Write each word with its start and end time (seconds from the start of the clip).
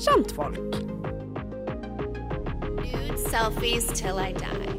kjentfolk. 0.00 0.58
Nude 2.76 3.18
selfies 3.30 3.86
till 3.86 4.18
I 4.18 4.32
die. 4.32 4.72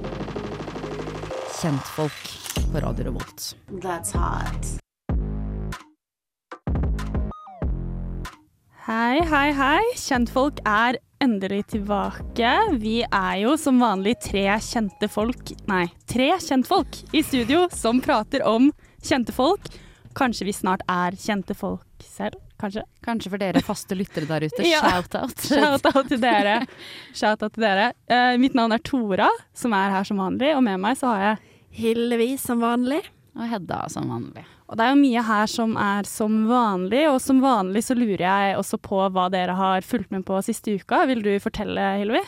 Kjentfolk 1.62 2.30
på 2.74 2.80
Radio 2.80 3.06
Revolt. 3.06 3.56
That's 3.70 4.14
hot. 4.14 4.66
Hei, 8.86 9.22
hei, 9.30 9.52
hei. 9.54 9.82
Kjentfolk 9.96 10.58
er 10.66 10.98
endelig 11.22 11.68
tilbake. 11.76 12.56
Vi 12.82 13.04
er 13.06 13.36
jo 13.44 13.54
som 13.62 13.78
vanlig 13.80 14.18
tre 14.26 14.48
kjente 14.58 15.06
folk 15.12 15.54
Nei, 15.70 15.86
tre 16.10 16.34
kjentfolk 16.42 17.04
i 17.14 17.22
studio 17.24 17.68
som 17.70 18.02
prater 18.02 18.42
om 18.48 18.72
kjente 19.06 19.36
folk. 19.38 19.70
Kanskje 20.18 20.50
vi 20.50 20.58
snart 20.58 20.82
er 20.90 21.14
kjente 21.14 21.54
folk 21.54 21.86
selv? 22.10 22.42
Kanskje? 22.62 22.84
Kanskje 23.06 23.32
for 23.34 23.42
dere 23.42 23.64
faste 23.66 23.98
lyttere 23.98 24.28
der 24.30 24.46
ute, 24.48 24.64
Ja. 24.70 24.82
shout-out. 24.86 25.42
Shout-out 25.50 26.12
til 26.12 26.22
dere. 26.22 26.60
Shout-out 27.18 27.56
til 27.58 27.66
dere. 27.66 27.88
Uh, 28.12 28.36
mitt 28.42 28.54
navn 28.58 28.76
er 28.78 28.84
Tora, 28.86 29.30
som 29.58 29.74
er 29.78 29.90
her 29.98 30.06
som 30.08 30.22
vanlig, 30.22 30.54
og 30.56 30.64
med 30.68 30.80
meg 30.84 31.00
så 31.02 31.16
har 31.16 31.26
jeg 31.26 31.42
Hillevi 31.82 32.36
som 32.40 32.62
vanlig. 32.62 33.02
Og 33.40 33.46
Hedda 33.48 33.86
som 33.90 34.10
vanlig. 34.12 34.44
Og 34.72 34.76
det 34.80 34.86
er 34.86 34.94
jo 34.94 35.00
mye 35.02 35.22
her 35.28 35.50
som 35.52 35.74
er 35.80 36.08
som 36.08 36.34
vanlig, 36.48 37.06
og 37.10 37.18
som 37.24 37.40
vanlig 37.44 37.82
så 37.88 37.96
lurer 37.96 38.24
jeg 38.24 38.58
også 38.60 38.78
på 38.84 39.00
hva 39.12 39.26
dere 39.32 39.56
har 39.58 39.84
fulgt 39.88 40.12
med 40.16 40.24
på 40.28 40.38
siste 40.44 40.78
uka. 40.80 41.06
Vil 41.10 41.24
du 41.24 41.32
fortelle, 41.44 41.90
Hillevi? 42.00 42.22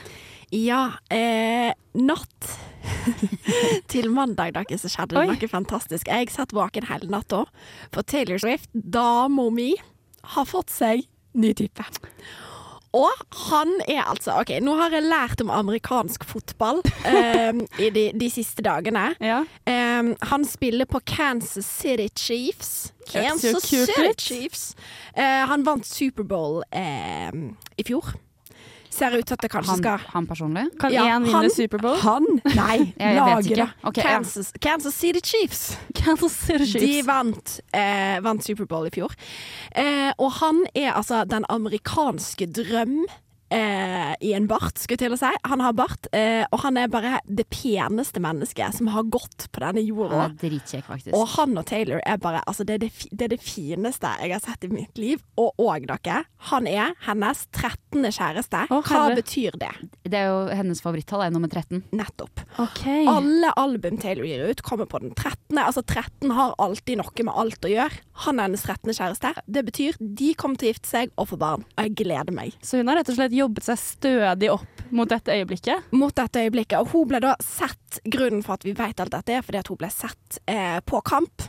Ja, 0.54 0.86
eh, 1.12 1.72
natt 1.98 2.50
til 3.92 4.10
mandag 4.14 4.54
dere, 4.56 4.78
så 4.80 4.92
skjedde 4.92 5.16
det 5.18 5.26
noe 5.32 5.50
fantastisk. 5.52 6.08
Jeg 6.12 6.32
satt 6.34 6.54
våken 6.56 6.88
hele 6.90 7.10
natta, 7.12 7.44
for 7.96 8.04
Taylor 8.08 8.40
Swift, 8.44 8.70
dama 8.74 9.48
mi, 9.54 9.72
har 10.24 10.48
fått 10.48 10.74
seg 10.74 11.06
ny 11.34 11.54
type. 11.58 11.86
Og 12.94 13.24
han 13.50 13.72
er 13.90 14.04
altså 14.06 14.36
OK, 14.44 14.52
nå 14.62 14.76
har 14.78 14.94
jeg 14.94 15.08
lært 15.08 15.42
om 15.42 15.50
amerikansk 15.54 16.26
fotball 16.30 16.84
eh, 17.10 17.50
i 17.82 17.90
de, 17.94 18.04
de 18.14 18.30
siste 18.30 18.66
dagene. 18.66 19.08
Ja. 19.24 19.42
Eh, 19.66 20.12
han 20.30 20.46
spiller 20.46 20.90
på 20.90 21.02
Kansas 21.10 21.66
City 21.66 22.10
Chiefs. 22.14 22.92
Kansas 23.10 23.66
City. 23.66 24.14
Chiefs. 24.18 24.76
Eh, 25.16 25.42
han 25.50 25.66
vant 25.66 25.90
Superbowl 25.90 26.62
eh, 26.70 27.34
i 27.78 27.88
fjor. 27.88 28.14
Ser 28.94 29.16
ut 29.18 29.26
til 29.26 29.34
at 29.34 29.42
det 29.42 29.50
kanskje 29.50 29.72
Han, 29.74 29.80
skal 29.82 30.04
han 30.14 30.28
personlig? 30.30 30.64
Kan 30.82 30.94
Ja, 30.94 31.06
én 31.16 31.26
vinne 31.26 31.50
Superbowl? 31.50 31.98
Han? 32.04 32.28
Nei, 32.54 32.94
Jeg 33.00 33.16
vet 33.18 33.50
Kansas, 33.98 34.52
ja. 34.54 34.60
Kansas, 34.62 34.94
City 35.00 35.22
Chiefs. 35.26 35.64
Kansas 36.04 36.36
City 36.46 36.68
De 36.68 36.70
Chiefs. 36.76 37.08
vant, 37.08 37.56
eh, 37.74 38.20
vant 38.22 38.46
Superbowl 38.46 38.88
i 38.92 38.94
fjor. 38.94 39.16
Eh, 39.76 40.12
og 40.22 40.32
han 40.44 40.62
er 40.76 40.92
altså 40.94 41.24
den 41.26 41.46
amerikanske 41.50 42.46
drøm. 42.54 43.00
Eh, 43.54 44.14
I 44.26 44.34
en 44.34 44.48
bart, 44.50 44.80
skulle 44.82 44.98
jeg 44.98 45.04
til 45.06 45.16
å 45.16 45.20
si. 45.20 45.30
Han 45.50 45.62
har 45.62 45.76
bart, 45.78 46.08
eh, 46.16 46.42
og 46.52 46.64
han 46.64 46.78
er 46.82 46.90
bare 46.92 47.20
det 47.30 47.46
peneste 47.54 48.22
mennesket 48.24 48.74
som 48.80 48.90
har 48.94 49.06
gått 49.14 49.48
på 49.54 49.62
denne 49.62 49.84
jorda. 49.86 50.24
Han 50.24 50.34
er 50.34 50.40
dritkjekk, 50.42 50.88
faktisk. 50.90 51.14
Og 51.18 51.28
han 51.36 51.54
og 51.60 51.68
Taylor 51.70 52.02
er 52.06 52.18
bare 52.18 52.42
Altså, 52.44 52.66
det 52.68 52.74
er 52.76 52.82
det, 52.84 52.92
det 53.14 53.26
er 53.28 53.32
det 53.36 53.42
fineste 53.44 54.10
jeg 54.20 54.34
har 54.34 54.42
sett 54.44 54.66
i 54.66 54.72
mitt 54.72 54.98
liv. 55.00 55.22
Og 55.40 55.54
òg 55.62 55.86
dere, 55.88 56.24
han 56.50 56.68
er 56.68 56.96
hennes 57.06 57.46
13. 57.54 58.04
kjæreste. 58.12 58.64
Å, 58.74 58.80
Hva 58.82 59.04
herre. 59.06 59.20
betyr 59.22 59.56
det? 59.62 59.72
Det 60.04 60.18
er 60.20 60.28
jo 60.32 60.42
hennes 60.58 60.82
favorittall, 60.84 61.24
er 61.28 61.32
nummer 61.34 61.52
13. 61.52 61.84
Nettopp. 61.96 62.44
Okay. 62.60 63.06
Alle 63.10 63.54
album 63.60 63.98
Taylor 64.02 64.26
gir 64.28 64.44
ut, 64.50 64.64
kommer 64.66 64.90
på 64.90 65.00
den 65.04 65.14
13. 65.14 65.62
Altså 65.62 65.84
13 65.86 66.34
har 66.36 66.56
alltid 66.62 67.00
noe 67.00 67.28
med 67.30 67.34
alt 67.38 67.68
å 67.70 67.72
gjøre. 67.72 68.02
Han 68.26 68.40
er 68.40 68.50
hennes 68.50 68.66
13. 68.66 68.92
kjæreste. 68.98 69.34
Det 69.48 69.64
betyr 69.70 69.98
de 70.00 70.34
kommer 70.40 70.60
til 70.60 70.70
å 70.70 70.74
gifte 70.74 70.90
seg 70.90 71.14
og 71.18 71.30
få 71.32 71.40
barn. 71.40 71.64
Og 71.78 71.88
jeg 71.88 71.96
gleder 72.04 72.34
meg 72.36 72.54
Så 72.66 72.80
hun 72.80 72.90
har 72.92 73.00
rett 73.00 73.10
og 73.10 73.18
slett 73.18 73.34
jobbet 73.44 73.68
seg 73.68 73.82
stødig 73.82 74.52
opp 74.54 74.84
mot 74.94 75.10
dette 75.10 75.34
øyeblikket. 75.34 75.92
mot 75.92 76.16
dette 76.16 76.44
øyeblikket. 76.44 76.80
Og 76.80 76.94
hun 76.94 77.10
ble 77.10 77.24
da 77.24 77.36
sett 77.44 77.80
Grunnen 78.10 78.42
for 78.42 78.58
at 78.58 78.66
vi 78.66 78.74
vet 78.74 79.00
alt 79.00 79.14
dette, 79.14 79.36
er 79.38 79.46
fordi 79.46 79.60
at 79.62 79.70
hun 79.70 79.78
ble 79.78 79.90
sett 79.94 80.40
eh, 80.50 80.80
på 80.82 81.02
kamp 81.06 81.46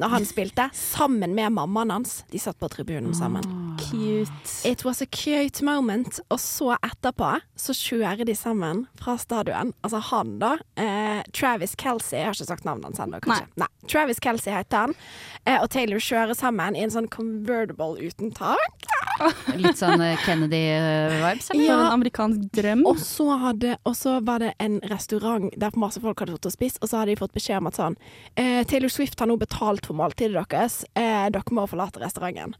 når 0.00 0.08
han 0.14 0.26
spilte, 0.28 0.68
sammen 0.76 1.34
med 1.34 1.52
mammaen 1.52 1.90
hans. 1.90 2.20
De 2.30 2.38
satt 2.40 2.58
på 2.60 2.68
tribunen 2.72 3.14
sammen. 3.14 3.44
Cute. 3.80 4.68
It 4.68 4.84
was 4.84 5.02
a 5.02 5.06
cute 5.06 5.64
moment. 5.64 6.20
Og 6.30 6.40
så 6.40 6.76
etterpå 6.78 7.34
så 7.56 7.76
kjører 7.76 8.24
de 8.24 8.34
sammen 8.36 8.86
fra 9.00 9.16
stadion. 9.20 9.74
Altså 9.84 10.00
han, 10.10 10.38
da. 10.40 10.54
Eh, 10.80 11.20
Travis 11.36 11.76
Kelsey. 11.76 12.18
Jeg 12.20 12.30
har 12.30 12.38
ikke 12.38 12.48
sagt 12.52 12.64
navnet 12.68 12.90
hans 12.90 13.02
ennå, 13.02 13.20
kanskje. 13.24 13.50
Nei. 13.60 13.68
Travis 13.90 14.22
Kelsey 14.22 14.54
heter 14.54 14.86
han. 14.86 14.96
Eh, 15.44 15.58
og 15.60 15.68
Taylor 15.72 16.00
kjører 16.00 16.38
sammen 16.38 16.78
i 16.78 16.84
en 16.86 16.94
sånn 16.94 17.10
convertible 17.12 18.00
uten 18.00 18.32
tak. 18.36 18.88
Litt 19.60 19.76
sånn 19.80 20.00
eh, 20.04 20.16
Kennedy-vibes, 20.24 21.50
eller? 21.52 21.64
Ja. 21.66 21.76
en 21.76 21.94
amerikansk 21.98 22.48
drøm. 22.56 22.86
Og 22.88 23.00
så, 23.04 23.28
hadde, 23.42 23.76
og 23.84 23.96
så 23.98 24.16
var 24.24 24.40
det 24.44 24.54
en 24.62 24.80
restaurant 24.90 25.52
der 25.60 25.76
masse 25.80 26.00
folk 26.00 26.20
hadde 26.22 26.36
fått 26.38 26.48
og 26.48 26.56
spist, 26.56 26.80
og 26.80 26.90
så 26.90 27.02
hadde 27.02 27.14
de 27.14 27.20
fått 27.20 27.36
beskjed 27.36 27.60
om 27.60 27.68
at 27.70 27.78
sånn 27.80 27.98
eh, 28.40 28.62
Taylor 28.68 28.92
Swift 28.92 29.20
har 29.20 29.28
nå 29.28 29.36
betalt 29.40 29.79
for 29.86 29.98
måltidet 29.98 30.34
deres. 30.36 30.82
Eh, 30.94 31.28
dere 31.32 31.56
må 31.56 31.66
forlate 31.70 32.02
restauranten. 32.02 32.56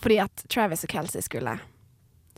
Fordi 0.00 0.20
at 0.22 0.44
Travis 0.48 0.84
og 0.86 0.92
Kelsey 0.92 1.22
skulle 1.26 1.58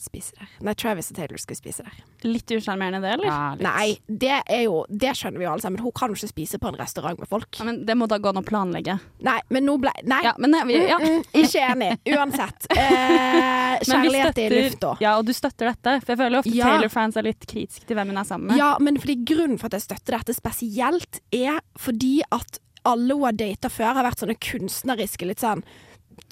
spise 0.03 0.35
der. 0.39 0.49
Nei, 0.65 0.73
Travis 0.79 1.11
og 1.13 1.17
Taylor 1.17 1.39
skulle 1.41 1.59
spise 1.59 1.85
der. 1.85 1.99
Litt 2.27 2.51
usjarmerende, 2.55 3.01
det, 3.05 3.13
eller? 3.17 3.29
Ja. 3.29 3.41
Nei, 3.61 3.99
det 4.07 4.39
er 4.41 4.63
jo 4.65 4.83
Det 4.89 5.13
skjønner 5.19 5.43
vi 5.43 5.47
jo 5.47 5.53
alle 5.53 5.65
sammen. 5.65 5.83
Hun 5.85 5.95
kan 5.97 6.13
jo 6.13 6.19
ikke 6.19 6.31
spise 6.33 6.61
på 6.63 6.71
en 6.73 6.79
restaurant 6.81 7.21
med 7.21 7.29
folk. 7.31 7.51
Ja, 7.59 7.67
men 7.69 7.83
det 7.87 7.97
må 7.99 8.09
da 8.11 8.19
gå 8.23 8.33
an 8.33 8.41
å 8.41 8.45
planlegge. 8.47 8.97
Nei, 9.27 9.39
men 9.53 9.67
nå 9.69 9.77
ble 9.83 9.93
Nei. 10.09 10.23
Ja, 10.27 10.35
men, 10.43 10.57
vi, 10.69 10.79
ja. 10.89 10.99
Mm, 11.03 11.21
mm, 11.21 11.45
ikke 11.45 11.67
enig. 11.69 11.93
Uansett. 12.17 12.69
Eh, 13.73 13.79
kjærlighet 13.89 14.35
støtter, 14.35 14.53
i 14.53 14.65
lufta. 14.67 14.89
Ja, 15.01 15.13
og 15.17 15.25
du 15.25 15.33
støtter 15.33 15.71
dette. 15.71 15.95
For 16.03 16.13
jeg 16.13 16.19
føler 16.21 16.43
ofte 16.43 16.53
Ja. 16.53 16.67
Taylor-fans 16.69 17.17
er 17.17 17.25
litt 17.25 17.47
kritiske 17.49 17.87
til 17.89 17.97
hvem 17.97 18.11
hun 18.13 18.21
er 18.21 18.27
sammen 18.29 18.51
med. 18.51 18.61
Ja, 18.61 18.75
men 18.85 18.99
fordi 19.01 19.17
grunnen 19.29 19.57
for 19.61 19.71
at 19.71 19.79
jeg 19.79 19.87
støtter 19.87 20.19
dette 20.19 20.37
spesielt, 20.37 21.23
er 21.33 21.63
fordi 21.81 22.19
at 22.37 22.61
alle 22.89 23.15
hun 23.17 23.27
har 23.29 23.39
data 23.39 23.71
før, 23.73 23.95
har 23.99 24.07
vært 24.07 24.23
sånne 24.23 24.39
kunstneriske, 24.43 25.29
litt 25.29 25.43
sånn 25.43 25.65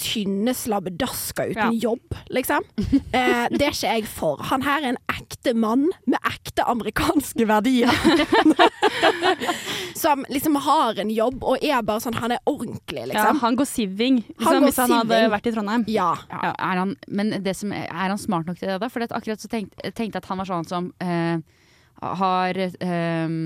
tynne 0.01 0.53
slabbedasker 0.57 1.53
uten 1.53 1.77
jobb, 1.81 2.17
liksom. 2.33 2.65
Eh, 3.11 3.47
det 3.51 3.65
er 3.65 3.75
ikke 3.75 3.91
jeg 3.91 4.05
for. 4.07 4.41
Han 4.51 4.63
her 4.63 4.85
er 4.85 4.93
en 4.93 4.99
ekte 5.11 5.53
mann 5.59 5.89
med 6.07 6.19
ekte 6.29 6.63
amerikanske 6.71 7.47
verdier. 7.49 7.91
Som 9.99 10.23
liksom 10.31 10.55
har 10.63 11.01
en 11.03 11.11
jobb 11.11 11.43
og 11.43 11.65
er 11.65 11.83
bare 11.87 12.03
sånn 12.05 12.17
Han 12.21 12.35
er 12.37 12.43
ordentlig, 12.49 13.09
liksom. 13.11 13.35
Ja, 13.35 13.43
han 13.43 13.59
går 13.59 13.69
siving, 13.69 14.21
Han 14.23 14.39
liksom, 14.39 14.61
går 14.61 14.67
hvis 14.69 14.79
han 14.81 14.95
hadde 14.95 15.21
vært 15.35 15.49
i 15.51 15.55
Trondheim. 15.57 15.87
Ja. 15.91 16.13
Ja, 16.31 16.53
er 16.55 16.83
han, 16.85 16.95
men 17.09 17.35
det 17.45 17.57
som, 17.59 17.75
er 17.75 17.91
han 17.91 18.21
smart 18.21 18.47
nok 18.49 18.61
til 18.61 18.71
det? 18.71 18.79
da? 18.83 18.91
For 18.93 19.05
akkurat 19.09 19.43
så 19.43 19.51
tenkte 19.51 19.91
jeg 19.91 20.15
at 20.21 20.31
han 20.31 20.41
var 20.41 20.51
sånn 20.53 20.71
som 20.71 20.93
eh, 21.03 21.43
har 22.23 22.63
eh, 22.63 23.37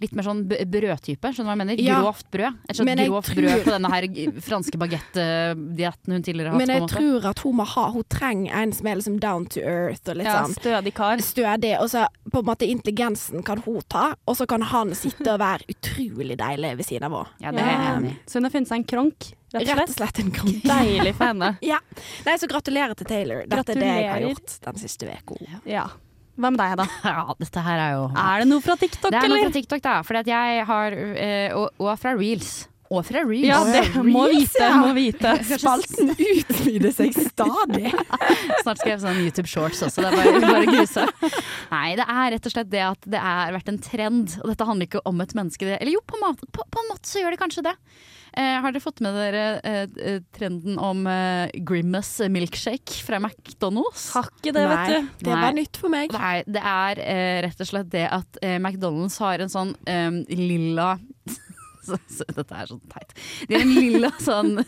litt 0.00 0.12
mer 0.14 0.22
sånn 0.26 0.44
brødtype, 0.48 1.30
skjønner 1.34 1.44
du 1.44 1.50
hva 1.50 1.54
jeg 1.56 1.60
mener? 1.62 1.80
Ja. 1.82 2.00
Grovt 2.02 2.28
brød. 2.30 2.58
Et 2.68 2.76
sånt 2.78 2.86
Men 2.86 2.98
grovt 3.08 3.26
tror- 3.32 3.42
brød 3.42 3.64
på 3.64 3.74
denne 3.74 3.90
her 3.92 4.06
franske 4.46 4.78
bagettdietten 4.78 6.12
hun 6.14 6.22
tidligere 6.22 6.52
har 6.52 6.58
hatt. 6.58 6.62
Men 6.62 6.68
på 6.68 6.74
jeg 6.74 6.82
måte. 6.82 6.96
tror 6.98 7.28
at 7.30 7.38
hun 7.44 7.56
må 7.56 7.66
ha 7.66 7.90
Hun 7.92 8.04
trenger 8.08 8.52
en 8.62 8.72
som 8.72 8.86
er 8.86 8.96
liksom 8.96 9.18
down 9.20 9.46
to 9.46 9.60
earth 9.60 10.08
og 10.08 10.16
litt 10.16 10.26
Ja, 10.26 10.42
sånn 10.44 10.54
stødig 10.54 10.94
kar. 10.94 11.16
stødig. 11.18 11.72
Og 11.80 11.88
så 11.90 12.06
på 12.30 12.38
en 12.40 12.44
måte 12.44 12.68
intelligensen 12.68 13.42
kan 13.44 13.58
hun 13.64 13.80
ta, 13.88 14.14
og 14.26 14.36
så 14.36 14.46
kan 14.46 14.62
han 14.62 14.90
sitte 14.94 15.32
og 15.34 15.40
være 15.40 15.66
utrolig 15.68 16.36
deilig 16.38 16.76
ved 16.76 16.86
siden 16.86 17.04
av 17.04 17.12
henne. 17.12 17.28
Ja, 17.40 17.50
det 17.52 17.60
er 17.60 17.66
jeg 17.66 17.96
enig 17.96 18.10
i. 18.12 18.18
Så 18.26 18.34
hun 18.34 18.44
har 18.44 18.50
funnet 18.50 18.68
seg 18.68 18.76
en 18.78 18.84
kronk, 18.84 19.32
rett 19.52 19.62
og 19.68 19.76
Rett 19.78 19.88
og 19.88 19.96
slett. 19.96 20.18
en 20.20 20.30
kronk. 20.30 20.62
Deilig 20.62 21.14
for 21.14 21.24
henne. 21.24 21.58
Ja. 21.62 21.78
Nei, 22.26 22.36
så 22.36 22.46
gratulerer 22.48 22.94
til 22.96 23.06
Taylor. 23.06 23.44
Dette 23.46 23.70
er 23.70 23.74
det 23.74 23.86
jeg 23.86 24.10
har 24.10 24.20
gjort 24.20 24.60
den 24.64 24.74
siste 24.76 25.06
uka. 25.08 25.60
Ja. 25.66 25.86
Hva 26.38 26.52
med 26.54 26.60
deg, 26.60 26.78
da? 26.78 26.88
Ja, 27.18 27.36
dette 27.38 27.66
her 27.66 27.82
er 27.82 27.94
jo 27.96 28.08
Er 28.14 28.42
det 28.42 28.48
noe 28.52 28.64
fra 28.64 28.78
TikTok, 28.78 29.10
Det 29.10 29.20
er 29.20 29.30
noe 29.32 29.44
fra 29.48 29.54
TikTok, 29.54 29.84
da. 29.84 30.00
Fordi 30.06 30.24
at 30.24 30.32
jeg 30.32 30.66
har 30.68 30.98
eh, 30.98 31.54
og, 31.56 31.70
og 31.82 31.94
fra 31.98 32.14
Reels. 32.18 32.68
Og 32.88 33.02
fra 33.04 33.20
Reels. 33.26 33.44
Ja, 33.44 33.58
det 33.68 34.04
må 34.06 34.22
vite, 34.32 34.62
ja. 34.62 34.76
må 34.80 34.94
vite. 34.96 35.34
Spalten 35.50 36.14
utvider 36.14 36.94
seg 36.94 37.16
stadig. 37.18 37.90
Snart 38.62 38.80
skal 38.80 38.94
jeg 38.94 39.00
få 39.00 39.02
sånn 39.02 39.20
YouTube 39.20 39.50
Shorts 39.50 39.82
også. 39.84 40.06
Det 40.06 40.08
er 40.08 40.16
bare, 40.16 40.40
bare 40.46 40.70
gruse. 40.70 41.04
Nei, 41.74 41.88
det 42.00 42.06
er 42.06 42.30
rett 42.32 42.48
og 42.48 42.54
slett 42.54 42.70
det 42.72 42.84
at 42.86 43.10
det 43.12 43.20
har 43.20 43.52
vært 43.58 43.68
en 43.74 43.82
trend. 43.84 44.38
Og 44.40 44.54
dette 44.54 44.68
handler 44.70 44.88
ikke 44.88 45.04
om 45.10 45.20
et 45.24 45.34
menneske. 45.36 45.68
Eller 45.76 45.92
jo, 45.98 46.00
på 46.06 46.22
mat, 46.22 46.40
på, 46.48 46.64
på 46.64 46.84
en 46.84 46.88
måte 46.94 47.10
så 47.10 47.20
gjør 47.20 47.36
det 47.36 47.42
kanskje 47.42 47.66
det. 47.68 47.74
Eh, 48.38 48.56
har 48.62 48.70
dere 48.70 48.82
fått 48.84 49.02
med 49.02 49.16
dere 49.18 49.44
eh, 49.66 49.84
eh, 49.98 50.20
trenden 50.36 50.78
om 50.78 51.02
eh, 51.10 51.50
Grimace 51.66 52.28
milkshake 52.30 53.02
fra 53.02 53.18
McDonald's? 53.18 54.08
Har 54.14 54.30
ikke 54.30 54.54
det, 54.54 54.62
Nei, 54.62 54.76
vet 54.76 54.94
du. 54.94 55.24
det 55.26 55.32
Nei. 55.32 55.42
var 55.42 55.56
nytt 55.58 55.80
for 55.82 55.94
meg. 55.94 56.14
Nei, 56.14 56.36
det 56.46 56.62
er 56.62 57.02
eh, 57.02 57.34
rett 57.48 57.64
og 57.64 57.70
slett 57.72 57.90
det 57.94 58.06
at 58.06 58.40
eh, 58.44 58.58
McDonald's 58.60 59.18
har 59.22 59.42
en 59.42 59.50
sånn 59.52 59.74
lilla 60.30 60.94
dette 62.36 62.54
er 62.54 62.68
så 62.68 62.76
teit. 62.90 63.14
De 63.48 63.56
har 63.56 63.64
en 63.64 63.74
lilla 63.74 64.10
sånn 64.28 64.62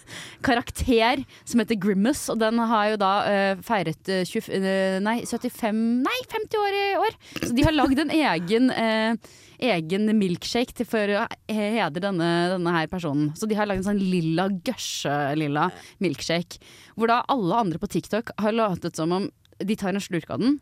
karakter 0.47 1.25
som 1.45 1.63
heter 1.63 1.79
Grimace, 1.81 2.31
og 2.33 2.41
den 2.43 2.61
har 2.71 2.95
jo 2.95 3.01
da 3.01 3.13
uh, 3.27 3.63
feiret 3.67 4.11
eh, 4.13 4.25
20, 4.29 4.57
uh, 4.57 4.97
nei, 5.05 5.21
75 5.29 5.85
Nei, 6.01 6.17
50 6.33 6.65
år 6.65 6.79
i 6.79 6.89
år! 7.05 7.21
Så 7.43 7.53
de 7.57 7.67
har 7.67 7.77
lagd 7.77 8.01
en 8.03 8.13
egen 8.15 8.71
eh, 8.73 9.31
Egen 9.61 10.07
milkshake 10.19 10.87
for 10.89 11.11
å 11.21 11.27
he- 11.51 11.71
hedre 11.77 12.01
denne, 12.01 12.29
denne 12.55 12.73
her 12.73 12.87
personen. 12.89 13.35
Så 13.37 13.47
de 13.49 13.55
har 13.59 13.67
lagd 13.69 13.83
en 13.83 13.91
sånn 13.91 14.01
lilla, 14.01 14.49
gørse-lilla 14.65 15.71
milkshake. 16.01 16.59
Hvor 16.97 17.11
da 17.13 17.21
alle 17.29 17.55
andre 17.61 17.79
på 17.83 17.91
TikTok 17.93 18.33
har 18.41 18.57
latet 18.57 18.97
som 18.97 19.13
om 19.13 19.29
de 19.61 19.77
tar 19.77 19.93
en 19.93 20.01
slurk 20.01 20.31
av 20.33 20.41
den, 20.41 20.59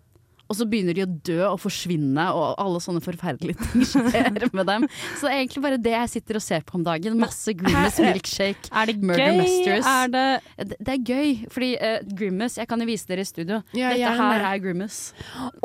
og 0.48 0.56
så 0.56 0.64
begynner 0.64 0.96
de 0.96 1.02
å 1.04 1.08
dø 1.28 1.38
og 1.50 1.58
forsvinne, 1.60 2.24
og 2.32 2.54
alle 2.62 2.80
sånne 2.80 3.02
forferdelige 3.04 3.58
ting 3.72 3.84
skjer 3.84 4.48
med 4.56 4.64
dem. 4.66 4.86
Så 5.18 5.26
det 5.28 5.32
er 5.34 5.40
egentlig 5.42 5.62
bare 5.66 5.78
det 5.84 5.92
jeg 5.92 6.08
sitter 6.14 6.38
og 6.40 6.44
ser 6.44 6.62
på 6.64 6.78
om 6.78 6.84
dagen. 6.86 7.18
Masse 7.20 7.52
Grimace 7.52 8.00
milkshake. 8.00 8.70
Er 8.72 8.86
det 8.88 8.96
Murder 9.02 9.24
gøy? 9.26 9.42
Masters. 9.42 9.90
Er 9.92 10.08
det 10.14 10.24
Det, 10.72 10.78
det 10.88 10.94
er 10.94 11.02
gøy, 11.12 11.34
fordi 11.52 11.68
uh, 11.76 11.98
Grimace 12.18 12.58
Jeg 12.62 12.68
kan 12.70 12.80
jo 12.80 12.86
vise 12.88 13.06
dere 13.10 13.20
i 13.26 13.28
studio. 13.28 13.60
Ja, 13.76 13.92
Dette 13.92 14.14
her 14.22 14.46
er 14.54 14.62
Grimace. 14.64 15.12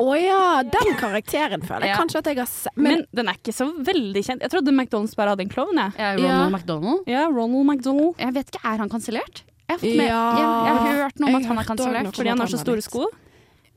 Å 0.04 0.08
ja, 0.20 0.42
den 0.68 0.92
karakteren 1.00 1.64
føler 1.64 1.88
jeg 1.88 1.94
Ja. 1.94 1.98
kanskje 2.02 2.20
at 2.22 2.30
jeg 2.32 2.38
har 2.42 2.50
sett. 2.52 2.76
men, 2.76 3.00
Men, 3.00 3.06
den 3.22 3.28
er 3.32 3.40
ikke 3.40 3.56
så 3.56 3.70
veldig 3.88 4.22
kjent. 4.28 4.44
Jeg 4.44 4.52
trodde 4.52 4.74
McDonald's 4.76 5.16
bare 5.16 5.32
hadde 5.34 5.46
en 5.48 5.52
klovn. 5.56 5.80
Jeg. 5.80 5.96
Ja, 5.98 6.12
Ronald 6.20 6.44
Ja. 6.44 6.46
McDonald. 6.58 7.08
Ja, 7.08 7.24
Ronald 7.32 7.66
McDonald. 7.72 8.14
Jeg 8.20 8.34
vet 8.36 8.52
ikke, 8.52 8.62
Er 8.68 8.78
han 8.84 8.88
kansellert? 8.92 9.42
Jeg 9.64 9.78
har, 9.80 9.86
Ja. 9.88 10.22
jeg, 10.36 10.44
jeg 10.44 10.74
har 10.76 10.96
hørt 11.00 11.20
noe 11.20 11.28
om 11.30 11.36
at 11.40 11.46
han 11.48 11.58
er 11.58 11.64
kansellert. 11.64 12.14
Fordi 12.14 12.28
han 12.28 12.38
har 12.44 12.50
så 12.52 12.58
store 12.60 12.82
sko. 12.84 13.06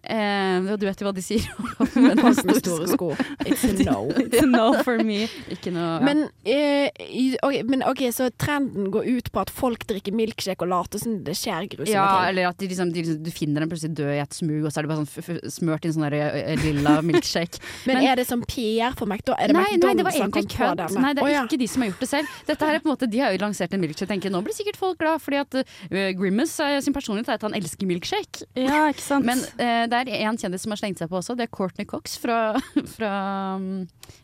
Eh, 0.08 0.68
du 0.80 0.86
vet 0.88 1.02
jo 1.02 1.08
hva 1.08 1.14
de 1.16 1.24
sier 1.26 1.44
om 1.60 2.06
Hans 2.24 2.40
med 2.48 2.60
store 2.62 2.88
sko. 2.88 3.10
It's 3.44 3.66
a 3.68 3.74
no. 3.84 4.08
It's 4.24 4.40
a 4.42 4.48
no 4.48 4.70
for 4.88 5.02
me. 5.04 5.26
Ikke 5.52 5.74
noe 5.76 5.88
ja. 5.88 6.00
Men, 6.08 6.22
eh, 6.48 6.88
okay, 6.96 7.36
ok, 7.44 7.58
men 7.68 7.84
ok, 7.88 8.04
så 8.16 8.30
trenden 8.40 8.90
går 8.94 9.08
ut 9.18 9.32
på 9.34 9.42
at 9.44 9.52
folk 9.54 9.84
drikker 9.90 10.16
milkshake 10.16 10.64
og 10.64 10.72
later 10.72 11.02
som 11.02 11.18
det 11.26 11.36
skjer 11.38 11.68
grusomme 11.74 11.94
Ja, 11.94 12.06
ting. 12.22 12.30
eller 12.32 12.50
at 12.52 12.58
de 12.62 12.70
liksom, 12.72 12.92
de, 12.96 13.04
liksom- 13.04 13.24
du 13.26 13.32
finner 13.36 13.64
dem 13.66 13.72
plutselig 13.72 13.96
død 14.00 14.14
i 14.16 14.22
et 14.24 14.38
smug, 14.38 14.66
og 14.66 14.72
så 14.72 14.80
er 14.80 14.88
det 14.88 14.92
bare 14.94 15.04
sånn 15.04 15.12
f 15.12 15.18
f 15.28 15.54
smørt 15.58 15.86
i 15.86 15.92
en 15.92 15.96
sånn 15.98 16.08
der, 16.08 16.18
eh, 16.28 16.56
lilla 16.64 16.98
milkshake. 17.10 17.60
Men, 17.86 17.98
men- 18.00 18.08
er 18.14 18.22
det 18.22 18.28
som 18.30 18.44
PR 18.48 18.96
for 18.98 19.08
McDonald's? 19.10 19.44
Er 19.44 19.52
det 19.52 19.58
Nei, 19.58 19.66
nei, 19.82 19.94
det 19.98 20.06
var 20.08 20.16
egentlig 20.16 20.48
kødd. 20.54 20.84
Nei, 21.02 21.14
det 21.18 21.24
er 21.24 21.26
oh, 21.28 21.32
ja. 21.34 21.44
ikke 21.48 21.60
de 21.60 21.68
som 21.72 21.84
har 21.84 21.92
gjort 21.92 22.04
det 22.06 22.10
selv. 22.12 22.36
Dette 22.48 22.68
her 22.70 22.78
er 22.78 22.84
på 22.84 22.88
en 22.90 22.94
måte, 22.96 23.10
De 23.12 23.20
har 23.24 23.34
jo 23.36 23.42
lansert 23.44 23.74
en 23.76 23.82
milkshake. 23.84 24.08
Tenker, 24.08 24.32
nå 24.32 24.42
blir 24.46 24.56
sikkert 24.56 24.78
folk 24.80 25.00
glad, 25.02 25.20
fordi 25.24 25.42
at 25.42 25.58
uh, 25.60 26.10
Grimace 26.18 26.64
uh, 26.64 26.78
sin 26.84 26.96
personlighet 26.96 27.32
er 27.34 27.40
at 27.42 27.46
han 27.48 27.56
elsker 27.58 27.90
milkshake. 27.90 28.46
Ja, 28.56 28.86
ikke 28.94 29.04
sant. 29.04 29.26
Men 29.28 29.42
uh, 29.58 29.84
det 29.90 29.97
er 29.98 30.06
en 30.28 30.38
kjendis 30.38 30.62
som 30.66 30.72
har 30.74 30.80
slengt 30.82 31.00
seg 31.02 31.10
på 31.10 31.18
også. 31.20 31.36
Det 31.38 31.46
er 31.48 31.56
Courtney 31.58 31.86
Cox 31.90 32.06
fra, 32.22 32.38
fra, 32.96 33.12
um, 33.58 33.68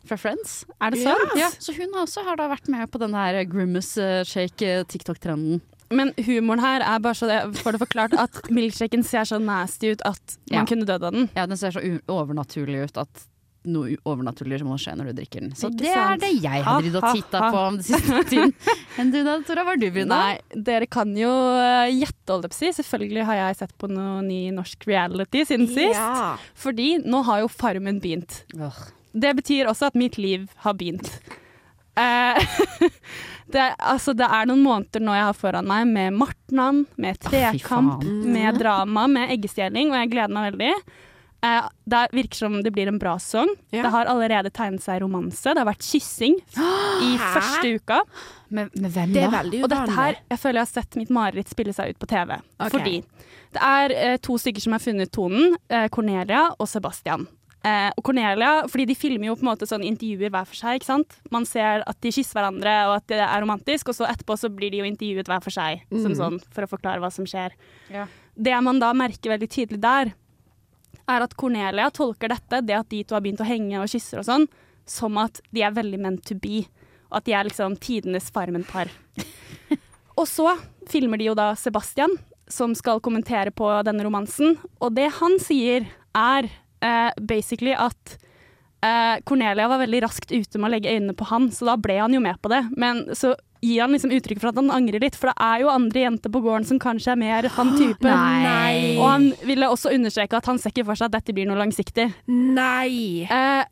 fra 0.06 0.16
Friends. 0.20 0.50
er 0.80 0.88
det 0.94 1.02
sant? 1.02 1.24
sant? 1.26 1.38
Ja, 1.40 1.48
så 1.58 1.70
hun 1.76 1.90
også 2.04 2.20
har 2.26 2.36
da 2.40 2.46
vært 2.52 2.68
med 2.72 2.84
på 2.94 2.98
den 3.02 3.14
her 3.18 3.32
Grimace-shake-TikTok-trenden. 3.50 5.60
Men 5.94 6.14
humoren 6.26 6.62
her 6.64 6.80
er 6.82 6.98
bare 7.04 7.14
så 7.18 7.26
det, 7.28 7.40
for 7.60 7.70
det 7.76 7.80
forklart 7.82 8.14
at 8.18 8.34
milkshaken 8.50 9.02
ser 9.06 9.24
så 9.28 9.36
nasty 9.42 9.92
ut 9.92 10.02
at 10.08 10.38
man 10.50 10.62
Ja. 10.62 10.64
kunne 10.66 10.86
dødd 10.88 11.04
av 11.04 11.12
den. 11.12 11.28
Ja, 11.36 11.44
den 11.46 11.56
ser 11.60 11.70
så 11.76 11.80
overnaturlig 12.08 12.86
ut 12.88 12.96
at 12.98 13.26
noe 13.64 13.94
overnaturlig 14.04 14.58
som 14.60 14.68
må 14.72 14.76
skje 14.80 14.92
når 14.98 15.10
du 15.10 15.12
drikker 15.20 15.44
den. 15.44 15.52
Så 15.56 15.70
det 15.72 15.90
er 15.92 16.18
det 16.20 16.30
jeg 16.42 16.64
har 16.66 16.82
dridd 16.82 16.98
og 17.00 17.06
titta 17.16 17.40
på 17.50 17.60
om 17.68 17.78
den 17.78 17.86
siste 17.86 18.22
tiden. 18.32 18.52
Enn 19.00 19.12
du 19.14 19.20
da, 19.26 19.36
Tora? 19.46 19.64
Hva 19.64 19.72
har 19.74 19.80
du 19.80 19.86
begynt 19.88 20.10
med? 20.10 20.14
Nei, 20.14 20.62
dere 20.70 20.88
kan 20.90 21.14
jo 21.16 21.30
eh, 21.60 21.92
gjette, 21.94 22.26
holdt 22.34 22.48
jeg 22.48 22.52
på 22.52 22.58
å 22.58 22.60
si. 22.60 22.72
Selvfølgelig 22.80 23.28
har 23.30 23.40
jeg 23.40 23.60
sett 23.62 23.72
på 23.80 23.88
noe 23.92 24.18
ny 24.26 24.40
norsk 24.56 24.84
reality 24.90 25.44
siden 25.48 25.70
sist. 25.70 25.96
Ja. 25.96 26.34
Fordi 26.60 26.90
nå 27.04 27.22
har 27.30 27.44
jo 27.44 27.48
Farmen 27.52 28.02
begynt. 28.04 28.42
Oh. 28.58 28.82
Det 29.14 29.30
betyr 29.38 29.70
også 29.70 29.88
at 29.92 29.96
mitt 29.98 30.18
liv 30.18 30.48
har 30.66 30.74
begynt. 30.76 31.08
Eh, 31.94 32.40
det, 33.54 33.60
er- 33.60 33.76
altså, 33.78 34.12
det 34.18 34.26
er 34.26 34.48
noen 34.50 34.64
måneder 34.66 35.02
nå 35.06 35.14
jeg 35.14 35.28
har 35.28 35.36
foran 35.38 35.68
meg 35.70 35.86
med 35.92 36.16
Martnan, 36.18 36.84
med 36.98 37.20
trekamp, 37.22 38.02
med 38.04 38.58
drama, 38.58 39.06
med 39.10 39.30
eggestjeling, 39.36 39.92
og 39.94 40.00
jeg 40.02 40.10
gleder 40.16 40.34
meg 40.34 40.48
veldig. 40.52 40.72
Eh, 41.44 41.66
det 41.92 42.00
virker 42.16 42.40
som 42.40 42.54
det 42.64 42.72
blir 42.72 42.88
en 42.88 42.98
bra 43.02 43.16
sesong. 43.20 43.50
Ja. 43.74 43.82
Det 43.84 43.90
har 43.92 44.08
allerede 44.08 44.50
tegnet 44.54 44.80
seg 44.84 45.02
romanse. 45.04 45.52
Det 45.52 45.60
har 45.60 45.68
vært 45.68 45.84
kyssing 45.84 46.38
i 47.08 47.10
Hæ? 47.20 47.30
første 47.36 47.74
uka. 47.76 48.00
Med, 48.54 48.70
med 48.80 48.90
hvem 48.94 49.12
Det 49.12 49.22
er 49.26 49.30
da? 49.30 49.38
veldig 49.42 49.62
Og 49.66 49.70
dette 49.72 49.96
her, 49.98 50.18
jeg 50.30 50.38
føler 50.40 50.60
jeg 50.62 50.66
har 50.68 50.72
sett 50.82 50.96
mitt 51.00 51.10
mareritt 51.12 51.48
spille 51.52 51.74
seg 51.76 51.92
ut 51.94 51.98
på 52.00 52.08
TV. 52.08 52.36
Okay. 52.58 52.70
Fordi 52.74 52.96
det 53.54 53.62
er 53.62 53.94
eh, 54.00 54.16
to 54.24 54.38
stykker 54.40 54.62
som 54.64 54.72
har 54.76 54.82
funnet 54.84 55.12
tonen. 55.14 55.56
Eh, 55.68 55.88
Cornelia 55.92 56.46
og 56.58 56.68
Sebastian. 56.70 57.26
Eh, 57.64 57.90
og 57.96 58.02
Cornelia, 58.04 58.66
fordi 58.68 58.84
de 58.90 58.94
filmer 58.98 59.30
jo 59.30 59.36
på 59.40 59.44
en 59.46 59.48
måte 59.54 59.64
sånn 59.68 59.84
intervjuer 59.88 60.28
hver 60.34 60.44
for 60.50 60.58
seg. 60.58 60.76
ikke 60.80 60.88
sant? 60.90 61.14
Man 61.32 61.46
ser 61.48 61.80
at 61.88 61.96
de 62.04 62.10
kysser 62.12 62.36
hverandre 62.36 62.74
og 62.90 62.96
at 62.98 63.06
det 63.08 63.20
er 63.24 63.40
romantisk, 63.40 63.88
og 63.88 63.96
så 63.96 64.04
etterpå 64.10 64.36
så 64.36 64.50
blir 64.52 64.70
de 64.74 64.82
jo 64.82 64.88
intervjuet 64.88 65.30
hver 65.32 65.40
for 65.44 65.54
seg. 65.54 65.80
Som 65.92 66.12
Mm. 66.12 66.18
sånn, 66.18 66.36
for 66.52 66.66
å 66.66 66.68
forklare 66.68 67.00
hva 67.00 67.10
som 67.12 67.24
skjer. 67.24 67.52
Ja. 67.90 68.04
Det 68.36 68.62
man 68.62 68.78
da 68.82 68.92
merker 68.92 69.32
veldig 69.32 69.48
tydelig 69.48 69.80
der, 69.80 70.12
er 71.10 71.24
at 71.24 71.36
Cornelia 71.38 71.90
tolker 71.94 72.32
dette, 72.32 72.62
det 72.66 72.76
at 72.78 72.90
de 72.92 73.02
to 73.04 73.16
har 73.16 73.24
begynt 73.24 73.42
å 73.42 73.48
henge 73.48 73.80
og 73.80 73.90
kysser 73.90 74.20
og 74.20 74.28
sånn, 74.28 74.46
som 74.88 75.16
at 75.22 75.40
de 75.54 75.64
er 75.64 75.74
veldig 75.74 76.00
meant 76.00 76.24
to 76.26 76.36
be. 76.38 76.64
Og 77.10 77.20
at 77.20 77.28
de 77.28 77.36
er 77.36 77.48
liksom 77.48 77.76
tidenes 77.82 78.30
Farmen-par. 78.34 78.90
og 80.20 80.26
så 80.28 80.54
filmer 80.90 81.20
de 81.20 81.30
jo 81.30 81.36
da 81.38 81.52
Sebastian, 81.58 82.16
som 82.50 82.74
skal 82.76 83.02
kommentere 83.04 83.54
på 83.54 83.70
denne 83.86 84.04
romansen. 84.04 84.58
Og 84.84 84.92
det 84.96 85.08
han 85.20 85.38
sier, 85.42 85.88
er 86.14 86.50
eh, 86.84 87.10
basically 87.18 87.72
at 87.72 88.16
eh, 88.84 89.16
Cornelia 89.26 89.68
var 89.70 89.80
veldig 89.82 90.02
raskt 90.04 90.34
ute 90.34 90.60
med 90.60 90.68
å 90.68 90.74
legge 90.76 90.92
øynene 90.92 91.16
på 91.16 91.28
han, 91.30 91.48
så 91.54 91.70
da 91.70 91.78
ble 91.80 91.98
han 92.02 92.14
jo 92.14 92.22
med 92.24 92.40
på 92.42 92.52
det. 92.52 92.62
Men 92.76 93.06
så 93.16 93.34
gir 93.64 93.80
han 93.80 93.94
liksom 93.96 94.12
uttrykk 94.12 94.40
for 94.42 94.50
at 94.52 94.58
han 94.60 94.68
angrer 94.74 95.00
litt, 95.02 95.16
for 95.16 95.32
det 95.32 95.36
er 95.40 95.62
jo 95.64 95.70
andre 95.72 96.02
jenter 96.04 96.32
på 96.34 96.42
gården 96.44 96.66
som 96.68 96.80
kanskje 96.82 97.14
er 97.14 97.20
mer 97.20 97.48
han 97.56 97.70
type. 97.78 98.04
Nei. 98.04 98.96
Og 98.98 99.06
han 99.08 99.30
ville 99.48 99.70
også 99.72 99.92
understreke 99.96 100.36
at 100.38 100.50
han 100.50 100.60
ser 100.60 100.74
ikke 100.74 100.84
for 100.90 101.00
seg 101.00 101.08
at 101.08 101.16
dette 101.18 101.34
blir 101.36 101.48
noe 101.48 101.58
langsiktig. 101.62 102.10
Nei! 102.58 103.24
Eh, 103.24 103.64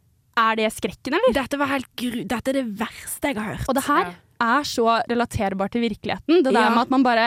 er 0.42 0.56
det 0.56 0.70
skrekken, 0.72 1.12
eller? 1.18 1.34
Dette 1.36 1.58
var 1.60 1.68
helt 1.74 1.90
gru... 2.00 2.22
Dette 2.24 2.54
er 2.54 2.60
det 2.62 2.66
verste 2.80 3.30
jeg 3.32 3.36
har 3.38 3.52
hørt. 3.52 3.68
Og 3.68 3.76
det 3.76 3.84
her 3.86 4.14
er 4.42 4.64
så 4.66 4.86
relaterbart 5.10 5.74
til 5.76 5.84
virkeligheten. 5.84 6.40
Det 6.42 6.50
der 6.50 6.62
Ja. 6.66 6.70
med 6.72 6.86
at 6.86 6.90
man 6.94 7.04
bare 7.06 7.26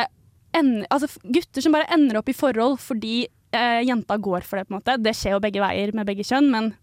ender, 0.56 0.88
altså 0.89 1.07
Gutter 1.23 1.62
som 1.62 1.75
bare 1.75 1.88
ender 1.94 2.17
opp 2.19 2.29
i 2.31 2.35
forhold 2.35 2.79
fordi 2.81 3.27
eh, 3.56 3.81
jenta 3.88 4.17
går 4.17 4.44
for 4.47 4.57
det, 4.57 4.67
på 4.67 4.73
en 4.73 4.79
måte. 4.81 4.97
Det 5.03 5.13
skjer 5.15 5.35
jo 5.38 5.44
begge 5.44 5.62
veier 5.63 5.94
med 5.95 6.07
begge 6.09 6.25
kjønn, 6.27 6.50
men 6.51 6.73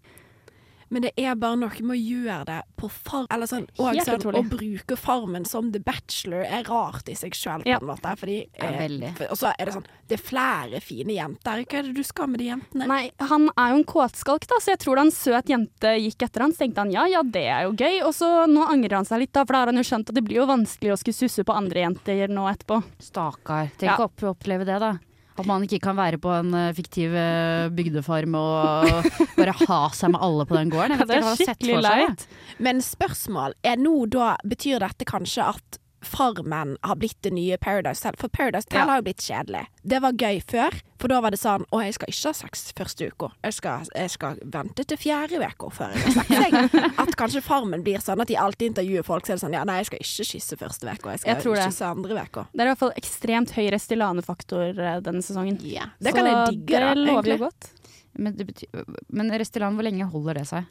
Men 0.93 1.07
det 1.07 1.13
er 1.17 1.35
bare 1.41 1.57
noe 1.57 1.83
med 1.89 1.97
å 1.97 1.99
gjøre 1.99 2.45
det 2.51 2.59
på 2.77 2.91
farm 2.93 3.27
Eller 3.33 3.49
sånn, 3.49 3.65
og 3.81 3.97
sånn 4.05 4.37
å 4.37 4.43
bruke 4.51 4.97
Farmen 5.01 5.47
som 5.49 5.71
The 5.73 5.81
Bachelor 5.81 6.45
er 6.45 6.67
rart 6.69 7.09
i 7.09 7.15
seg 7.17 7.33
sjøl, 7.33 7.65
på 7.65 7.73
en 7.79 7.89
måte. 7.89 8.13
Fordi, 8.21 8.37
eh, 8.55 9.13
for- 9.17 9.31
Og 9.33 9.39
så 9.41 9.53
er 9.59 9.65
det 9.65 9.75
sånn 9.75 9.87
Det 10.07 10.19
er 10.21 10.23
flere 10.29 10.81
fine 10.83 11.15
jenter. 11.17 11.65
Hva 11.65 11.79
er 11.79 11.83
det 11.89 11.95
du 11.95 12.03
skal 12.05 12.27
med 12.29 12.39
de 12.41 12.49
jentene? 12.51 12.87
Nei, 12.87 13.11
han 13.19 13.49
er 13.57 13.71
jo 13.73 13.77
en 13.79 13.85
kåtskalk, 13.85 14.47
da, 14.47 14.57
så 14.61 14.75
jeg 14.77 14.81
tror 14.81 14.97
da 14.97 15.03
en 15.03 15.11
søt 15.11 15.47
jente 15.47 15.93
gikk 15.97 16.23
etter 16.29 16.41
han, 16.43 16.53
så 16.53 16.59
tenkte 16.59 16.77
han 16.85 16.91
ja, 16.93 17.07
ja, 17.07 17.23
det 17.23 17.47
er 17.49 17.63
jo 17.65 17.73
gøy. 17.73 18.03
Og 18.05 18.13
så 18.13 18.47
nå 18.47 18.67
angrer 18.69 18.97
han 19.01 19.05
seg 19.07 19.21
litt, 19.21 19.33
da, 19.33 19.45
for 19.47 19.55
da 19.55 19.59
har 19.61 19.67
han 19.73 19.77
jo 19.77 19.83
skjønt 19.89 20.11
at 20.11 20.15
det 20.15 20.25
blir 20.25 20.37
jo 20.43 20.47
vanskelig 20.47 20.93
å 20.93 20.99
skulle 20.99 21.17
susse 21.17 21.43
på 21.45 21.55
andre 21.57 21.81
jenter 21.87 22.29
nå 22.29 22.45
etterpå. 22.53 22.83
Stakkar. 23.01 23.71
Tenk 23.79 23.97
Ja. 23.97 23.97
å 23.97 24.35
oppleve 24.37 24.67
det, 24.67 24.79
da. 24.81 24.99
At 25.33 25.49
man 25.49 25.65
ikke 25.65 25.81
kan 25.87 25.97
være 25.97 26.21
på 26.23 26.33
en 26.35 26.53
eh, 26.59 26.73
fiktiv 26.77 27.15
eh, 27.17 27.69
bygdefarm 27.73 28.37
og 28.39 29.13
bare 29.39 29.55
ha 29.65 29.83
seg 29.97 30.13
med 30.15 30.25
alle 30.25 30.49
på 30.49 30.59
den 30.59 30.73
gården. 30.73 31.05
Det 31.09 31.21
er 31.21 31.29
skikkelig 31.41 31.79
leit. 31.85 32.27
Men 32.63 32.83
spørsmål 32.85 33.57
er 33.65 33.81
nå 33.81 33.95
da 34.13 34.35
Betyr 34.49 34.83
dette 34.83 35.07
kanskje 35.09 35.47
at 35.55 35.82
Farmen 36.03 36.77
har 36.83 36.97
blitt 37.01 37.19
det 37.23 37.31
nye 37.33 37.57
Paradise 37.63 38.03
Tell. 38.03 38.17
For 38.19 38.29
Paradise 38.29 38.67
Tell 38.69 38.81
Ja. 38.83 38.87
har 38.91 39.01
jo 39.01 39.07
blitt 39.07 39.23
kjedelig. 39.23 39.67
Det 39.83 40.01
var 40.03 40.13
gøy 40.13 40.41
før, 40.45 40.77
for 40.99 41.09
da 41.09 41.21
var 41.21 41.31
det 41.35 41.39
sånn 41.41 41.65
Å, 41.73 41.81
jeg 41.85 41.95
skal 41.95 42.09
ikke 42.13 42.29
ha 42.29 42.33
sex 42.33 42.73
første 42.79 43.09
uka. 43.11 43.31
Jeg 43.45 43.53
skal, 43.57 43.87
jeg 43.95 44.11
skal 44.11 44.39
vente 44.45 44.85
til 44.85 44.97
fjerde 45.01 45.39
uka 45.43 45.71
før 45.71 45.95
jeg 45.95 46.15
har 46.15 46.27
sex. 46.69 46.99
At 47.03 47.15
kanskje 47.17 47.43
Farmen 47.43 47.83
blir 47.83 47.99
sånn 48.03 48.21
at 48.23 48.29
de 48.29 48.37
alltid 48.37 48.73
intervjuer 48.73 49.03
folk, 49.07 49.27
så 49.27 49.33
er 49.33 49.37
det 49.41 49.45
sånn 49.47 49.55
Ja, 49.57 49.65
nei, 49.65 49.79
jeg 49.83 49.87
skal 49.91 49.99
ikke 50.03 50.27
kysse 50.33 50.59
første 50.61 50.93
uka. 50.93 51.11
Jeg 51.17 51.21
skal 51.25 51.35
Jeg 51.35 51.43
tror 51.43 51.55
det. 51.57 51.67
kysse 51.71 51.87
andre 51.91 52.27
uka. 52.27 52.47
Det 52.53 52.61
er 52.61 52.67
i 52.67 52.73
hvert 52.73 52.83
fall 52.83 52.93
ekstremt 52.97 53.51
høy 53.57 53.71
Restylane-faktor 53.75 54.79
eh, 54.79 55.01
denne 55.01 55.23
sesongen. 55.23 55.59
Det 55.63 56.15
kan 56.15 56.27
jeg 56.27 56.35
Så 56.35 56.53
digge, 56.53 56.79
da. 56.81 56.95
Det 56.95 57.07
lover 57.07 57.33
jo 57.37 57.39
godt. 57.47 57.71
Men, 58.19 58.35
betyr, 58.37 58.85
men 59.09 59.31
Restylane, 59.41 59.75
hvor 59.79 59.87
lenge 59.89 60.05
holder 60.13 60.35
det 60.43 60.47
seg? 60.51 60.67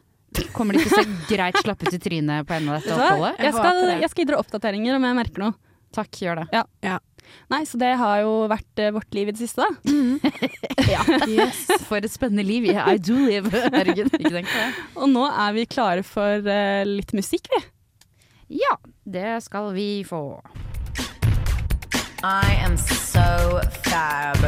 Kommer 0.56 0.78
de 0.78 0.86
ikke 0.86 1.02
så 1.02 1.06
greit 1.28 1.58
slappet 1.60 1.92
ut 1.92 1.98
i 1.98 2.02
trynet 2.02 2.48
på 2.48 2.56
enden 2.56 2.72
av 2.72 2.80
dette 2.80 2.96
oppholdet? 2.96 3.42
Jeg 3.44 3.56
skal, 3.58 3.82
jeg 4.00 4.12
skal 4.12 4.24
gi 4.24 4.28
dere 4.30 4.40
oppdateringer 4.44 4.96
om 4.98 5.08
jeg 5.10 5.18
merker 5.18 5.44
noe. 5.44 5.58
Takk, 5.92 6.22
gjør 6.24 6.40
det. 6.44 6.62
Nei, 7.52 7.66
Så 7.68 7.80
det 7.80 7.92
har 8.00 8.22
jo 8.24 8.32
vært 8.52 8.80
uh, 8.80 8.94
vårt 8.96 9.16
liv 9.16 9.30
i 9.30 9.34
det 9.36 9.42
siste, 9.44 9.64
da. 9.64 9.72
Yes. 11.32 11.60
For 11.88 12.00
et 12.00 12.12
spennende 12.12 12.44
liv. 12.48 12.66
Yeah, 12.68 12.88
I 12.88 12.98
do 13.00 13.16
live. 13.16 13.52
Herregud, 13.52 14.10
ikke 14.18 14.32
tenk 14.34 14.50
på 14.50 14.58
det. 14.58 14.72
Og 14.98 15.12
nå 15.12 15.28
er 15.30 15.54
vi 15.56 15.68
klare 15.70 16.04
for 16.08 16.48
uh, 16.48 16.82
litt 16.88 17.14
musikk, 17.16 17.52
vi. 17.54 17.62
Ja, 18.64 18.76
det 19.08 19.38
skal 19.46 19.72
vi 19.76 20.04
få. 20.08 20.42
I 22.24 22.56
am 22.64 22.78
so 22.78 23.60
fab. 23.84 24.44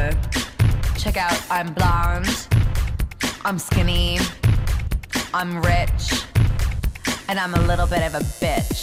Check 0.98 1.16
out, 1.16 1.36
I'm 1.50 1.72
blonde, 1.74 2.28
I'm 3.44 3.58
skinny, 3.58 4.18
I'm 5.36 5.56
rich, 5.62 6.24
and 7.28 7.40
I'm 7.40 7.54
a 7.54 7.62
little 7.66 7.88
bit 7.88 8.02
of 8.08 8.14
a 8.14 8.22
bitch. 8.40 8.82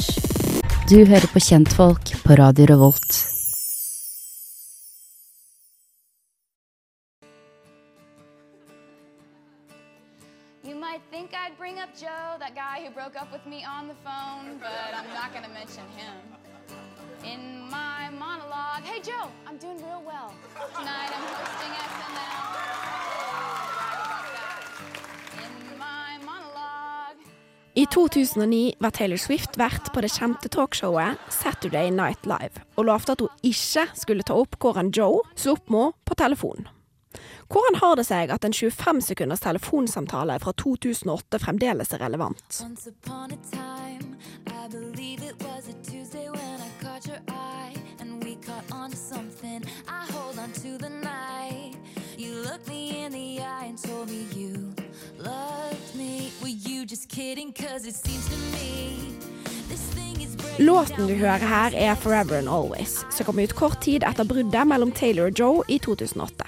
Du 0.90 1.06
hører 1.06 1.28
på 1.34 1.40
Kjentfolk 1.40 2.24
på 2.24 2.36
Radio 2.36 2.66
Revolt. 2.66 3.12
You 10.64 10.76
might 10.76 11.02
think 11.12 11.30
I'd 11.34 11.56
bring 11.58 11.80
up 11.80 11.90
Joe, 12.04 12.36
that 12.44 12.54
guy 12.54 12.84
who 12.84 12.90
broke 13.00 13.16
up 13.22 13.32
with 13.32 13.46
me 13.54 13.60
on 13.78 13.88
the 13.88 13.96
phone, 14.04 14.60
but 14.60 14.90
I'm 15.00 15.10
not 15.20 15.30
gonna 15.34 15.54
mention 15.62 15.86
him. 16.02 16.16
In 17.34 17.42
my 17.78 18.10
monologue, 18.26 18.84
hey 18.92 19.00
Joe, 19.10 19.28
I'm 19.48 19.58
doing 19.58 19.80
real 19.88 20.04
well. 20.12 20.30
Tonight 20.78 21.12
I'm 21.16 21.26
hosting 21.34 21.74
SNL. 21.80 21.91
I 27.82 27.86
2009 27.86 28.74
var 28.80 28.90
Taylor 28.90 29.18
Swift 29.18 29.58
vert 29.58 29.94
på 29.94 30.02
det 30.02 30.12
kjente 30.14 30.50
talkshowet 30.54 31.18
Saturday 31.34 31.90
Night 31.90 32.28
Live, 32.30 32.62
og 32.78 32.86
lovte 32.86 33.16
at 33.16 33.24
hun 33.24 33.30
ikke 33.42 33.88
skulle 33.98 34.26
ta 34.28 34.36
opp 34.38 34.54
hvordan 34.62 34.92
Joe 34.94 35.24
slo 35.34 35.56
opp 35.56 35.72
med 35.74 35.80
henne 35.88 36.06
på 36.06 36.18
telefon. 36.20 36.68
Hvordan 37.50 37.80
har 37.82 37.96
det 37.98 38.06
seg 38.06 38.30
at 38.36 38.46
en 38.46 38.54
25 38.54 39.02
sekunders 39.08 39.42
telefonsamtale 39.42 40.38
fra 40.44 40.54
2008 40.62 41.42
fremdeles 41.42 41.96
er 41.98 42.04
relevant? 42.06 42.46
Time, 42.54 42.78
eye. 47.34 47.74
I 49.88 50.06
hold 50.14 50.38
on 50.38 50.52
to 50.54 50.78
the 50.78 50.90
night. 50.90 51.74
You 52.16 52.36
looked 52.46 52.68
me 52.68 53.06
in 53.06 53.12
the 53.12 53.42
eye 53.42 53.74
told 53.82 54.10
me 54.10 54.28
you 54.36 54.81
Låten 60.60 61.08
du 61.08 61.16
hører 61.16 61.46
her 61.48 61.76
er 61.76 61.96
'Forever 61.96 62.38
and 62.38 62.50
Always', 62.50 63.06
som 63.12 63.26
kom 63.26 63.40
ut 63.40 63.54
kort 63.56 63.82
tid 63.82 64.04
etter 64.04 64.24
bruddet 64.24 64.68
mellom 64.68 64.92
Taylor 64.92 65.26
og 65.26 65.40
Joe 65.40 65.64
i 65.68 65.78
2008. 65.78 66.46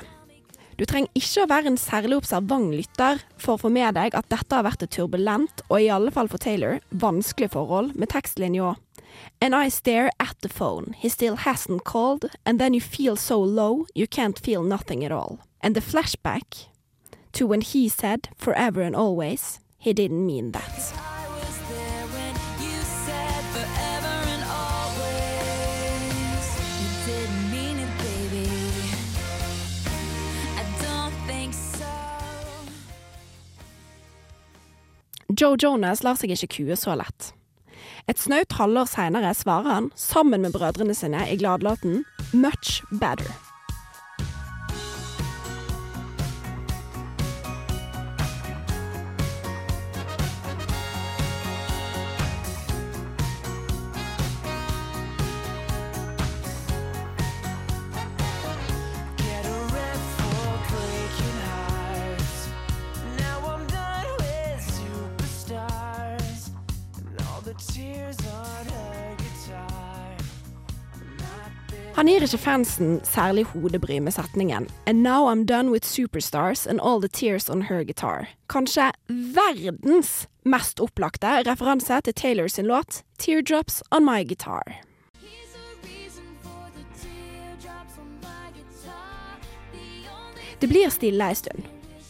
Du 0.78 0.86
trenger 0.86 1.10
ikke 1.16 1.44
å 1.44 1.50
være 1.50 1.70
en 1.72 1.78
særlig 1.78 2.18
observant 2.18 2.74
lytter 2.74 3.22
for 3.38 3.56
å 3.56 3.62
få 3.62 3.70
med 3.70 3.94
deg 3.94 4.16
at 4.16 4.30
dette 4.30 4.56
har 4.56 4.66
vært 4.66 4.84
et 4.84 4.90
turbulent, 4.90 5.62
og 5.70 5.82
i 5.82 5.90
alle 5.94 6.12
fall 6.12 6.28
for 6.28 6.38
Taylor, 6.38 6.80
vanskelig 6.90 7.52
forhold 7.52 7.96
med 7.96 8.10
tekstlinja. 8.10 8.76
And 9.42 9.54
I 9.54 9.70
stare 9.70 10.10
at 10.20 10.36
the 10.42 10.50
phone, 10.50 10.96
he 10.98 11.10
still 11.10 11.36
hasn't 11.36 11.84
called, 11.84 12.26
and 12.46 12.60
then 12.60 12.74
you 12.74 12.82
feel 12.82 13.16
so 13.16 13.40
low 13.40 13.86
you 13.96 14.08
can't 14.08 14.40
feel 14.40 14.64
nothing 14.64 15.06
at 15.06 15.12
all. 15.12 15.40
And 15.62 15.76
the 15.76 15.82
flashback 15.82 16.73
to 17.34 17.48
when 17.48 17.62
he 17.62 17.90
said 17.90 18.30
forever 18.38 18.82
and 18.82 18.96
always, 18.96 19.60
he 19.78 19.94
didn't 19.94 20.26
mean 20.26 20.52
that. 20.52 20.94
Joe 35.36 35.56
Jonas 35.58 36.04
lar 36.04 36.14
seg 36.20 36.36
ikke 36.36 36.52
kue 36.60 36.76
så 36.78 36.94
lett. 37.00 37.32
Et 38.06 38.20
snaut 38.20 38.54
halvår 38.54 38.86
seinere 38.92 39.32
svarer 39.34 39.72
han, 39.80 39.90
sammen 39.96 40.44
med 40.46 40.54
brødrene 40.54 40.94
sine, 40.94 41.26
i 41.26 41.40
gladlåten 41.40 42.04
'Much 42.34 42.84
Better'. 42.92 43.53
Han 71.94 72.08
gir 72.10 72.24
ikke 72.26 72.38
fansen 72.42 72.96
særlig 73.06 73.44
hodebry 73.52 74.00
med 74.02 74.14
setningen 74.14 74.68
'And 74.88 75.04
now 75.04 75.30
I'm 75.30 75.46
done 75.46 75.72
with 75.72 75.86
superstars 75.86 76.66
and 76.68 76.82
all 76.82 77.00
the 77.00 77.08
tears 77.08 77.50
on 77.50 77.62
her 77.62 77.84
guitar'. 77.84 78.28
Kanskje 78.50 78.92
verdens 79.08 80.28
mest 80.44 80.80
opplagte 80.80 81.28
referanse 81.46 82.02
til 82.02 82.14
Taylor 82.14 82.48
sin 82.48 82.66
låt 82.66 83.04
'Teardrops 83.20 83.84
on 83.92 84.06
My 84.06 84.24
Guitar'. 84.24 84.84
Det 90.60 90.70
blir 90.70 90.90
stille 90.90 91.30
ei 91.30 91.36
stund. 91.36 91.64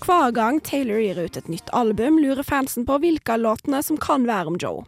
Hver 0.05 0.31
gang 0.31 0.63
Taylor 0.63 0.99
gir 0.99 1.25
ut 1.25 1.37
et 1.37 1.47
nytt 1.47 1.69
album, 1.73 2.17
lurer 2.17 2.43
fansen 2.43 2.85
på 2.85 2.97
hvilke 2.99 3.33
av 3.33 3.39
låtene 3.39 3.83
som 3.83 3.97
kan 3.97 4.27
være 4.27 4.47
om 4.47 4.57
Joe. 4.61 4.85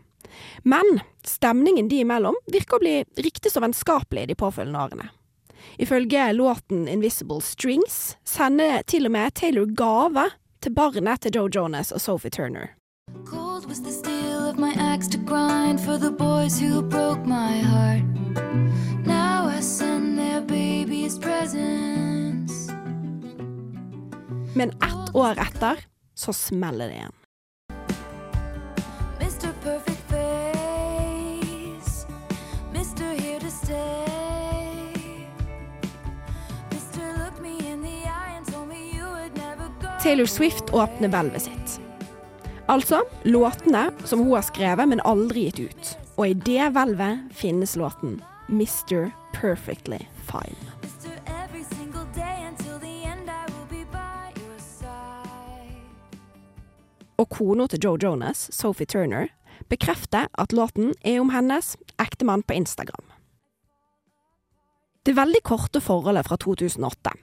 Men 0.63 0.99
stemningen 1.23 1.87
de 1.87 2.03
imellom 2.03 2.35
virker 2.51 2.77
å 2.77 2.83
bli 2.83 2.95
riktig 3.17 3.51
så 3.51 3.63
vennskapelig 3.63 4.27
de 4.27 4.35
påfølgende 4.35 4.79
årene. 4.79 5.09
Ifølge 5.77 6.33
låten 6.33 6.87
'Invisible 6.87 7.41
Strings' 7.41 8.15
sender 8.23 8.83
til 8.87 9.05
og 9.05 9.11
med 9.11 9.33
Taylor 9.33 9.65
gave 9.65 10.29
til 10.61 10.73
barnet 10.73 11.21
til 11.21 11.35
Joe 11.35 11.49
Jonas 11.55 11.91
og 11.91 12.01
Sophie 12.01 12.31
Turner. 12.31 12.75
Cold 13.25 13.65
was 13.65 13.81
the 13.81 13.91
steel 13.91 14.49
of 14.49 14.57
my 14.57 14.73
axe 14.77 15.07
to 15.07 15.17
grind 15.17 15.79
for 15.79 15.97
the 15.97 16.11
boys 16.11 16.59
who 16.59 16.81
broke 16.81 17.25
my 17.25 17.57
heart. 17.61 18.03
Now 19.05 19.47
I 19.57 19.61
send 19.61 20.17
their 20.17 20.41
babies 20.41 21.19
presents. 21.19 22.69
Men 24.55 24.69
ett 24.69 25.15
år 25.15 25.39
etter 25.39 25.85
så 26.15 26.33
smeller 26.33 26.87
det 26.87 26.93
igjen. 26.93 27.24
Taylor 40.05 40.25
Swift 40.25 40.69
åpner 40.73 41.09
hvelvet 41.09 41.41
sitt. 41.41 41.79
Altså 42.69 42.99
låtene 43.23 43.87
som 44.05 44.19
hun 44.21 44.35
har 44.35 44.43
skrevet, 44.45 44.85
men 44.91 45.01
aldri 45.01 45.47
gitt 45.47 45.63
ut. 45.65 45.89
Og 46.21 46.27
i 46.27 46.35
det 46.45 46.67
hvelvet 46.75 47.23
finnes 47.33 47.73
låten 47.73 48.19
'Mr. 48.45 49.09
Perfectly 49.33 49.97
Fine'. 50.29 50.69
Og 57.17 57.29
kona 57.29 57.67
til 57.67 57.79
Joe 57.83 57.97
Jonas, 58.03 58.49
Sophie 58.53 58.85
Turner, 58.85 59.27
bekrefter 59.69 60.29
at 60.37 60.53
låten 60.53 60.93
er 61.01 61.19
om 61.19 61.33
hennes 61.33 61.77
ektemann 61.97 62.43
på 62.43 62.53
Instagram. 62.53 63.09
Det 65.05 65.17
veldig 65.17 65.43
korte 65.43 65.81
forholdet 65.81 66.29
fra 66.29 66.37
2008 66.37 67.17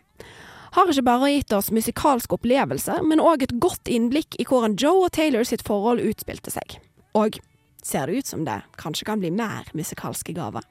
har 0.73 0.89
ikke 0.89 1.05
bare 1.05 1.31
gitt 1.35 1.53
oss 1.53 1.71
musikalske 1.75 2.37
opplevelser, 2.39 3.03
men 3.05 3.21
òg 3.21 3.45
et 3.45 3.57
godt 3.61 3.91
innblikk 3.93 4.39
i 4.41 4.47
hvordan 4.49 4.79
Joe 4.81 5.07
og 5.07 5.13
Taylor 5.13 5.45
sitt 5.45 5.65
forhold 5.67 6.01
utspilte 6.01 6.53
seg. 6.55 6.79
Og 7.19 7.37
ser 7.85 8.09
det 8.09 8.23
ut 8.23 8.31
som 8.31 8.47
det 8.47 8.63
kanskje 8.81 9.09
kan 9.09 9.21
bli 9.21 9.33
mer 9.35 9.69
musikalske 9.77 10.35
gaver. 10.37 10.65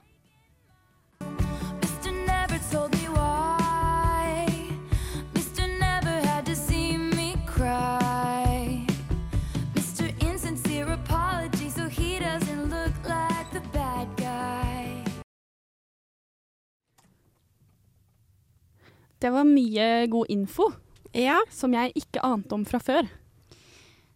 Det 19.22 19.30
var 19.30 19.46
mye 19.46 19.88
god 20.10 20.32
info 20.34 20.72
Ja, 21.14 21.42
som 21.54 21.74
jeg 21.76 21.94
ikke 22.00 22.24
ante 22.26 22.56
om 22.56 22.64
fra 22.66 22.80
før. 22.82 23.10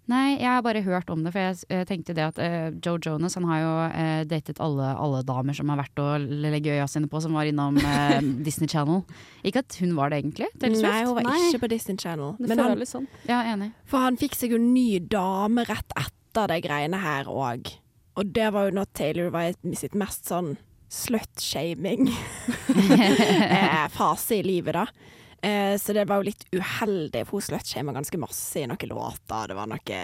Nei, 0.05 0.37
jeg 0.37 0.45
har 0.45 0.61
bare 0.61 0.83
hørt 0.85 1.09
om 1.09 1.23
det, 1.25 1.31
for 1.33 1.41
jeg 1.41 1.57
eh, 1.73 1.81
tenkte 1.89 2.13
det 2.13 2.23
at 2.27 2.37
uh, 2.37 2.67
Joe 2.77 3.01
Jonas 3.01 3.33
han 3.39 3.47
har 3.49 3.61
jo 3.63 3.71
uh, 3.89 4.19
datet 4.29 4.61
alle, 4.61 4.91
alle 5.01 5.23
damer 5.25 5.57
som 5.57 5.71
har 5.73 5.79
vært 5.79 6.01
å 6.01 6.05
legge 6.21 6.75
øya 6.75 6.85
sine 6.89 7.09
på, 7.09 7.21
som 7.23 7.33
var 7.33 7.49
innom 7.49 7.79
uh, 7.81 8.19
Disney 8.45 8.69
Channel. 8.69 9.01
Ikke 9.41 9.63
at 9.65 9.77
hun 9.81 9.95
var 9.97 10.13
det 10.13 10.21
egentlig, 10.21 10.51
Nei, 10.61 10.99
hun 11.01 11.17
var 11.17 11.25
Nei. 11.25 11.39
ikke 11.49 11.63
på 11.65 11.71
Disney 11.73 11.97
Channel. 12.01 12.37
Det 12.37 12.51
Men 12.53 12.61
han, 12.61 12.85
sånn. 12.85 13.09
Ja, 13.25 13.41
enig. 13.49 13.71
For 13.89 14.05
han 14.05 14.21
fikk 14.21 14.37
seg 14.37 14.53
jo 14.53 14.61
ny 14.61 15.01
dame 15.01 15.65
rett 15.65 15.97
etter 15.97 16.53
de 16.53 16.61
greiene 16.67 17.01
her 17.01 17.29
òg. 17.31 17.73
Og 18.15 18.29
det 18.37 18.53
var 18.53 18.69
jo 18.69 18.77
når 18.77 18.93
Taylor 18.93 19.33
var 19.33 19.49
i 19.51 19.77
sitt 19.77 19.97
mest 19.97 20.29
sånn 20.29 20.53
slut-shaming 20.89 22.07
eh, 22.69 24.37
i 24.37 24.43
livet, 24.43 24.73
da. 24.73 24.87
Eh, 25.41 25.77
så 25.77 25.93
det 25.93 26.05
var 26.09 26.21
jo 26.21 26.29
litt 26.31 26.45
uheldig, 26.55 27.25
for 27.27 27.37
hun 27.37 27.45
slutshama 27.45 27.93
ganske 27.93 28.17
masse 28.17 28.59
i 28.61 28.67
noen 28.69 28.89
låter. 28.89 29.47
Det 29.51 29.57
var 29.57 29.69
noe 29.69 30.03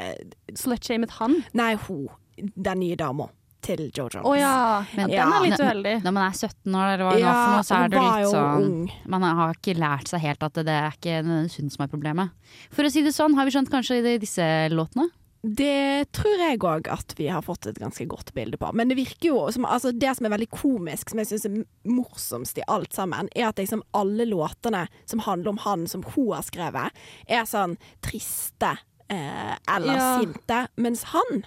Slutshamet 0.53 1.17
han. 1.17 1.39
Nei, 1.57 1.75
hun. 1.87 2.09
Den 2.37 2.83
nye 2.83 2.95
dama. 2.99 3.29
til 3.61 3.91
Joe 3.93 4.09
Jones. 4.09 4.25
Å 4.25 4.31
ja. 4.33 4.85
Men- 4.97 5.11
den 5.11 5.33
er 5.33 5.43
litt 5.45 5.59
uheldig. 5.61 5.91
Når 6.01 6.13
man 6.15 6.23
er 6.23 6.33
17 6.33 6.73
år, 6.73 6.93
eller 6.95 7.05
hva 7.05 7.19
Ja, 7.19 7.33
var 7.33 7.51
noe, 7.53 7.63
så 7.63 7.75
er 7.77 7.89
det 7.89 7.99
litt 8.01 8.31
sånn 8.31 8.63
ung. 8.65 8.91
Man 9.05 9.21
har 9.21 9.53
ikke 9.53 9.75
lært 9.77 10.07
seg 10.09 10.19
helt 10.19 10.41
at 10.41 10.53
det, 10.53 10.65
det 10.65 10.73
er 10.73 10.91
ikke 10.97 11.19
hun 11.27 11.69
som 11.69 11.83
er 11.85 11.91
problemet. 11.91 12.31
For 12.71 12.83
å 12.83 12.89
si 12.89 13.03
det 13.05 13.13
sånn, 13.13 13.35
har 13.37 13.45
vi 13.45 13.51
skjønt 13.53 13.69
kanskje 13.69 13.99
i 14.01 14.17
disse 14.17 14.41
låtene? 14.73 15.11
Det 15.41 16.11
tror 16.13 16.37
jeg 16.37 16.59
òg 16.61 16.87
at 16.93 17.15
vi 17.17 17.25
har 17.33 17.41
fått 17.41 17.65
et 17.65 17.79
ganske 17.81 18.05
godt 18.05 18.29
bilde 18.35 18.59
på. 18.61 18.69
Men 18.77 18.91
det 18.91 18.97
virker 18.99 19.31
jo 19.31 19.39
som 19.51 19.65
altså 19.65 19.89
Det 19.91 20.11
som 20.17 20.27
er 20.27 20.35
veldig 20.35 20.49
komisk, 20.53 21.09
som 21.09 21.21
jeg 21.21 21.31
syns 21.31 21.47
er 21.49 21.55
morsomst 21.89 22.59
i 22.61 22.65
alt 22.69 22.93
sammen, 22.93 23.29
er 23.35 23.47
at 23.49 23.57
liksom 23.57 23.81
alle 23.97 24.27
låtene 24.29 24.83
som 25.09 25.23
handler 25.25 25.55
om 25.55 25.57
han 25.65 25.87
som 25.89 26.03
hun 26.13 26.33
har 26.35 26.45
skrevet, 26.45 26.93
er 27.27 27.49
sånn 27.49 27.77
triste 28.05 28.75
eh, 29.09 29.55
eller 29.67 29.95
Ja. 29.97 30.19
sinte. 30.21 30.67
Mens 30.77 31.03
han 31.15 31.43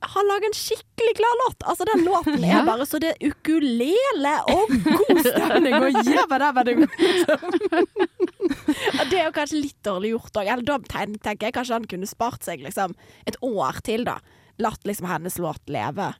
han 0.00 0.28
lager 0.30 0.46
en 0.46 0.54
skikkelig 0.54 1.14
glad 1.18 1.40
låt. 1.42 1.62
Altså 1.66 1.84
Den 1.88 2.04
låten 2.06 2.44
Ja. 2.44 2.60
er 2.60 2.66
bare 2.66 2.86
så 2.86 3.00
det 3.02 3.14
er 3.16 3.28
ukulele 3.32 4.34
og 4.52 4.68
god 4.68 5.20
stemning 5.26 5.74
og 5.74 5.88
det 5.88 6.74
liksom. 6.78 7.48
Det 9.10 9.18
er 9.18 9.24
jo 9.26 9.32
kanskje 9.34 9.60
litt 9.62 9.78
dårlig 9.84 10.12
gjort 10.14 10.40
òg. 10.42 10.64
Da 10.66 10.78
tenker 10.88 11.48
jeg 11.48 11.54
kanskje 11.56 11.72
han 11.78 11.88
kunne 11.90 12.06
spart 12.10 12.44
seg 12.46 12.62
liksom 12.64 12.94
et 13.26 13.36
år 13.42 13.80
til, 13.84 14.04
da. 14.08 14.18
Latt 14.58 14.84
liksom 14.86 15.06
hennes 15.10 15.38
låt 15.38 15.68
leve 15.70 16.12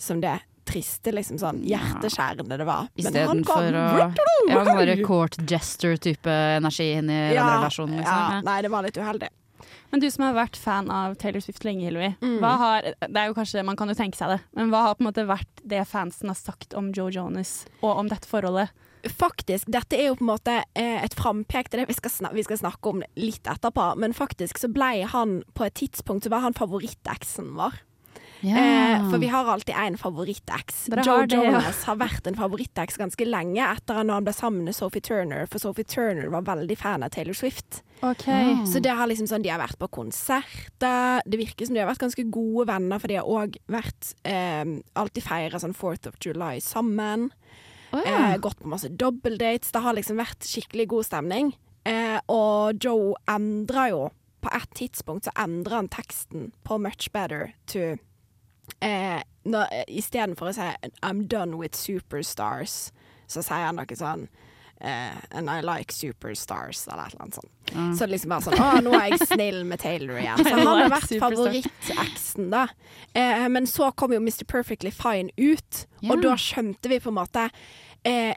som 0.00 0.20
det 0.20 0.38
triste, 0.70 1.10
liksom 1.12 1.38
sånn 1.40 1.62
hjerteskjærende 1.66 2.56
det 2.60 2.66
var. 2.68 2.88
Istedenfor 3.00 3.74
å 3.74 3.84
ja, 3.98 4.64
bare 4.64 4.96
court 5.04 5.36
gesture-type 5.50 6.30
energi 6.60 6.92
inn 6.94 7.10
i 7.10 7.20
den 7.34 7.42
relasjonen. 7.42 7.98
Liksom. 8.00 8.16
ja, 8.16 8.36
Ja. 8.36 8.40
Nei, 8.46 8.58
det 8.62 8.70
var 8.70 8.86
litt 8.86 8.96
uheldig. 9.00 9.28
Men 9.90 10.02
du 10.02 10.08
som 10.10 10.26
har 10.26 10.36
vært 10.36 10.58
fan 10.60 10.90
av 10.94 11.16
Taylor 11.20 11.42
Swift 11.44 11.64
lenge, 11.66 11.86
Hilary. 11.86 12.12
Mm. 12.22 12.38
Hva 12.42 12.52
har, 12.60 12.92
det 13.02 13.22
er 13.22 13.30
jo 13.30 13.36
kanskje, 13.38 13.64
Man 13.66 13.78
kan 13.78 13.90
jo 13.90 13.98
tenke 13.98 14.18
seg 14.18 14.34
det, 14.34 14.38
men 14.56 14.70
hva 14.72 14.84
har 14.88 14.98
på 14.98 15.04
en 15.04 15.10
måte 15.10 15.26
vært 15.28 15.64
det 15.66 15.82
fansen 15.88 16.30
har 16.32 16.38
sagt 16.38 16.76
om 16.78 16.92
Joe 16.96 17.12
Jonas 17.14 17.64
og 17.80 17.92
om 18.04 18.10
dette 18.10 18.28
forholdet? 18.30 18.72
Faktisk, 19.16 19.70
dette 19.72 19.96
er 19.96 20.10
jo 20.10 20.16
på 20.18 20.26
en 20.26 20.32
måte 20.32 20.54
eh, 20.76 20.98
et 21.00 21.14
frampek 21.16 21.70
til 21.70 21.80
det 21.80 21.86
vi 21.88 21.96
skal, 21.96 22.12
snak 22.12 22.34
vi 22.36 22.44
skal 22.44 22.60
snakke 22.60 22.90
om 22.92 23.04
litt 23.16 23.48
etterpå, 23.48 23.94
men 24.00 24.16
faktisk 24.16 24.60
så 24.60 24.68
ble 24.72 25.06
han 25.08 25.38
på 25.56 25.64
et 25.64 25.78
tidspunkt 25.80 26.26
så 26.26 26.32
var 26.34 26.44
han 26.44 26.56
favoritteksen 26.56 27.54
vår. 27.56 27.80
Ja. 28.40 28.56
Eh, 28.56 29.10
for 29.10 29.18
vi 29.18 29.28
har 29.28 29.48
alltid 29.52 29.74
en 29.76 29.98
favoritt-ex. 29.98 30.88
Joe 31.04 31.26
det, 31.26 31.36
ja. 31.36 31.44
Jonas 31.44 31.84
har 31.84 31.98
vært 32.00 32.26
en 32.26 32.38
favoritt-ex 32.38 32.96
ganske 33.00 33.26
lenge 33.28 33.60
etter 33.60 34.00
at 34.00 34.08
han 34.08 34.26
ble 34.26 34.34
sammen 34.36 34.64
med 34.68 34.76
Sophie 34.76 35.04
Turner, 35.04 35.46
for 35.50 35.62
Sophie 35.62 35.84
Turner 35.84 36.30
var 36.32 36.46
veldig 36.48 36.78
fan 36.78 37.04
av 37.04 37.12
Taylor 37.14 37.36
Swift. 37.36 37.82
Ok. 38.00 38.24
Så 38.70 38.80
det 38.80 38.94
har 38.96 39.10
liksom 39.10 39.28
sånn, 39.28 39.44
de 39.44 39.52
har 39.52 39.60
vært 39.60 39.78
på 39.80 39.90
konserter. 39.92 41.20
Det 41.26 41.40
virker 41.40 41.68
som 41.68 41.76
de 41.76 41.82
har 41.82 41.90
vært 41.90 42.04
ganske 42.06 42.24
gode 42.32 42.68
venner, 42.72 43.02
for 43.02 43.12
de 43.12 43.18
har 43.20 43.28
òg 43.28 43.58
vært 43.70 44.14
eh, 44.24 44.64
alltid 44.96 45.26
feira 45.26 45.60
sånn 45.60 45.76
4th 45.76 46.08
of 46.08 46.20
July 46.24 46.60
sammen. 46.64 47.28
Oh, 47.92 48.00
ja. 48.06 48.32
Eh, 48.32 48.38
gått 48.38 48.60
på 48.62 48.70
masse 48.70 48.88
dobbeltdates. 48.88 49.72
Det 49.74 49.84
har 49.84 49.96
liksom 49.98 50.20
vært 50.20 50.46
skikkelig 50.46 50.88
god 50.94 51.10
stemning. 51.10 51.52
Eh, 51.84 52.18
og 52.28 52.76
Joe 52.84 53.14
endra 53.32 53.86
jo 53.88 54.00
På 54.44 54.50
et 54.52 54.68
tidspunkt 54.76 55.24
så 55.24 55.32
endra 55.40 55.78
han 55.80 55.88
teksten 55.92 56.50
på 56.64 56.76
Much 56.80 57.10
Better 57.12 57.54
to 57.72 57.98
eh, 58.80 59.22
når- 59.44 59.84
Istedenfor 59.88 60.50
å 60.50 60.54
si 60.54 60.90
'I'm 61.02 61.26
done 61.26 61.56
with 61.56 61.74
superstars', 61.74 62.92
så 63.26 63.42
sier 63.42 63.66
han 63.66 63.76
noe 63.76 63.96
sånn 63.96 64.28
Uh, 64.82 65.12
'And 65.30 65.50
I 65.50 65.60
like 65.60 65.92
superstars', 65.92 66.88
eller 66.88 67.04
et 67.04 67.12
eller 67.12 67.22
annet 67.22 67.34
sånt. 67.34 67.98
Så 67.98 68.06
det 68.06 68.14
liksom 68.14 68.30
bare 68.30 68.40
sånn 68.40 68.56
'Å, 68.56 68.80
nå 68.80 68.94
er 68.96 69.10
jeg 69.10 69.26
snill 69.28 69.64
med 69.68 69.78
Taylor 69.78 70.16
igjen'. 70.16 70.38
Så 70.40 70.54
han 70.56 70.66
har 70.66 70.88
vært 70.88 71.20
favoritt-eksen, 71.20 72.50
da. 72.50 72.62
Uh, 73.14 73.48
men 73.52 73.66
så 73.68 73.94
kom 73.94 74.12
jo 74.12 74.20
Mr. 74.20 74.46
Perfectly 74.48 74.90
Fine 74.90 75.28
ut, 75.36 75.84
yeah. 76.00 76.14
og 76.14 76.22
da 76.22 76.32
skjønte 76.32 76.88
vi 76.88 76.98
på 76.98 77.12
en 77.12 77.18
måte 77.18 77.44
uh, 78.08 78.32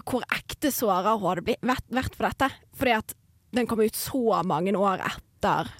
hvor 0.00 0.26
ekte 0.34 0.72
såra 0.74 1.14
hun 1.14 1.30
hadde 1.30 1.56
vært 1.62 2.16
for 2.16 2.26
dette. 2.26 2.50
Fordi 2.74 2.96
at 2.98 3.14
den 3.54 3.70
kom 3.70 3.78
ut 3.78 3.94
så 3.94 4.42
mange 4.42 4.74
år 4.74 4.98
etter 4.98 5.70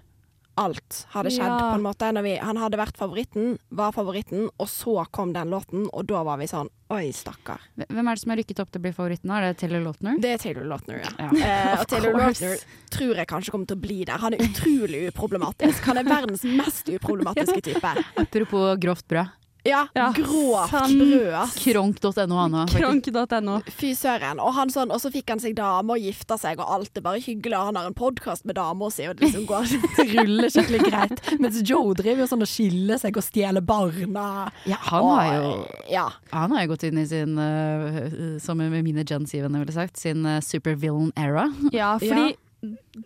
alt 0.56 1.06
hadde 1.14 1.30
skjedd, 1.34 1.50
Ja. 1.50 1.58
på 1.72 1.78
en 1.78 1.82
måte. 1.82 2.22
Vi, 2.22 2.36
han 2.38 2.56
hadde 2.56 2.78
vært 2.78 2.96
favoritten, 2.96 3.58
var 3.70 3.92
favoritten, 3.92 4.48
og 4.58 4.68
så 4.70 5.04
kom 5.10 5.32
den 5.34 5.50
låten, 5.50 5.88
og 5.92 6.06
da 6.06 6.22
var 6.22 6.38
vi 6.38 6.46
sånn 6.50 6.68
Oi, 6.94 7.08
stakkar. 7.16 7.58
Hvem 7.88 8.06
er 8.06 8.14
det 8.14 8.20
som 8.20 8.30
har 8.30 8.36
rykket 8.38 8.60
opp 8.60 8.70
til 8.70 8.78
å 8.78 8.82
bli 8.84 8.92
favoritten? 8.94 9.30
Er 9.34 9.40
det 9.48 9.56
Taylor 9.58 9.80
Lautner? 9.82 10.18
Det 10.20 10.30
er 10.34 10.38
Taylor 10.38 10.64
Lautner, 10.68 11.00
ja. 11.02 11.10
Ja. 11.18 11.30
Eh, 11.74 11.80
og 11.80 11.86
Taylor. 11.90 12.12
Lautner 12.20 12.60
tror 12.92 13.14
jeg 13.16 13.26
kanskje 13.26 13.50
kommer 13.50 13.66
til 13.66 13.76
å 13.78 13.82
bli 13.82 14.04
der. 14.04 14.18
Han 14.22 14.34
er 14.36 14.44
utrolig 14.44 15.00
uproblematisk. 15.08 15.80
Han 15.88 15.98
er 15.98 16.04
verdens 16.04 16.44
mest 16.44 16.92
uproblematiske 16.92 17.64
type. 17.72 17.94
Apropos 18.22 18.76
grovt 18.78 19.08
brød. 19.10 19.32
Ja, 19.64 19.86
Ja, 19.96 20.10
grovt 20.12 20.70
sant. 20.70 20.92
brød. 21.00 21.54
Kronk.no 21.64 22.36
han 22.36 22.52
òg. 22.60 22.72
Kronk.no. 22.74 23.54
Fy 23.72 23.94
søren. 23.96 24.40
Og, 24.40 24.52
han 24.58 24.68
sånn, 24.68 24.90
og 24.92 25.00
så 25.00 25.10
fikk 25.14 25.30
han 25.32 25.40
seg 25.40 25.54
dame 25.56 25.96
og 25.96 26.02
gifta 26.04 26.36
seg, 26.40 26.60
og 26.60 26.68
alt 26.76 26.96
er 27.00 27.04
bare 27.06 27.22
hyggelig. 27.24 27.56
Og 27.56 27.70
han 27.70 27.78
har 27.80 27.86
en 27.88 27.96
podkast 27.96 28.44
med 28.44 28.58
dama 28.58 28.90
si, 28.92 29.06
og 29.08 29.16
det 29.16 29.30
liksom 29.30 29.46
går 29.48 29.64
det 29.96 30.06
ruller 30.12 30.52
skikkelig 30.52 30.82
greit. 30.90 31.24
Mens 31.40 31.62
Joe 31.64 31.94
driver 31.96 32.24
jo 32.24 32.28
sånn 32.34 32.44
og 32.44 32.50
skiller 32.50 33.00
seg 33.00 33.16
og 33.16 33.24
stjeler 33.24 33.64
barna. 33.64 34.50
Ja, 34.68 34.76
han 34.90 35.02
Og- 35.08 35.16
har 35.16 35.34
jo 35.40 35.66
Ja. 35.90 36.06
Han 36.34 36.50
har 36.52 36.64
jo 36.66 36.72
gått 36.74 36.84
inn 36.88 36.98
i 36.98 37.06
sin, 37.08 37.38
uh, 37.38 38.38
som 38.42 38.58
mine 38.58 39.04
Gen 39.06 39.24
Z-venner 39.26 39.64
ville 39.64 39.72
sagt, 39.72 39.96
sin 40.00 40.26
uh, 40.26 40.40
supervillain 40.44 41.12
era. 41.16 41.48
Ja, 41.72 41.94
fordi 41.98 42.34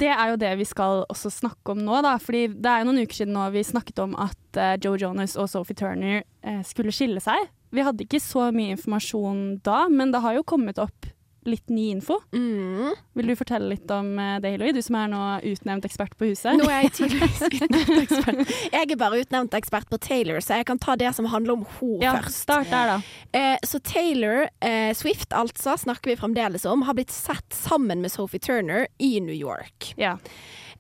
det 0.01 0.11
er 0.13 0.33
jo 0.33 0.41
det 0.41 0.53
vi 0.61 0.67
skal 0.69 1.05
også 1.11 1.33
snakke 1.33 1.75
om 1.75 1.83
nå, 1.85 2.01
da. 2.05 2.17
Fordi 2.23 2.47
det 2.55 2.71
er 2.71 2.83
jo 2.83 2.89
noen 2.91 3.03
uker 3.05 3.21
siden 3.21 3.37
nå 3.37 3.47
vi 3.55 3.67
snakket 3.67 4.03
om 4.05 4.17
at 4.21 4.61
uh, 4.61 4.75
Joe 4.81 4.99
Jonas 5.01 5.37
og 5.41 5.51
Sophie 5.53 5.79
Turner 5.79 6.23
uh, 6.47 6.63
skulle 6.67 6.95
skille 6.95 7.23
seg. 7.25 7.49
Vi 7.75 7.85
hadde 7.85 8.07
ikke 8.07 8.21
så 8.23 8.49
mye 8.55 8.77
informasjon 8.77 9.59
da, 9.67 9.85
men 9.93 10.15
det 10.15 10.23
har 10.25 10.39
jo 10.39 10.47
kommet 10.49 10.81
opp 10.81 11.11
litt 11.51 11.73
ny 11.73 11.89
info. 11.95 12.19
Mm. 12.35 12.93
Vil 13.19 13.31
du 13.31 13.35
fortelle 13.39 13.71
litt 13.73 13.91
om 13.95 14.11
eh, 14.19 14.37
det, 14.43 14.53
Hilary, 14.55 14.75
Du 14.77 14.83
som 14.85 14.99
er 15.01 15.11
nå 15.13 15.23
utnevnt 15.51 15.89
ekspert 15.89 16.17
på 16.19 16.31
huset. 16.31 16.59
Nå 16.59 16.69
er 16.69 16.87
jeg 16.87 16.95
tydeligvis 16.99 17.43
utnevnt 17.49 18.03
ekspert. 18.03 18.55
Jeg 18.75 18.85
er 18.85 19.01
bare 19.01 19.23
utnevnt 19.23 19.57
ekspert 19.59 19.91
på 19.91 20.01
Taylor, 20.03 20.43
så 20.45 20.61
jeg 20.61 20.69
kan 20.69 20.81
ta 20.83 20.97
det 21.01 21.15
som 21.17 21.29
handler 21.33 21.59
om 21.59 21.67
henne 21.79 22.05
ja, 22.05 22.15
først. 22.19 22.43
start 22.45 22.73
der, 22.73 22.95
da. 22.95 23.01
Eh, 23.39 23.57
så 23.67 23.81
Taylor 23.85 24.47
eh, 24.65 24.93
Swift, 24.97 25.33
altså, 25.37 25.77
snakker 25.81 26.13
vi 26.13 26.19
fremdeles 26.21 26.67
om, 26.69 26.87
har 26.89 26.99
blitt 26.99 27.15
sett 27.15 27.55
sammen 27.55 28.05
med 28.05 28.13
Sophie 28.13 28.43
Turner 28.43 28.89
i 28.99 29.19
New 29.25 29.35
York. 29.35 29.93
Ja. 30.01 30.19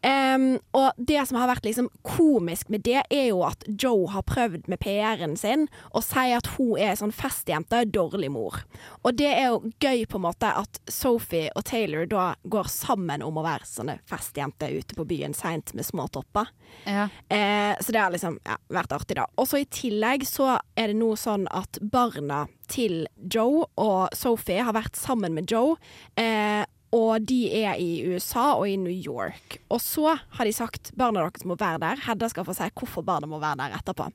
Em, 0.06 0.58
og 0.78 0.94
det 0.96 1.20
som 1.26 1.40
har 1.40 1.50
vært 1.50 1.66
liksom 1.66 1.88
komisk 2.06 2.68
med 2.70 2.84
det, 2.86 3.00
er 3.10 3.28
jo 3.30 3.42
at 3.46 3.64
Joe 3.66 4.06
har 4.12 4.26
prøvd 4.28 4.68
med 4.70 4.78
PR-en 4.82 5.34
sin 5.38 5.66
å 5.90 6.02
si 6.04 6.28
at 6.36 6.50
hun 6.54 6.76
er 6.78 6.98
sånn 6.98 7.14
festjente, 7.14 7.82
dårlig 7.90 8.30
mor. 8.34 8.60
Og 9.02 9.18
det 9.18 9.30
er 9.32 9.48
jo 9.50 9.72
gøy 9.82 10.04
på 10.06 10.20
en 10.20 10.26
måte 10.28 10.52
at 10.62 10.80
Sophie 10.90 11.50
og 11.58 11.66
Taylor 11.68 12.06
da 12.10 12.30
går 12.46 12.70
sammen 12.70 13.24
om 13.26 13.40
å 13.40 13.46
være 13.46 13.66
sånne 13.68 13.98
festjenter 14.08 14.76
ute 14.78 14.98
på 14.98 15.06
byen 15.08 15.34
seint 15.36 15.74
med 15.74 15.86
små 15.86 16.06
topper. 16.14 16.52
Ja. 16.86 17.08
Uh, 17.32 17.74
så 17.82 17.94
det 17.94 18.02
har 18.02 18.14
liksom 18.14 18.38
ja, 18.46 18.58
vært 18.70 18.94
artig, 18.94 19.18
da. 19.18 19.26
Og 19.36 19.50
så 19.50 19.62
i 19.62 19.68
tillegg 19.72 20.26
så 20.28 20.56
er 20.78 20.92
det 20.92 20.98
nå 21.00 21.14
sånn 21.18 21.48
at 21.50 21.80
barna 21.82 22.46
til 22.68 23.06
Joe 23.32 23.64
og 23.80 24.16
Sophie 24.16 24.62
har 24.64 24.76
vært 24.76 24.98
sammen 24.98 25.34
med 25.36 25.48
Joe. 25.50 25.78
Eh, 26.20 26.64
og 26.94 27.24
de 27.28 27.40
er 27.52 27.76
i 27.76 28.04
USA 28.08 28.54
og 28.56 28.68
i 28.68 28.76
New 28.80 28.92
York. 28.92 29.58
Og 29.68 29.80
så 29.84 30.16
har 30.16 30.48
de 30.48 30.52
sagt 30.56 30.92
barna 30.96 31.20
deres 31.26 31.44
må 31.44 31.58
være 31.60 31.82
der. 31.82 32.00
Hedda 32.06 32.30
skal 32.32 32.46
få 32.48 32.56
si 32.56 32.70
hvorfor 32.72 33.04
barna 33.04 33.28
må 33.28 33.40
være 33.42 33.60
der 33.60 33.76
etterpå. 33.76 34.08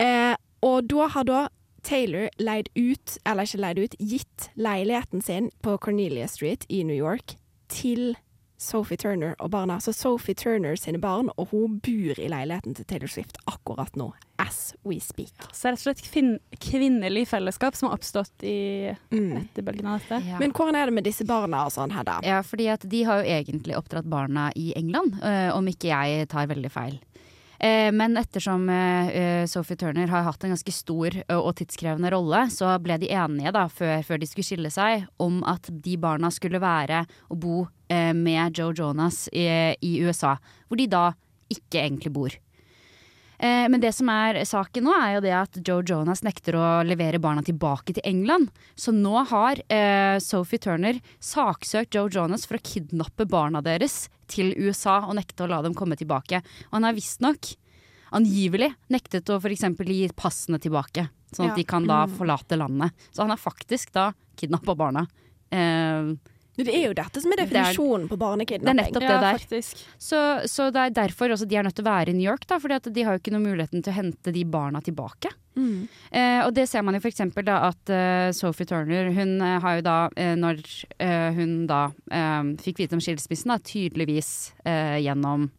Eh, 0.00 0.34
og 0.62 0.86
da 0.90 1.08
har 1.10 1.26
da 1.26 1.40
Taylor 1.82 2.28
leid 2.38 2.68
ut, 2.76 3.18
eller 3.26 3.48
ikke 3.48 3.62
leid 3.64 3.78
ut, 3.80 3.94
gitt 3.98 4.50
leiligheten 4.54 5.22
sin 5.24 5.50
på 5.64 5.76
Cornelia 5.80 6.28
Street 6.28 6.66
i 6.68 6.82
New 6.84 6.96
York 6.96 7.36
til 7.72 8.14
Sophie 8.60 8.96
Turner 9.00 9.34
og 9.40 9.50
barna. 9.54 9.78
Så 9.80 9.94
Sophie 9.96 10.34
Turner 10.36 10.76
sine 10.76 11.00
barn, 11.00 11.30
og 11.40 11.48
hun 11.54 11.78
bor 11.80 12.18
i 12.20 12.28
leiligheten 12.28 12.74
til 12.76 12.84
Taylor 12.84 13.08
Swift 13.08 13.38
akkurat 13.48 13.96
nå. 13.96 14.10
As 14.40 14.74
we 14.84 14.98
speak. 15.00 15.32
Så 15.52 15.64
det 15.64 15.70
er 15.70 15.72
rett 15.76 15.80
og 15.80 15.96
slett 15.96 16.60
kvinnelig 16.60 17.26
fellesskap 17.28 17.76
som 17.76 17.88
har 17.90 17.98
oppstått 17.98 18.44
i 18.44 18.94
Mm. 19.12 19.36
etterbølgen 19.42 19.86
av 19.86 20.00
dette. 20.00 20.22
Ja. 20.28 20.38
Men 20.38 20.52
hvordan 20.52 20.76
er 20.76 20.86
det 20.86 20.94
med 20.94 21.04
disse 21.04 21.24
barna 21.24 21.64
og 21.66 21.72
sånn, 21.72 21.90
Hedda? 21.92 22.20
ja, 22.24 22.40
fordi 22.42 22.68
at 22.72 22.80
de 22.88 23.02
har 23.04 23.22
jo 23.22 23.28
egentlig 23.30 23.76
oppdratt 23.76 24.08
barna 24.08 24.50
i 24.56 24.72
England, 24.76 25.20
øh, 25.22 25.56
om 25.56 25.66
ikke 25.68 25.88
jeg 25.92 26.28
tar 26.28 26.46
veldig 26.46 26.70
feil. 26.70 26.98
Eh, 27.60 27.92
Men 27.92 28.16
ettersom 28.16 28.68
eh, 28.72 29.44
Sophie 29.46 29.76
Turner 29.76 30.08
har 30.08 30.24
hatt 30.24 30.44
en 30.44 30.54
ganske 30.54 30.72
stor 30.72 31.16
og 31.36 31.50
tidskrevende 31.58 32.10
rolle, 32.14 32.46
så 32.48 32.72
ble 32.80 32.96
de 33.02 33.10
enige 33.12 33.52
da, 33.52 33.66
før, 33.68 34.00
før 34.06 34.20
de 34.22 34.28
skulle 34.30 34.48
skille 34.48 34.70
seg, 34.72 35.04
om 35.20 35.42
at 35.44 35.68
de 35.68 35.96
barna 36.00 36.30
skulle 36.32 36.62
være 36.62 37.02
og 37.28 37.40
bo 37.42 37.56
eh, 37.92 38.14
med 38.16 38.56
Joe 38.56 38.72
Jonas 38.76 39.26
i, 39.32 39.44
i 39.76 39.98
USA, 40.00 40.38
hvor 40.68 40.80
de 40.80 40.88
da 40.88 41.10
ikke 41.52 41.82
egentlig 41.82 42.14
bor. 42.14 42.38
Eh, 43.40 43.68
Men 43.72 43.80
det 43.80 43.94
som 43.96 44.08
er 44.12 44.36
saken 44.44 44.84
nå, 44.84 44.92
er 44.92 45.14
jo 45.16 45.20
det 45.24 45.32
at 45.32 45.58
Joe 45.64 45.82
Jonas 45.86 46.20
nekter 46.26 46.58
å 46.60 46.64
levere 46.84 47.18
barna 47.22 47.40
tilbake 47.46 47.94
til 47.96 48.04
England. 48.04 48.50
Så 48.76 48.92
nå 48.92 49.14
har 49.30 49.62
eh, 49.72 50.18
Sophie 50.20 50.60
Turner 50.60 50.98
saksøkt 51.24 51.94
Joe 51.96 52.10
Jonas 52.12 52.44
for 52.46 52.58
å 52.58 52.62
kidnappe 52.62 53.24
barna 53.30 53.62
deres 53.64 54.08
til 54.28 54.52
USA 54.60 54.98
og 55.06 55.16
nekte 55.16 55.46
å 55.46 55.48
la 55.48 55.62
dem 55.64 55.72
komme 55.74 55.96
tilbake. 55.96 56.42
Og 56.68 56.76
han 56.76 56.84
har 56.84 56.92
visstnok 56.98 57.54
angivelig 58.12 58.74
nektet 58.90 59.28
å 59.32 59.38
f.eks. 59.40 59.64
gi 59.86 60.08
passene 60.18 60.58
tilbake 60.60 61.08
sånn 61.32 61.46
at 61.46 61.54
Ja. 61.54 61.56
de 61.56 61.64
kan 61.64 61.86
da 61.86 62.04
Mm. 62.06 62.16
forlate 62.18 62.58
landet. 62.58 62.92
Så 63.14 63.22
han 63.22 63.30
har 63.30 63.38
faktisk 63.38 63.92
da 63.92 64.12
kidnappa 64.36 64.74
barna. 64.76 65.06
Eh, 65.50 66.12
Det 66.66 66.74
er 66.76 66.86
jo 66.88 66.94
dette 66.98 67.22
som 67.22 67.32
er 67.32 67.40
Det 67.40 67.48
definisjonen 67.50 68.08
på 68.10 68.18
det 68.68 68.72
er 68.72 68.78
nettopp 68.78 69.04
det 69.04 69.20
der. 69.24 69.38
faktisk. 69.38 69.84
Så, 69.98 70.22
så 70.50 70.70
det 70.74 70.80
er 70.86 70.96
derfor 71.00 71.34
også 71.34 71.48
de 71.48 71.56
er 71.56 71.66
nødt 71.66 71.76
til 71.78 71.86
å 71.86 71.90
være 71.90 72.12
i 72.12 72.16
New 72.18 72.26
York, 72.26 72.46
da, 72.50 72.58
fordi 72.62 72.92
de 72.94 73.04
har 73.06 73.16
jo 73.16 73.22
ikke 73.22 73.34
noe 73.34 73.44
muligheten 73.44 73.84
til 73.84 73.92
å 73.92 73.96
hente 73.96 74.34
de 74.34 74.44
barna 74.44 74.82
tilbake. 74.84 75.32
Mm. 75.56 75.88
Eh, 76.14 76.40
og 76.46 76.54
det 76.54 76.68
ser 76.70 76.84
man 76.86 76.94
jo 76.94 77.02
for 77.02 77.10
eksempel 77.10 77.44
da 77.44 77.56
at 77.68 77.90
uh, 77.90 78.30
Sophie 78.36 78.68
Turner, 78.70 79.10
hun 79.16 79.40
uh, 79.42 79.58
har 79.60 79.80
jo 79.80 79.86
da, 79.86 79.96
uh, 80.14 80.34
når 80.38 80.62
hun 81.36 81.66
da 81.66 81.80
fikk 82.62 82.80
vite 82.82 82.96
om 82.96 83.02
skilsmissen, 83.02 83.50
da, 83.50 83.58
tydeligvis 83.58 84.52
gjennom 85.00 85.50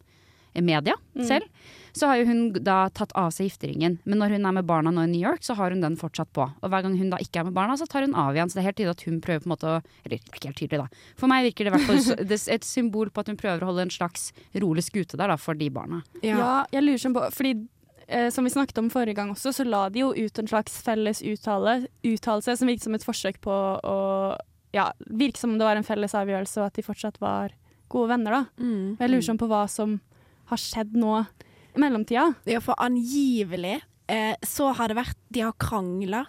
media 0.60 0.96
Mm. 1.12 1.26
selv, 1.28 1.44
så 1.92 2.08
har 2.08 2.20
jo 2.20 2.26
hun 2.28 2.40
da 2.64 2.88
tatt 2.94 3.12
av 3.18 3.30
seg 3.34 3.48
gifteringen. 3.50 3.98
Men 4.08 4.18
når 4.22 4.36
hun 4.36 4.46
er 4.48 4.54
med 4.56 4.66
barna 4.68 4.92
nå 4.94 5.04
i 5.04 5.10
New 5.12 5.20
York, 5.22 5.42
så 5.44 5.56
har 5.58 5.74
hun 5.74 5.82
den 5.84 5.96
fortsatt 6.00 6.30
på. 6.32 6.46
Og 6.48 6.70
hver 6.72 6.84
gang 6.86 6.96
hun 6.98 7.10
da 7.12 7.18
ikke 7.20 7.42
er 7.42 7.48
med 7.48 7.56
barna, 7.56 7.76
så 7.76 7.86
tar 7.90 8.06
hun 8.06 8.14
av 8.18 8.32
igjen. 8.36 8.48
Så 8.48 8.56
det 8.58 8.62
er 8.62 8.68
helt 8.70 8.78
tydelig 8.80 8.96
at 8.96 9.04
hun 9.08 9.20
prøver 9.24 9.44
på 9.44 9.50
en 9.50 9.54
måte 9.54 9.68
å 9.68 9.74
Eller 10.04 10.16
det 10.16 10.20
er 10.20 10.38
ikke 10.40 10.50
helt 10.50 10.60
tydelig, 10.62 10.80
da. 10.86 11.04
For 11.20 11.28
meg 11.32 11.44
virker 11.48 11.64
det 11.64 11.72
i 11.72 11.76
hvert 11.76 11.88
fall 11.90 12.00
så- 12.06 12.16
det 12.32 12.40
et 12.48 12.64
symbol 12.64 13.10
på 13.10 13.20
at 13.20 13.28
hun 13.28 13.36
prøver 13.36 13.60
å 13.60 13.66
holde 13.70 13.82
en 13.82 13.90
slags 13.90 14.32
rolig 14.54 14.84
skute 14.84 15.16
der 15.16 15.28
da, 15.28 15.36
for 15.36 15.54
de 15.54 15.68
barna. 15.68 16.02
Ja. 16.22 16.38
Ja, 16.38 16.66
jeg 16.72 16.82
lurer 16.84 16.98
sånn 16.98 17.14
på 17.14 17.30
Fordi 17.32 17.68
eh, 18.08 18.30
som 18.30 18.44
vi 18.44 18.50
snakket 18.50 18.78
om 18.78 18.90
forrige 18.90 19.14
gang 19.14 19.30
også, 19.30 19.52
så 19.52 19.64
la 19.68 19.88
de 19.88 20.00
jo 20.00 20.12
ut 20.12 20.38
en 20.38 20.46
slags 20.48 20.82
felles 20.82 21.22
uttale, 21.22 21.86
uttalelse 22.04 22.56
som 22.58 22.68
virket 22.68 22.82
som 22.84 22.94
et 22.94 23.04
forsøk 23.04 23.40
på 23.40 23.52
å 23.84 24.36
ja, 24.72 24.90
virke 25.08 25.38
som 25.38 25.50
om 25.52 25.58
det 25.58 25.66
var 25.68 25.76
en 25.76 25.84
felles 25.86 26.14
avgjørelse, 26.16 26.58
og 26.60 26.66
at 26.66 26.74
de 26.74 26.82
fortsatt 26.82 27.20
var 27.20 27.52
gode 27.92 28.08
venner, 28.08 28.30
da. 28.30 28.44
Mm. 28.58 28.96
Jeg 28.98 29.10
lurer 29.10 29.26
sånn 29.26 29.38
på 29.40 29.48
hva 29.50 29.68
som 29.68 30.00
har 30.48 30.60
skjedd 30.60 30.94
nå 30.96 31.26
mellomtida. 31.80 32.32
Ja, 32.44 32.60
for 32.60 32.78
angivelig 32.82 33.80
eh, 34.06 34.34
så 34.42 34.72
har 34.76 34.92
det 34.92 34.98
vært 34.98 35.18
De 35.32 35.44
har 35.46 35.56
krangla, 35.60 36.24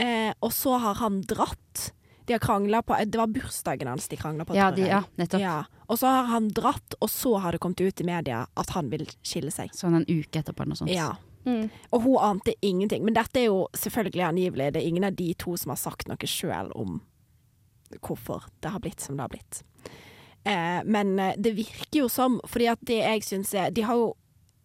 eh, 0.00 0.32
og 0.40 0.52
så 0.54 0.78
har 0.80 0.98
han 1.02 1.20
dratt. 1.28 1.92
De 2.28 2.36
har 2.36 2.42
krangla 2.44 2.82
på 2.84 2.96
Det 3.08 3.18
var 3.18 3.30
bursdagen 3.32 3.88
hans 3.88 4.08
de 4.08 4.16
krangla 4.20 4.44
på, 4.44 4.56
Ja, 4.56 4.70
de, 4.70 4.86
ja 4.88 5.02
nettopp. 5.16 5.40
Ja. 5.40 5.62
Og 5.88 5.98
så 5.98 6.10
har 6.12 6.28
han 6.28 6.50
dratt, 6.52 6.98
og 7.00 7.10
så 7.10 7.38
har 7.40 7.52
det 7.52 7.62
kommet 7.64 7.80
ut 7.80 8.00
i 8.00 8.04
media 8.04 8.46
at 8.54 8.74
han 8.76 8.90
vil 8.92 9.06
skille 9.24 9.52
seg. 9.54 9.72
Sånn 9.76 9.96
en 9.96 10.08
uke 10.08 10.42
etterpå 10.42 10.62
eller 10.62 10.76
noe 10.76 10.82
sånt. 10.82 10.92
Ja. 10.92 11.14
Mm. 11.48 11.70
Og 11.96 12.02
hun 12.04 12.18
ante 12.20 12.52
ingenting. 12.60 13.06
Men 13.06 13.16
dette 13.16 13.40
er 13.40 13.48
jo 13.48 13.62
selvfølgelig 13.72 14.26
angivelig. 14.26 14.72
Det 14.74 14.82
er 14.82 14.88
ingen 14.90 15.08
av 15.08 15.16
de 15.16 15.30
to 15.40 15.56
som 15.56 15.72
har 15.72 15.80
sagt 15.80 16.10
noe 16.10 16.28
sjøl 16.28 16.72
om 16.76 17.00
hvorfor 18.04 18.44
det 18.60 18.74
har 18.74 18.84
blitt 18.84 19.00
som 19.00 19.16
det 19.16 19.24
har 19.24 19.32
blitt. 19.32 19.62
Eh, 20.44 20.80
men 20.84 21.18
eh, 21.18 21.36
det 21.40 21.56
virker 21.56 22.04
jo 22.04 22.08
som 22.12 22.36
Fordi 22.46 22.68
at 22.70 22.82
det 22.86 22.98
jeg 23.00 23.24
syns 23.26 23.50
er 23.58 23.72
De 23.74 23.82
har 23.82 23.96
jo 23.98 24.12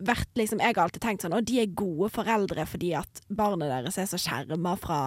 vært 0.03 0.29
liksom 0.39 0.61
Jeg 0.63 0.75
har 0.75 0.85
alltid 0.85 1.03
tenkt 1.03 1.23
sånn 1.25 1.35
Og 1.37 1.45
de 1.47 1.59
er 1.61 1.75
gode 1.77 2.09
foreldre 2.13 2.65
fordi 2.67 2.93
at 2.97 3.21
barnet 3.29 3.71
deres 3.71 3.99
er 4.01 4.09
så 4.09 4.19
skjerma 4.19 4.75
fra 4.79 5.01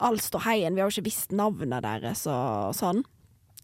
all 0.00 0.16
ståheien. 0.22 0.72
Vi 0.72 0.80
har 0.80 0.88
jo 0.88 0.96
ikke 0.96 1.10
visst 1.10 1.34
navnet 1.36 1.84
deres 1.84 2.22
og 2.30 2.72
sånn. 2.72 3.02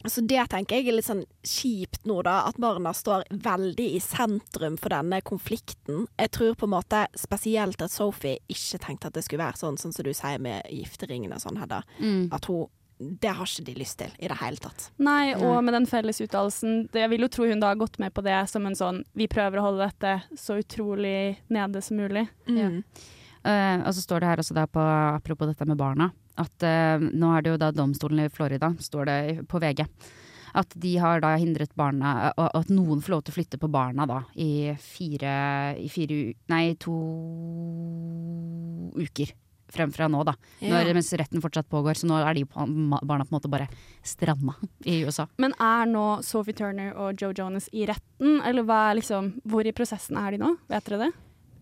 Så 0.04 0.20
det 0.28 0.42
tenker 0.52 0.76
jeg 0.78 0.90
er 0.90 0.98
litt 0.98 1.08
sånn 1.08 1.24
kjipt 1.40 2.04
nå, 2.06 2.20
da. 2.26 2.42
At 2.46 2.60
barna 2.60 2.92
står 2.94 3.24
veldig 3.32 3.86
i 3.96 4.00
sentrum 4.04 4.76
for 4.80 4.92
denne 4.92 5.22
konflikten. 5.26 6.04
Jeg 6.20 6.32
tror 6.36 6.58
på 6.60 6.68
en 6.68 6.74
måte 6.76 7.06
spesielt 7.18 7.82
at 7.82 7.94
Sophie 7.94 8.36
ikke 8.52 8.82
tenkte 8.84 9.10
at 9.10 9.16
det 9.16 9.24
skulle 9.26 9.46
være 9.46 9.60
sånn, 9.62 9.80
sånn 9.80 9.96
som 9.96 10.06
du 10.06 10.12
sier 10.14 10.42
med 10.42 10.68
gifteringen 10.70 11.34
og 11.34 11.42
sånn, 11.42 11.58
Hedda. 11.62 11.82
Mm. 11.98 12.28
At 12.36 12.50
hun 12.50 12.68
Det 12.98 13.28
har 13.28 13.44
ikke 13.44 13.66
de 13.66 13.74
lyst 13.76 13.98
til 14.00 14.12
i 14.16 14.28
det 14.30 14.38
hele 14.40 14.60
tatt. 14.62 14.88
Nei, 15.04 15.34
og 15.36 15.58
med 15.64 15.76
den 15.76 15.88
felles 15.90 16.20
uttalelsen 16.24 16.86
Jeg 16.96 17.10
vil 17.12 17.26
jo 17.26 17.28
tro 17.32 17.48
hun 17.48 17.60
da 17.60 17.74
har 17.74 17.80
gått 17.80 17.98
med 18.00 18.14
på 18.16 18.24
det 18.24 18.38
som 18.48 18.64
en 18.64 18.78
sånn 18.78 19.02
Vi 19.16 19.28
prøver 19.28 19.60
å 19.60 19.66
holde 19.68 19.90
dette 19.90 20.38
så 20.40 20.56
utrolig 20.62 21.36
nede 21.52 21.82
som 21.84 22.00
mulig. 22.00 22.24
Mm. 22.48 22.80
Eh, 23.46 23.78
og 23.82 23.92
så 23.94 24.02
står 24.02 24.22
det 24.22 24.30
her 24.30 24.42
også 24.42 24.56
da 24.56 24.66
på, 24.70 24.82
apropos 25.16 25.50
dette 25.50 25.68
med 25.68 25.78
barna, 25.78 26.10
at 26.40 26.64
uh, 26.66 27.00
nå 27.00 27.30
er 27.32 27.44
det 27.44 27.52
jo 27.52 27.60
da 27.62 27.70
domstolen 27.72 28.24
i 28.24 28.32
Florida, 28.32 28.72
står 28.82 29.06
det 29.08 29.20
på 29.48 29.60
VG, 29.62 29.84
at 30.56 30.74
de 30.82 30.92
har 30.98 31.22
da 31.22 31.34
hindret 31.38 31.70
barna, 31.78 32.32
og, 32.34 32.48
og 32.48 32.64
at 32.64 32.72
noen 32.74 33.04
får 33.04 33.14
lov 33.14 33.22
til 33.24 33.32
å 33.32 33.36
flytte 33.36 33.60
på 33.62 33.70
barna 33.70 34.08
da, 34.10 34.18
i 34.34 34.74
fire, 34.82 35.36
i 35.78 35.88
fire 35.92 36.34
nei, 36.52 36.64
to 36.82 36.96
uker 38.98 39.32
frem 39.72 39.92
fra 39.92 40.08
nå 40.10 40.22
da, 40.26 40.36
når, 40.62 40.92
mens 40.96 41.12
retten 41.18 41.42
fortsatt 41.42 41.68
pågår, 41.72 41.98
så 41.98 42.08
nå 42.10 42.20
er 42.22 42.38
de 42.38 42.46
barna 42.46 43.26
på 43.26 43.30
en 43.30 43.36
måte 43.36 43.50
bare 43.52 43.68
stranda 44.06 44.56
i 44.86 45.00
USA. 45.06 45.28
Men 45.42 45.56
er 45.62 45.86
nå 45.90 46.06
Sophie 46.26 46.56
Turner 46.56 46.94
og 46.94 47.20
Joe 47.20 47.34
Jonas 47.36 47.70
i 47.72 47.86
retten, 47.88 48.40
eller 48.46 48.66
er 48.76 48.98
liksom, 49.00 49.36
hvor 49.44 49.66
i 49.66 49.74
prosessen 49.76 50.18
er 50.20 50.36
de 50.36 50.42
nå? 50.42 50.56
Vet 50.70 50.90
dere 50.90 51.06
det? 51.06 51.12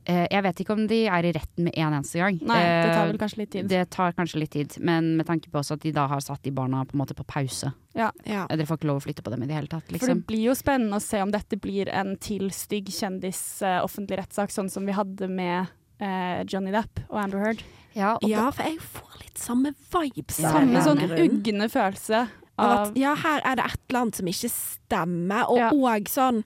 Eh, 0.05 0.27
jeg 0.29 0.45
vet 0.45 0.59
ikke 0.61 0.75
om 0.75 0.83
de 0.89 0.99
er 1.09 1.25
i 1.25 1.33
retten 1.33 1.65
med 1.65 1.77
en 1.81 1.95
eneste 1.97 2.21
gang. 2.21 2.37
Nei, 2.45 2.59
det 2.61 2.91
tar 2.93 3.07
Eh, 3.07 3.11
vel 3.13 3.19
kanskje 3.21 3.39
litt 3.41 3.51
tid. 3.55 3.69
Det 3.69 3.85
tar 3.91 4.13
kanskje 4.13 4.41
litt 4.43 4.51
tid, 4.53 4.77
men 4.81 5.17
med 5.17 5.27
tanke 5.27 5.49
på 5.49 5.59
også 5.59 5.79
at 5.79 5.81
de 5.81 5.93
da 5.93 6.07
har 6.07 6.21
satt 6.21 6.43
de 6.43 6.51
barna 6.53 6.85
på 6.85 6.93
en 6.93 7.01
måte 7.01 7.17
på 7.17 7.25
pause. 7.25 7.73
Ja. 7.95 8.11
ja. 8.25 8.45
Dere 8.51 8.67
får 8.67 8.83
ikke 8.83 8.91
lov 8.91 9.01
å 9.01 9.05
flytte 9.07 9.25
på 9.25 9.33
dem 9.33 9.43
i 9.43 9.47
det 9.49 9.57
hele 9.57 9.71
tatt, 9.71 9.87
For 9.87 9.97
det 9.97 10.01
liksom. 10.01 10.27
blir 10.29 10.45
jo 10.51 10.55
spennende 10.55 11.01
å 11.01 11.05
se 11.05 11.23
om 11.23 11.33
dette 11.33 11.57
blir 11.57 11.89
en 11.89 12.17
til 12.21 12.51
stygg 12.53 12.93
kjendis 12.93 13.63
eh, 13.63 13.81
offentlig 13.81 14.21
rettssak, 14.21 14.53
sånn 14.53 14.69
som 14.69 14.85
vi 14.85 14.93
hadde 14.93 15.29
med 15.29 15.73
eh, 16.01 16.45
Johnny 16.51 16.73
Depp 16.75 17.05
og 17.09 17.21
Amber 17.23 17.45
Heard. 17.45 17.63
Ja, 17.95 18.15
og 18.17 18.27
ja, 18.29 18.49
for 18.51 18.67
jeg 18.67 18.81
får 18.83 19.21
litt 19.23 19.39
samme 19.39 19.71
vibes. 19.93 20.41
Ja, 20.43 20.51
Samme 20.57 20.81
sånn 20.83 21.05
ugne 21.15 21.69
følelse 21.71 22.25
Av 22.59 22.65
av 22.65 22.73
at 22.89 22.97
ja, 22.99 23.13
her 23.19 23.41
er 23.45 23.57
det 23.61 23.65
et 23.69 23.81
eller 23.89 24.01
annet 24.01 24.19
som 24.19 24.27
ikke 24.31 24.51
stemmer, 24.51 25.45
og 25.51 25.59
Ja. 25.59 25.71
sånn 26.11 26.43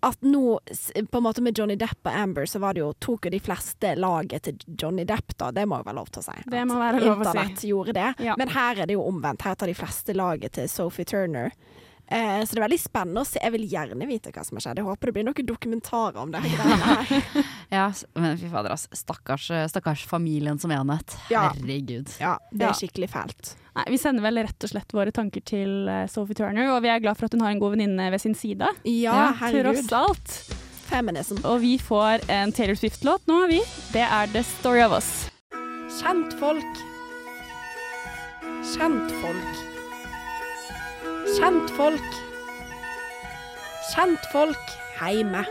at 0.00 0.20
nå, 0.22 0.58
på 1.10 1.18
en 1.18 1.24
måte 1.24 1.42
med 1.42 1.58
Johnny 1.58 1.74
Depp 1.74 2.06
og 2.06 2.12
Amber, 2.14 2.44
så 2.46 2.60
var 2.62 2.74
det 2.74 2.80
jo, 2.84 2.92
tok 3.02 3.24
jo 3.26 3.30
de 3.34 3.40
fleste 3.42 3.96
laget 3.98 4.42
til 4.46 4.56
Johnny 4.78 5.02
Depp, 5.04 5.32
da. 5.36 5.50
Det 5.50 5.64
må 5.66 5.80
jo 5.80 5.88
være 5.88 5.96
lov 5.98 6.06
til 6.14 6.22
å 6.22 6.24
si. 6.28 6.36
Det 6.46 6.60
må 6.70 6.76
være 6.78 7.00
lov 7.02 7.18
å 7.18 7.24
si. 7.24 7.32
Internett 7.32 7.64
gjorde 7.66 7.92
det. 7.96 8.14
Ja. 8.22 8.36
Men 8.38 8.48
her 8.54 8.78
er 8.78 8.86
det 8.86 8.94
jo 8.94 9.02
omvendt. 9.08 9.42
Her 9.42 9.56
tar 9.58 9.66
de 9.66 9.74
fleste 9.74 10.14
laget 10.14 10.52
til 10.54 10.68
Sophie 10.70 11.04
Turner. 11.04 11.50
Eh, 12.10 12.40
så 12.44 12.54
det 12.54 12.60
er 12.62 12.64
veldig 12.64 12.80
spennende 12.80 13.20
å 13.20 13.26
se. 13.28 13.36
Jeg 13.42 13.52
vil 13.52 13.66
gjerne 13.68 14.06
vite 14.08 14.30
hva 14.32 14.44
som 14.46 14.56
har 14.56 14.64
skjedd. 14.64 14.78
Jeg 14.80 14.86
håper 14.88 15.10
det 15.10 15.14
blir 15.18 15.26
noen 15.28 15.48
dokumentarer 15.50 16.16
om 16.22 16.30
det. 16.32 16.40
her 16.40 17.24
ja, 17.76 17.86
men 18.16 18.38
fy 18.40 18.48
fader, 18.48 18.72
ass. 18.72 18.86
Stakkars, 18.96 19.50
eh, 19.52 19.66
stakkars 19.68 20.06
familien 20.08 20.58
som 20.58 20.72
enhet. 20.72 21.16
Ja. 21.28 21.50
Herregud. 21.52 22.08
Ja, 22.20 22.38
det 22.50 22.64
Ja. 22.64 22.70
er 22.72 22.78
skikkelig 22.80 23.10
fælt. 23.12 23.54
Nei, 23.76 23.84
Vi 23.92 23.98
sender 24.00 24.24
vel 24.24 24.40
rett 24.42 24.64
og 24.64 24.70
slett 24.72 24.90
våre 24.96 25.12
tanker 25.12 25.44
til 25.44 25.86
eh, 25.88 26.06
Sophie 26.10 26.34
Turner, 26.34 26.72
og 26.74 26.80
vi 26.82 26.88
er 26.88 26.98
glad 27.04 27.18
for 27.20 27.28
at 27.28 27.36
hun 27.36 27.44
har 27.44 27.52
en 27.52 27.60
god 27.60 27.76
venninne 27.76 28.08
ved 28.10 28.20
sin 28.24 28.34
side. 28.34 28.66
Ja, 28.88 29.34
herregud. 29.42 29.84
Tross 29.84 29.92
alt. 29.92 30.38
Feminism. 30.88 31.42
Og 31.44 31.60
vi 31.60 31.76
får 31.76 32.24
en 32.32 32.50
Taylor 32.56 32.74
Swift-låt 32.80 33.28
nå, 33.28 33.42
vi. 33.52 33.60
Det 33.92 34.00
er 34.08 34.32
The 34.32 34.40
Story 34.56 34.80
of 34.80 34.96
Us. 34.96 35.28
Kjentfolk. 36.00 36.64
Kjentfolk. 38.72 39.67
Kjentfolk. 41.36 42.14
Kjentfolk 43.90 44.70
heime. 44.96 45.42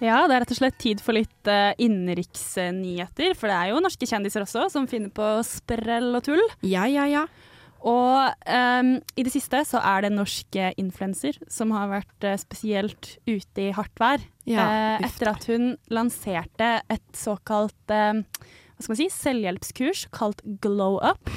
Ja, 0.00 0.22
det 0.24 0.34
er 0.34 0.40
rett 0.40 0.54
og 0.54 0.58
slett 0.58 0.78
tid 0.80 1.02
for 1.04 1.16
litt 1.16 1.50
uh, 1.50 1.74
innenriksnyheter, 1.76 3.36
for 3.36 3.52
det 3.52 3.58
er 3.58 3.72
jo 3.74 3.82
norske 3.84 4.08
kjendiser 4.08 4.44
også 4.46 4.70
som 4.72 4.88
finner 4.88 5.12
på 5.12 5.28
sprell 5.44 6.10
og 6.16 6.24
tull. 6.24 6.42
Ja, 6.64 6.86
ja, 6.88 7.04
ja. 7.10 7.26
Og 7.84 8.48
um, 8.48 8.94
i 9.12 9.24
det 9.26 9.32
siste 9.34 9.60
så 9.68 9.82
er 9.84 10.00
det 10.00 10.10
en 10.10 10.20
norsk 10.22 10.56
eh, 10.56 10.72
influenser 10.80 11.36
som 11.52 11.74
har 11.76 11.90
vært 11.90 12.24
eh, 12.24 12.38
spesielt 12.40 13.10
ute 13.28 13.66
i 13.66 13.74
hardt 13.76 14.00
vær. 14.00 14.24
Ja, 14.48 14.64
uh, 14.64 15.04
etter 15.04 15.34
at 15.34 15.44
hun 15.52 15.74
lanserte 15.92 16.70
et 16.88 17.04
såkalt 17.12 17.92
eh, 17.92 18.24
hva 18.74 18.84
skal 18.84 18.94
man 18.94 19.00
si, 19.02 19.10
selvhjelpskurs 19.14 20.06
kalt 20.14 20.42
Glow 20.64 20.98
Up. 20.98 21.30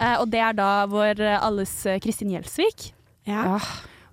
Eh, 0.00 0.16
og 0.16 0.30
det 0.32 0.42
er 0.42 0.56
da 0.58 0.72
vår 0.90 1.22
eh, 1.22 1.38
alles 1.38 1.74
eh, 1.86 2.00
Kristin 2.02 2.32
Gjelsvik. 2.34 2.90
Ja. 3.28 3.60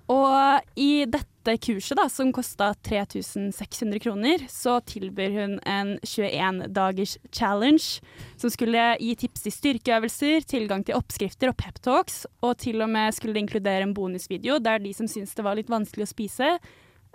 Og 0.08 0.80
i 0.80 1.04
dette 1.10 1.56
kurset, 1.64 1.98
da, 2.00 2.06
som 2.12 2.30
kosta 2.36 2.70
3600 2.88 4.00
kroner, 4.04 4.46
så 4.52 4.78
tilbyr 4.88 5.34
hun 5.36 5.58
en 5.68 5.94
21 6.04 6.62
dagers 6.76 7.18
challenge 7.32 8.00
som 8.40 8.52
skulle 8.52 8.94
gi 9.02 9.14
tips 9.20 9.44
til 9.44 9.56
styrkeøvelser, 9.56 10.48
tilgang 10.48 10.86
til 10.88 10.96
oppskrifter 11.00 11.52
og 11.52 11.58
peptalks, 11.60 12.24
og 12.44 12.56
til 12.64 12.84
og 12.84 12.92
med 12.92 13.16
skulle 13.16 13.36
det 13.36 13.48
inkludere 13.48 13.88
en 13.88 13.96
bonusvideo 13.96 14.62
der 14.64 14.84
de 14.84 14.94
som 14.96 15.12
syntes 15.12 15.36
det 15.36 15.48
var 15.48 15.60
litt 15.60 15.72
vanskelig 15.72 16.08
å 16.08 16.14
spise, 16.14 16.56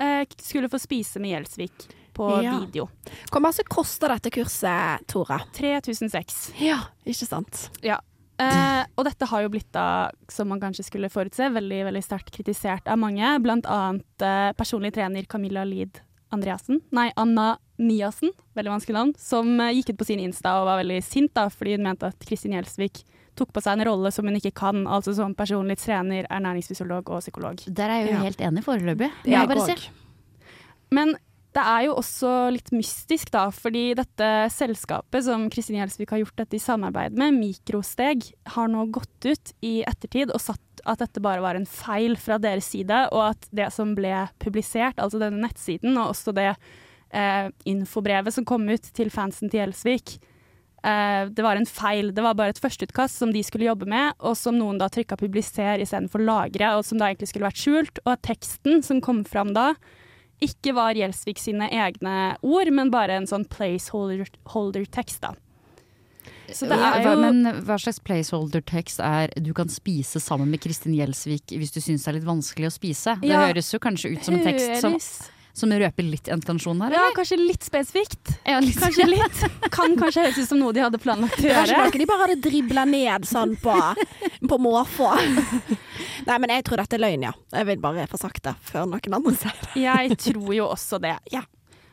eh, 0.01 0.23
skulle 0.37 0.73
få 0.73 0.81
spise 0.81 1.21
med 1.21 1.37
Gjelsvik 1.37 1.93
på 2.15 2.43
Ja. 2.43 2.59
video. 2.61 2.89
Hvor 3.31 3.41
mye 3.41 3.65
koster 3.69 4.09
dette 4.09 4.31
kurset, 4.31 5.07
Tora? 5.07 5.41
3006. 5.55 6.53
Ja, 6.61 6.79
ikke 7.07 7.27
sant? 7.27 7.69
Eh, 8.43 8.85
og 8.97 9.05
dette 9.05 9.27
har 9.29 9.43
jo 9.45 9.49
blitt 9.53 9.71
da, 9.73 10.11
som 10.29 10.49
man 10.49 10.59
kanskje 10.61 10.85
skulle 10.85 11.11
forutse, 11.13 11.47
veldig, 11.53 11.85
veldig 11.87 12.03
sterkt 12.03 12.33
kritisert 12.35 12.89
av 12.91 12.99
mange. 12.99 13.39
Blant 13.45 13.67
annet 13.71 14.25
eh, 14.25 14.53
personlig 14.59 14.93
trener 14.97 15.27
Camilla 15.31 15.63
Lid 15.65 16.01
Andreassen, 16.33 16.81
nei, 16.91 17.11
Anna 17.21 17.59
Niassen, 17.79 18.33
veldig 18.57 18.73
vanskelig 18.73 18.95
navn, 18.97 19.15
som 19.21 19.61
eh, 19.61 19.75
gikk 19.77 19.91
ut 19.93 19.99
på 20.01 20.07
sin 20.09 20.19
Insta 20.25 20.57
og 20.63 20.67
var 20.67 20.81
veldig 20.81 21.03
sint 21.05 21.35
da, 21.37 21.49
fordi 21.53 21.77
hun 21.77 21.85
mente 21.85 22.09
at 22.09 22.19
Kristin 22.25 22.57
Gjelsvik 22.57 23.03
tok 23.37 23.53
på 23.53 23.63
seg 23.65 23.79
en 23.79 23.87
rolle 23.89 24.11
som 24.13 24.27
hun 24.27 24.37
ikke 24.41 24.55
kan, 24.55 24.83
altså 24.87 25.15
som 25.17 25.35
personlig 25.37 25.79
trener, 25.81 26.27
ernæringsfysiolog 26.33 27.13
og 27.15 27.21
psykolog. 27.23 27.63
Der 27.69 27.89
er 27.89 28.01
jeg 28.03 28.09
jo 28.11 28.17
Ja. 28.17 28.23
helt 28.27 28.41
enig 28.49 28.65
foreløpig. 28.65 29.11
òg. 29.77 29.89
Men 30.91 31.15
det 31.53 31.63
er 31.63 31.85
jo 31.85 31.97
også 32.01 32.31
litt 32.55 32.71
mystisk, 32.73 33.29
da, 33.35 33.47
fordi 33.53 33.91
dette 33.99 34.29
selskapet 34.55 35.27
som 35.27 35.45
Kristin 35.53 35.77
Gjelsvik 35.77 36.15
har 36.15 36.23
gjort 36.23 36.39
dette 36.41 36.57
i 36.57 36.63
samarbeid 36.63 37.19
med, 37.21 37.37
Mikrosteg, 37.37 38.25
har 38.55 38.71
nå 38.73 38.87
gått 38.95 39.29
ut 39.29 39.53
i 39.61 39.81
ettertid 39.85 40.33
og 40.33 40.41
satt 40.41 40.83
at 40.89 41.03
dette 41.05 41.23
bare 41.23 41.45
var 41.45 41.59
en 41.59 41.69
feil 41.69 42.17
fra 42.19 42.41
deres 42.43 42.73
side, 42.73 43.05
og 43.13 43.35
at 43.35 43.47
det 43.55 43.69
som 43.75 43.93
ble 43.99 44.25
publisert, 44.43 44.97
altså 44.97 45.21
denne 45.21 45.45
nettsiden, 45.45 45.95
og 46.01 46.15
også 46.15 46.35
det 46.37 46.49
eh, 46.55 47.49
infobrevet 47.69 48.35
som 48.35 48.49
kom 48.49 48.65
ut 48.71 48.89
til 48.97 49.13
fansen 49.13 49.53
til 49.53 49.61
Gjelsvik, 49.61 50.17
eh, 50.89 51.29
det 51.29 51.45
var 51.45 51.61
en 51.61 51.69
feil. 51.69 52.15
Det 52.17 52.25
var 52.25 52.39
bare 52.39 52.57
et 52.57 52.63
førsteutkast 52.65 53.21
som 53.21 53.35
de 53.35 53.45
skulle 53.47 53.69
jobbe 53.69 53.87
med, 53.93 54.17
og 54.25 54.39
som 54.41 54.57
noen 54.59 54.81
da 54.81 54.89
trykka 54.89 55.21
'publiser' 55.21 55.85
istedenfor 55.85 56.25
'lagre', 56.25 56.79
og 56.79 56.85
som 56.89 56.99
da 56.99 57.13
egentlig 57.13 57.29
skulle 57.29 57.51
vært 57.51 57.61
skjult. 57.61 58.03
Og 58.07 58.17
at 58.17 58.25
teksten 58.25 58.83
som 58.83 59.05
kom 59.05 59.23
fram 59.29 59.53
da, 59.55 59.75
ikke 60.43 60.75
var 60.77 60.99
Gjelsvik 60.99 61.39
sine 61.41 61.69
egne 61.71 62.37
ord, 62.43 62.71
men 62.75 62.91
bare 62.93 63.17
en 63.21 63.29
sånn 63.31 63.47
placeholder-tekst, 63.53 65.23
da. 65.23 65.35
Så 66.53 66.67
det 66.69 66.77
er 66.77 67.03
jo 67.07 67.15
Men 67.21 67.63
hva 67.65 67.79
slags 67.81 68.01
placeholder-tekst 68.05 69.01
er 69.01 69.31
'du 69.41 69.53
kan 69.55 69.69
spise 69.73 70.21
sammen 70.21 70.51
med 70.51 70.61
Kristin 70.61 70.93
Gjelsvik' 70.95 71.55
hvis 71.57 71.73
du 71.73 71.81
syns 71.81 72.05
det 72.05 72.09
er 72.09 72.19
litt 72.19 72.29
vanskelig 72.29 72.69
å 72.69 72.75
spise? 72.75 73.21
Det 73.21 73.31
Ja. 73.31 73.47
høres 73.47 73.73
jo 73.73 73.79
kanskje 73.79 74.13
ut 74.13 74.25
som 74.25 74.35
en 74.35 74.45
tekst 74.45 74.81
som, 74.81 74.99
som 75.53 75.73
røper 75.77 76.07
litt 76.07 76.29
intensjon 76.33 76.81
her, 76.81 76.95
Ja, 76.95 77.03
eller? 77.07 77.17
kanskje 77.19 77.37
litt 77.41 77.65
spesifikt. 77.67 78.31
Ja, 78.49 78.59
litt. 78.65 78.79
Kanskje 78.81 79.05
litt. 79.11 79.43
Kan 79.75 79.97
kanskje 80.01 80.25
høres 80.27 80.39
ut 80.41 80.49
som 80.49 80.61
noe 80.63 80.73
de 80.73 80.81
hadde 80.85 81.01
planlagt 81.03 81.39
å 81.43 81.49
gjøre. 81.49 81.77
Kanskje 81.77 82.01
de 82.03 82.07
bare 82.09 82.27
hadde 82.27 82.39
dribla 82.47 82.85
ned 82.89 83.27
sånn 83.29 83.53
på, 83.61 83.75
på 84.49 84.59
måfå. 84.65 85.11
Nei, 86.27 86.37
men 86.39 86.53
jeg 86.57 86.65
tror 86.69 86.81
dette 86.83 86.97
er 86.97 87.03
løgn, 87.05 87.27
ja. 87.29 87.33
Jeg 87.53 87.69
vil 87.69 87.83
bare 87.83 88.07
få 88.11 88.21
sagt 88.21 88.45
det 88.47 88.55
før 88.69 88.87
noen 88.89 89.19
andre 89.19 89.35
sier 89.43 89.59
det. 89.67 89.73
Jeg 89.85 90.17
tror 90.29 90.55
jo 90.57 90.69
også 90.73 91.01
det. 91.03 91.17
Ja. 91.35 91.43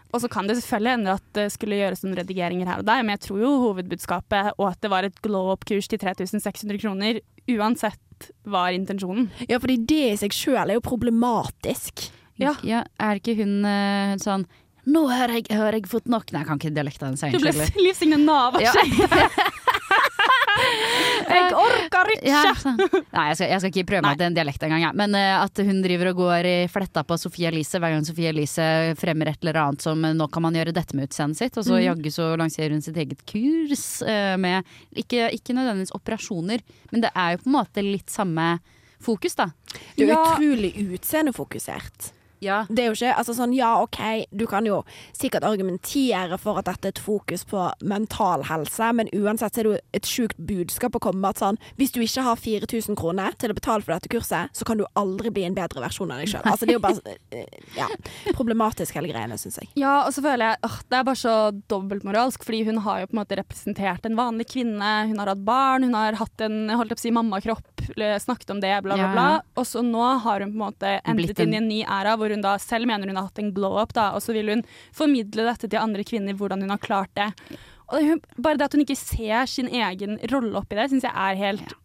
Og 0.10 0.24
så 0.24 0.30
kan 0.32 0.48
det 0.50 0.56
selvfølgelig 0.58 0.94
hende 0.96 1.18
at 1.20 1.26
det 1.38 1.48
skulle 1.54 1.78
gjøres 1.78 2.00
noen 2.02 2.16
redigeringer 2.18 2.66
her 2.72 2.80
og 2.82 2.88
der, 2.88 3.04
men 3.06 3.14
jeg 3.14 3.28
tror 3.28 3.42
jo 3.44 3.52
hovedbudskapet 3.68 4.56
og 4.56 4.64
at 4.72 4.80
det 4.82 4.90
var 4.90 5.06
et 5.06 5.20
glow 5.22 5.52
up-kurs 5.54 5.86
til 5.92 6.00
3600 6.02 6.80
kroner, 6.82 7.20
uansett 7.50 8.32
var 8.50 8.74
intensjonen. 8.74 9.28
Ja, 9.52 9.60
fordi 9.62 9.78
det 9.88 10.00
i 10.08 10.16
seg 10.24 10.34
sjøl 10.34 10.64
er 10.74 10.80
jo 10.80 10.82
problematisk. 10.86 12.08
Ja. 12.40 12.84
Er 13.00 13.22
ikke 13.22 13.38
hun 13.40 13.62
eh, 13.68 14.18
sånn 14.24 14.48
nå 14.90 15.04
har 15.12 15.30
jeg, 15.36 15.44
har 15.54 15.76
jeg 15.76 15.86
fått 15.92 16.08
nok 16.10 16.32
Nei, 16.34 16.40
jeg 16.42 16.48
kan 16.48 16.58
ikke 16.58 16.72
dialekten 16.74 17.12
hennes 17.12 17.36
Du 17.36 17.44
ble 17.44 17.52
livsignet 17.52 17.84
Liv 17.84 17.98
Signe 18.00 18.18
Navarsete. 18.24 19.10
Ja. 19.12 19.50
Jeg 21.30 21.54
orker 21.56 22.10
ikke! 22.16 22.30
Ja. 22.30 22.42
Nei, 23.14 23.26
jeg 23.30 23.38
skal, 23.38 23.48
jeg 23.48 23.62
skal 23.62 23.72
ikke 23.72 23.86
prøve 23.92 24.04
meg 24.06 24.20
til 24.20 24.28
en 24.28 24.36
dialekt 24.36 24.64
engang. 24.66 24.82
Ja. 24.84 24.90
Men 24.98 25.16
uh, 25.16 25.44
at 25.46 25.62
hun 25.66 25.82
driver 25.86 26.12
og 26.12 26.22
går 26.24 26.50
i 26.50 26.56
fletta 26.72 27.04
på 27.08 27.18
Sofie 27.22 27.52
Elise 27.52 27.80
hver 27.82 27.94
gang 27.94 28.06
Sofie 28.08 28.32
Elise 28.34 28.66
fremmer 29.00 29.32
et 29.32 29.44
eller 29.44 29.62
annet 29.62 29.86
som 29.86 30.04
eh, 30.06 30.16
nå 30.18 30.28
kan 30.34 30.44
man 30.46 30.58
gjøre 30.58 30.74
dette 30.76 30.98
med 30.98 31.10
utseendet 31.10 31.40
sitt, 31.40 31.60
og 31.60 31.68
så 31.68 31.78
mm. 31.78 31.84
jaggu 31.86 32.12
så 32.14 32.30
lanserer 32.40 32.76
hun 32.76 32.84
sitt 32.86 33.00
eget 33.00 33.24
kurs 33.30 33.86
uh, 34.06 34.36
med 34.42 34.68
ikke, 34.98 35.30
ikke 35.38 35.56
nødvendigvis 35.58 35.96
operasjoner, 35.98 36.64
men 36.94 37.06
det 37.06 37.14
er 37.14 37.36
jo 37.36 37.44
på 37.44 37.52
en 37.52 37.58
måte 37.60 37.86
litt 37.86 38.14
samme 38.14 38.52
fokus, 39.00 39.38
da. 39.40 39.52
Du 39.96 40.04
er 40.04 40.16
Ja. 40.16 40.24
utrolig 40.34 40.74
utseendefokusert. 40.90 42.14
Ja. 42.44 42.64
Det 42.70 42.84
er 42.84 42.90
jo 42.92 42.98
ikke 42.98 43.16
altså 43.20 43.36
sånn, 43.38 43.54
ja 43.58 43.72
OK, 43.84 44.00
du 44.32 44.46
kan 44.50 44.68
jo 44.68 44.82
sikkert 45.18 45.46
argumentere 45.48 46.38
for 46.42 46.60
at 46.62 46.70
dette 46.70 46.90
er 46.90 46.96
et 46.96 47.02
fokus 47.04 47.46
på 47.50 47.66
mental 47.84 48.46
helse, 48.50 48.92
men 48.96 49.12
uansett 49.16 49.56
så 49.56 49.62
er 49.62 49.68
det 49.68 49.74
jo 49.74 49.82
et 50.00 50.10
sjukt 50.10 50.40
budskap 50.50 50.96
å 50.96 51.02
komme 51.04 51.22
med 51.24 51.36
at 51.36 51.44
sånn 51.44 51.60
Hvis 51.80 51.94
du 51.96 52.00
ikke 52.04 52.24
har 52.26 52.40
4000 52.40 52.98
kroner 53.00 53.36
til 53.40 53.52
å 53.52 53.58
betale 53.58 53.84
for 53.86 53.96
dette 53.96 54.12
kurset, 54.12 54.54
så 54.56 54.68
kan 54.68 54.80
du 54.80 54.86
aldri 55.00 55.32
bli 55.34 55.46
en 55.48 55.58
bedre 55.58 55.84
versjon 55.84 56.12
av 56.14 56.22
deg 56.22 56.32
sjøl. 56.32 56.46
Altså, 56.46 56.66
det 56.66 56.76
er 56.76 56.80
jo 56.80 56.84
bare 56.84 57.16
eh, 57.36 57.60
ja, 57.78 57.88
problematisk 58.36 58.98
hele 58.98 59.12
greiene, 59.12 59.38
syns 59.40 59.60
jeg. 59.62 59.72
Ja, 59.80 60.06
og 60.06 60.14
så 60.16 60.24
føler 60.26 60.54
jeg 60.54 60.62
åh, 60.70 60.78
det 60.90 61.00
er 61.00 61.08
bare 61.08 61.20
så 61.20 61.36
dobbeltmoralsk, 61.72 62.46
fordi 62.48 62.64
hun 62.70 62.82
har 62.86 63.04
jo 63.04 63.10
på 63.12 63.18
en 63.18 63.22
måte 63.22 63.40
representert 63.40 64.08
en 64.08 64.18
vanlig 64.20 64.50
kvinne. 64.54 64.92
Hun 65.10 65.22
har 65.22 65.34
hatt 65.34 65.46
barn, 65.46 65.88
hun 65.88 65.98
har 65.98 66.18
hatt 66.20 66.46
en 66.46 66.62
holdt 66.72 66.96
opp 66.96 67.02
å 67.02 67.06
si, 67.06 67.14
mammakropp, 67.16 67.79
snakket 68.20 68.50
om 68.54 68.60
det, 68.62 68.74
bla, 68.84 68.96
bla, 68.96 69.04
Ja, 69.04 69.12
bla. 69.14 69.42
Og 69.56 69.66
så 69.68 69.82
nå 69.86 70.06
har 70.24 70.46
hun 70.46 70.54
på 70.54 70.58
en 70.60 70.64
måte 70.66 70.94
endret 71.04 71.32
entet 71.34 71.44
inn 71.46 71.54
i 71.54 71.58
en 71.58 71.68
ny 71.70 71.80
æra, 71.84 72.16
hvor 72.18 72.30
hun 72.30 72.42
da 72.46 72.58
selv 72.62 72.88
mener 72.90 73.08
hun 73.08 73.16
har 73.20 73.30
hatt 73.30 73.40
en 73.40 73.54
glow-up, 73.56 73.94
da, 73.94 74.12
og 74.16 74.22
så 74.24 74.34
vil 74.36 74.50
hun 74.54 74.64
formidle 74.96 75.46
dette 75.50 75.68
til 75.70 75.82
andre 75.82 76.04
kvinner, 76.04 76.34
hvordan 76.38 76.62
hun 76.62 76.70
har 76.76 76.82
klart 76.84 77.14
det. 77.16 77.32
Og 77.90 78.06
hun, 78.06 78.22
bare 78.38 78.58
det 78.60 78.68
at 78.70 78.74
hun 78.78 78.86
ikke 78.86 79.00
ser 79.00 79.46
sin 79.50 79.68
egen 79.68 80.20
rolle 80.32 80.58
oppi 80.60 80.78
det, 80.78 80.90
syns 80.92 81.08
jeg 81.08 81.14
er 81.16 81.40
helt 81.40 81.72
eh, 81.74 81.78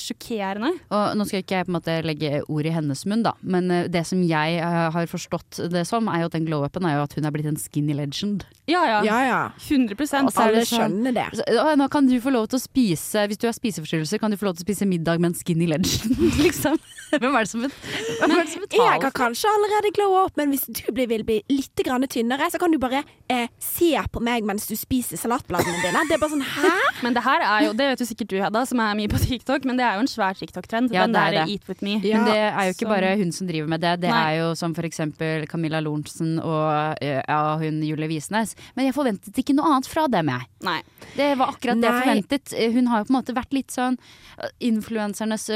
sjokkerende. 0.00 0.70
Og 0.94 1.16
nå 1.18 1.26
skal 1.28 1.42
ikke 1.42 1.58
jeg 1.58 1.66
på 1.68 1.72
en 1.72 1.76
måte 1.78 1.96
legge 2.06 2.40
ord 2.48 2.66
i 2.68 2.72
hennes 2.72 3.02
munn, 3.08 3.22
da, 3.26 3.34
men 3.42 3.70
eh, 3.74 3.88
det 3.92 4.04
som 4.08 4.22
jeg 4.24 4.58
eh, 4.62 4.78
har 4.94 5.08
forstått 5.10 5.60
det 5.72 5.84
som, 5.88 6.08
er 6.08 6.22
jo 6.24 6.30
at 6.30 6.36
den 6.38 6.46
glow-upen 6.48 6.86
er 6.88 6.96
jo 6.98 7.04
at 7.04 7.16
hun 7.18 7.28
er 7.28 7.34
blitt 7.34 7.48
en 7.50 7.58
skinny 7.60 7.96
legend. 7.98 8.46
Ja, 8.68 8.82
ja. 8.88 8.98
Ja 9.06 9.18
ja. 9.24 9.40
100 9.68 9.96
Og 9.96 10.32
er 10.32 10.42
Alle 10.44 10.64
sånn- 10.64 10.82
skjønner 10.82 11.14
det. 11.16 11.26
Så, 11.38 11.44
å, 11.62 11.74
nå 11.80 11.86
kan 11.92 12.08
du 12.08 12.16
få 12.20 12.32
lov 12.34 12.48
til 12.52 12.58
å 12.58 12.60
spise 12.60 13.22
Hvis 13.30 13.38
du 13.40 13.46
har 13.48 13.54
spiseforstyrrelser, 13.56 14.20
kan 14.20 14.30
du 14.30 14.36
få 14.36 14.44
lov 14.50 14.58
til 14.58 14.66
å 14.66 14.68
spise 14.68 14.88
middag 14.88 15.20
med 15.22 15.30
en 15.32 15.38
skinny 15.38 15.68
legend, 15.70 16.18
liksom. 16.44 16.76
Hvem 17.08 17.32
er 17.32 17.46
det 17.46 17.48
som, 17.48 17.62
bet- 17.64 17.78
hvem 18.20 18.34
er 18.36 18.42
det 18.44 18.50
som 18.52 18.60
Jeg 18.60 18.68
betaler 18.68 19.04
har 19.06 19.14
kanskje 19.16 19.48
allerede 19.56 19.92
glow 19.96 20.16
up, 20.26 20.34
men 20.36 20.52
hvis 20.52 20.66
du 20.68 20.82
blir, 20.92 21.08
vil 21.08 21.24
bli 21.24 21.38
litt 21.48 21.84
grann 21.86 22.04
tynnere, 22.08 22.50
så 22.52 22.60
kan 22.60 22.72
du 22.72 22.76
bare 22.82 23.00
eh, 23.32 23.48
se 23.62 23.94
på 24.12 24.20
meg 24.24 24.44
mens 24.48 24.66
du 24.68 24.74
spiser 24.76 25.16
salatbladene 25.20 25.80
dine. 25.86 26.02
Det 26.10 26.18
er 26.18 26.20
bare 26.20 26.34
sånn 26.34 26.44
hæ? 26.44 26.74
Men 27.06 27.16
det 27.16 27.24
her 27.24 27.44
er 27.48 27.64
jo, 27.68 27.72
det 27.78 27.88
vet 27.94 28.02
jo 28.04 28.08
sikkert 28.10 28.32
du 28.34 28.36
Hedda, 28.42 28.66
som 28.68 28.82
er 28.84 28.92
mye 28.98 29.08
på 29.08 29.20
TikTok, 29.24 29.57
men 29.64 29.76
det 29.78 29.84
er 29.86 29.94
jo 29.96 30.00
en 30.04 30.10
svær 30.10 30.34
TikTok-trend. 30.38 30.92
Ja, 30.92 31.06
den 31.06 31.16
er 31.16 31.30
der 31.32 31.46
det. 31.46 31.54
Eat 31.56 31.68
with 31.68 31.82
me. 31.82 31.96
Ja, 32.04 32.18
Men 32.18 32.26
det 32.30 32.36
er 32.38 32.64
jo 32.68 32.74
ikke 32.74 32.86
som- 32.86 32.92
bare 32.92 33.16
hun 33.16 33.32
som 33.32 33.46
driver 33.46 33.68
med 33.68 33.80
det. 33.80 34.00
Det 34.00 34.10
Nei. 34.10 34.22
er 34.34 34.38
jo 34.42 34.54
som 34.54 34.74
for 34.74 34.82
eksempel 34.82 35.46
Camilla 35.48 35.80
Lorentzen 35.80 36.38
og 36.42 36.96
eh, 37.02 37.22
ja, 37.26 37.56
hun 37.58 37.82
Julie 37.82 38.08
Visnes. 38.08 38.54
Men 38.76 38.86
jeg 38.86 38.94
forventet 38.94 39.34
ikke 39.34 39.54
noe 39.54 39.66
annet 39.72 39.86
fra 39.86 40.06
dem, 40.08 40.28
jeg. 40.28 40.46
Nei. 40.62 40.80
Det 41.16 41.30
var 41.38 41.48
akkurat 41.54 41.80
det 41.80 41.90
jeg 41.90 42.02
forventet. 42.02 42.54
Eh, 42.58 42.72
Hun 42.72 42.86
har 42.86 42.98
jo 43.00 43.04
på 43.04 43.10
en 43.14 43.22
måte 43.22 43.34
vært 43.34 43.52
litt 43.52 43.70
sånn 43.70 43.96
eh, 44.38 44.48
influensernes 44.60 45.48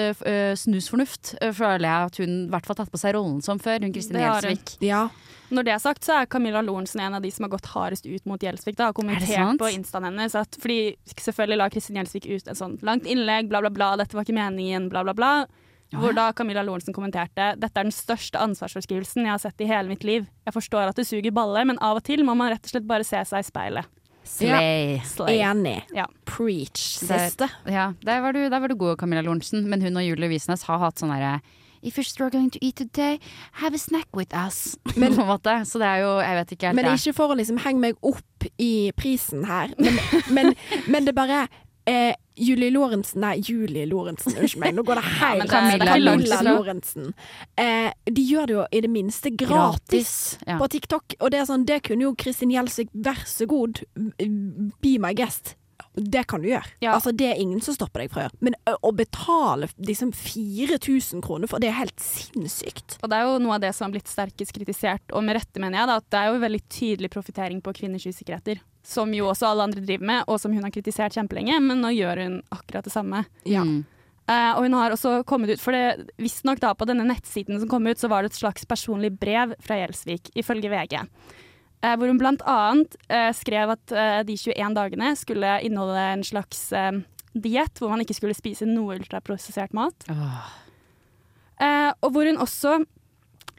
snusfornuft, 0.62 1.34
eh, 1.40 1.52
føler 1.52 1.86
jeg 1.86 2.06
at 2.10 2.16
hun 2.22 2.32
i 2.46 2.50
hvert 2.50 2.66
fall 2.66 2.76
har 2.76 2.84
tatt 2.84 2.92
på 2.94 3.00
seg 3.00 3.14
rollen 3.16 3.42
som 3.44 3.58
før. 3.58 3.80
Hun 3.82 3.92
Kristin. 3.92 4.18
Gjelsvik. 4.22 4.76
Ja. 4.84 5.08
Når 5.52 5.66
det 5.68 5.72
er 5.74 5.80
sagt, 5.82 6.04
så 6.06 6.14
er 6.22 6.28
Camilla 6.32 6.62
Lorentzen 6.64 7.02
en 7.04 7.14
av 7.18 7.22
de 7.24 7.30
som 7.30 7.44
har 7.44 7.50
gått 7.52 7.66
hardest 7.74 8.06
ut 8.08 8.24
mot 8.28 8.40
Gjelsvik. 8.40 8.76
Da, 8.78 8.88
har 8.88 8.94
Er 8.94 8.96
kommentert 8.96 9.58
på 9.60 9.68
instaen 9.74 10.06
hennes 10.08 10.34
at 10.38 10.56
fordi 10.62 10.94
selvfølgelig 11.12 11.58
la 11.60 11.66
Kristin 11.72 11.98
Gjelsvik 12.00 12.28
ut 12.30 12.48
et 12.48 12.56
sånt 12.58 12.82
langt 12.86 13.04
innlegg, 13.04 13.50
bla, 13.52 13.60
bla, 13.60 13.68
bla, 13.70 13.90
dette 14.00 14.16
var 14.16 14.24
ikke 14.24 14.38
meningen, 14.38 14.88
bla, 14.92 15.04
bla, 15.04 15.12
bla. 15.18 15.32
Hvor 15.92 16.14
da 16.16 16.30
Camilla 16.32 16.62
Lorentzen 16.64 16.94
kommenterte 16.96 17.50
dette 17.60 17.76
er 17.76 17.84
den 17.84 17.92
største 17.92 18.40
ansvarsforskrivelsen 18.40 19.26
jeg 19.26 19.34
har 19.34 19.42
sett 19.42 19.60
i 19.60 19.68
hele 19.68 19.90
mitt 19.92 20.06
liv. 20.08 20.24
Jeg 20.48 20.54
forstår 20.56 20.88
at 20.88 20.96
det 20.96 21.04
suger 21.04 21.34
balle, 21.36 21.66
men 21.68 21.76
av 21.84 22.00
og 22.00 22.06
til 22.08 22.24
må 22.24 22.32
man 22.38 22.48
rett 22.54 22.64
og 22.64 22.72
slett 22.72 22.88
bare 22.88 23.04
se 23.04 23.20
seg 23.28 23.44
i 23.44 23.48
speilet. 23.50 23.90
Slay. 24.24 25.00
Slay. 25.04 25.40
Enig. 25.42 25.82
Ja. 25.92 26.06
Preach, 26.24 27.00
Der- 27.04 27.50
Ja, 27.68 27.92
der 28.00 28.20
var, 28.22 28.32
du, 28.32 28.48
der 28.48 28.60
var 28.60 28.68
du 28.68 28.74
god, 28.74 28.96
Camilla 28.98 29.20
Lorentzen. 29.20 29.68
Men 29.68 29.82
hun 29.82 29.96
og 29.96 30.04
Julie 30.06 30.28
Visnes 30.32 30.62
har 30.64 30.78
hatt 30.78 30.96
sånn 31.02 31.12
derre 31.12 31.40
If 31.82 31.96
you're 31.98 32.04
struggling 32.04 32.50
to 32.50 32.58
eat 32.64 32.76
today, 32.76 33.18
have 33.52 33.74
a 33.74 33.78
snack 33.78 34.08
with 34.14 34.34
us. 34.34 34.76
Men- 34.96 35.14
på 35.14 35.22
en 35.22 35.26
måte. 35.28 35.56
Så 35.66 35.78
det 35.78 35.86
er 35.88 35.96
jo 36.04 36.20
Jeg 36.20 36.36
vet 36.36 36.52
ikke 36.52 36.66
helt. 36.66 36.76
Men 36.76 36.84
det. 36.84 36.92
ikke 37.00 37.12
for 37.16 37.34
å 37.34 37.36
liksom 37.38 37.58
henge 37.64 37.80
meg 37.80 37.96
opp 38.02 38.46
i 38.58 38.90
prisen 38.96 39.44
her, 39.44 39.74
men, 39.78 39.98
men, 40.30 40.54
men 40.90 41.04
det 41.06 41.14
bare 41.14 41.44
eh, 41.86 42.14
Julie 42.38 42.70
Lorentzen 42.70 43.20
Nei, 43.22 43.36
Julie 43.44 43.84
Lorentzen, 43.86 44.34
unnskyld 44.38 44.60
meg. 44.62 44.74
Nå 44.74 44.82
går 44.86 44.98
det 44.98 45.04
helt 45.20 45.44
ja, 45.44 45.48
Camilla 45.50 45.86
Camilla 45.90 46.14
Lorentzen. 46.16 46.48
Lorentzen. 46.48 47.14
Eh, 47.60 47.90
de 48.10 48.22
gjør 48.26 48.46
det 48.50 48.54
jo 48.56 48.64
i 48.72 48.80
det 48.86 48.90
minste 48.90 49.30
gratis, 49.36 50.12
Ja. 50.46 50.56
på 50.58 50.68
TikTok. 50.72 51.14
Og 51.20 51.30
det 51.34 51.40
er 51.42 51.48
sånn, 51.50 51.66
det 51.68 51.82
kunne 51.86 52.06
jo 52.08 52.14
Kristin 52.18 52.50
Gjelsvik, 52.54 52.88
vær 52.94 53.20
så 53.28 53.46
god, 53.50 53.82
be 54.82 54.94
my 55.02 55.12
guest. 55.14 55.56
Det 55.94 56.22
kan 56.28 56.40
du 56.40 56.48
gjøre. 56.48 56.64
Ja. 56.80 56.94
Altså, 56.96 57.12
det 57.12 57.26
er 57.28 57.40
ingen 57.40 57.60
som 57.60 57.76
stopper 57.76 58.02
deg 58.02 58.12
fra 58.12 58.22
å 58.22 58.24
gjøre. 58.26 58.38
Men 58.40 58.56
ø, 58.70 58.74
å 58.88 58.92
betale 58.96 59.68
liksom 59.76 60.12
4000 60.16 61.24
kroner 61.24 61.50
for 61.50 61.60
det 61.60 61.68
er 61.68 61.78
helt 61.82 62.00
sinnssykt. 62.00 62.96
Og 63.02 63.12
det 63.12 63.18
er 63.18 63.28
jo 63.28 63.40
noe 63.44 63.58
av 63.58 63.64
det 63.64 63.74
som 63.76 63.86
har 63.86 63.96
blitt 63.96 64.10
sterkest 64.10 64.54
kritisert, 64.56 65.04
og 65.12 65.24
med 65.26 65.36
rette 65.36 65.60
mener 65.60 65.82
jeg, 65.82 65.90
da, 65.90 65.98
at 66.00 66.08
det 66.08 66.20
er 66.20 66.30
jo 66.30 66.44
veldig 66.46 66.62
tydelig 66.72 67.12
profittering 67.12 67.60
på 67.64 67.74
kvinners 67.76 68.06
usikkerheter. 68.08 68.62
Som 68.86 69.12
jo 69.14 69.28
også 69.30 69.50
alle 69.50 69.68
andre 69.68 69.84
driver 69.84 70.08
med, 70.08 70.24
og 70.26 70.40
som 70.42 70.54
hun 70.54 70.64
har 70.64 70.72
kritisert 70.74 71.14
kjempelenge, 71.14 71.60
men 71.62 71.84
nå 71.84 71.92
gjør 71.94 72.24
hun 72.24 72.40
akkurat 72.54 72.88
det 72.88 72.94
samme. 72.94 73.24
Ja. 73.44 73.66
Mm. 73.66 73.82
Eh, 74.30 74.50
og 74.56 74.64
hun 74.64 74.74
har 74.78 74.94
også 74.94 75.20
kommet 75.28 75.52
ut, 75.52 75.60
for 75.62 75.74
det 75.74 76.08
visstnok 76.22 76.60
da 76.62 76.72
på 76.78 76.86
denne 76.88 77.04
nettsiden 77.06 77.60
som 77.60 77.70
kom 77.70 77.86
ut, 77.90 78.00
så 78.00 78.08
var 78.10 78.22
det 78.22 78.32
et 78.32 78.40
slags 78.40 78.66
personlig 78.70 79.12
brev 79.18 79.54
fra 79.62 79.80
Gjelsvik, 79.80 80.32
ifølge 80.38 80.70
VG. 80.72 81.00
Eh, 81.82 81.96
hvor 81.98 82.06
hun 82.06 82.20
annet 82.22 82.96
eh, 83.10 83.30
skrev 83.34 83.74
at 83.74 83.92
eh, 83.92 84.20
de 84.26 84.36
21 84.38 84.74
dagene 84.78 85.14
skulle 85.18 85.56
inneholde 85.66 86.08
en 86.12 86.24
slags 86.24 86.70
diett, 87.32 87.78
hvor 87.80 87.90
man 87.90 88.02
ikke 88.04 88.16
skulle 88.16 88.36
spise 88.36 88.68
noe 88.68 88.98
ultraprosessert 89.00 89.72
mat. 89.76 90.06
Oh. 90.12 90.52
Eh, 91.62 91.90
og 92.02 92.12
hvor 92.14 92.28
hun 92.28 92.40
også 92.42 92.82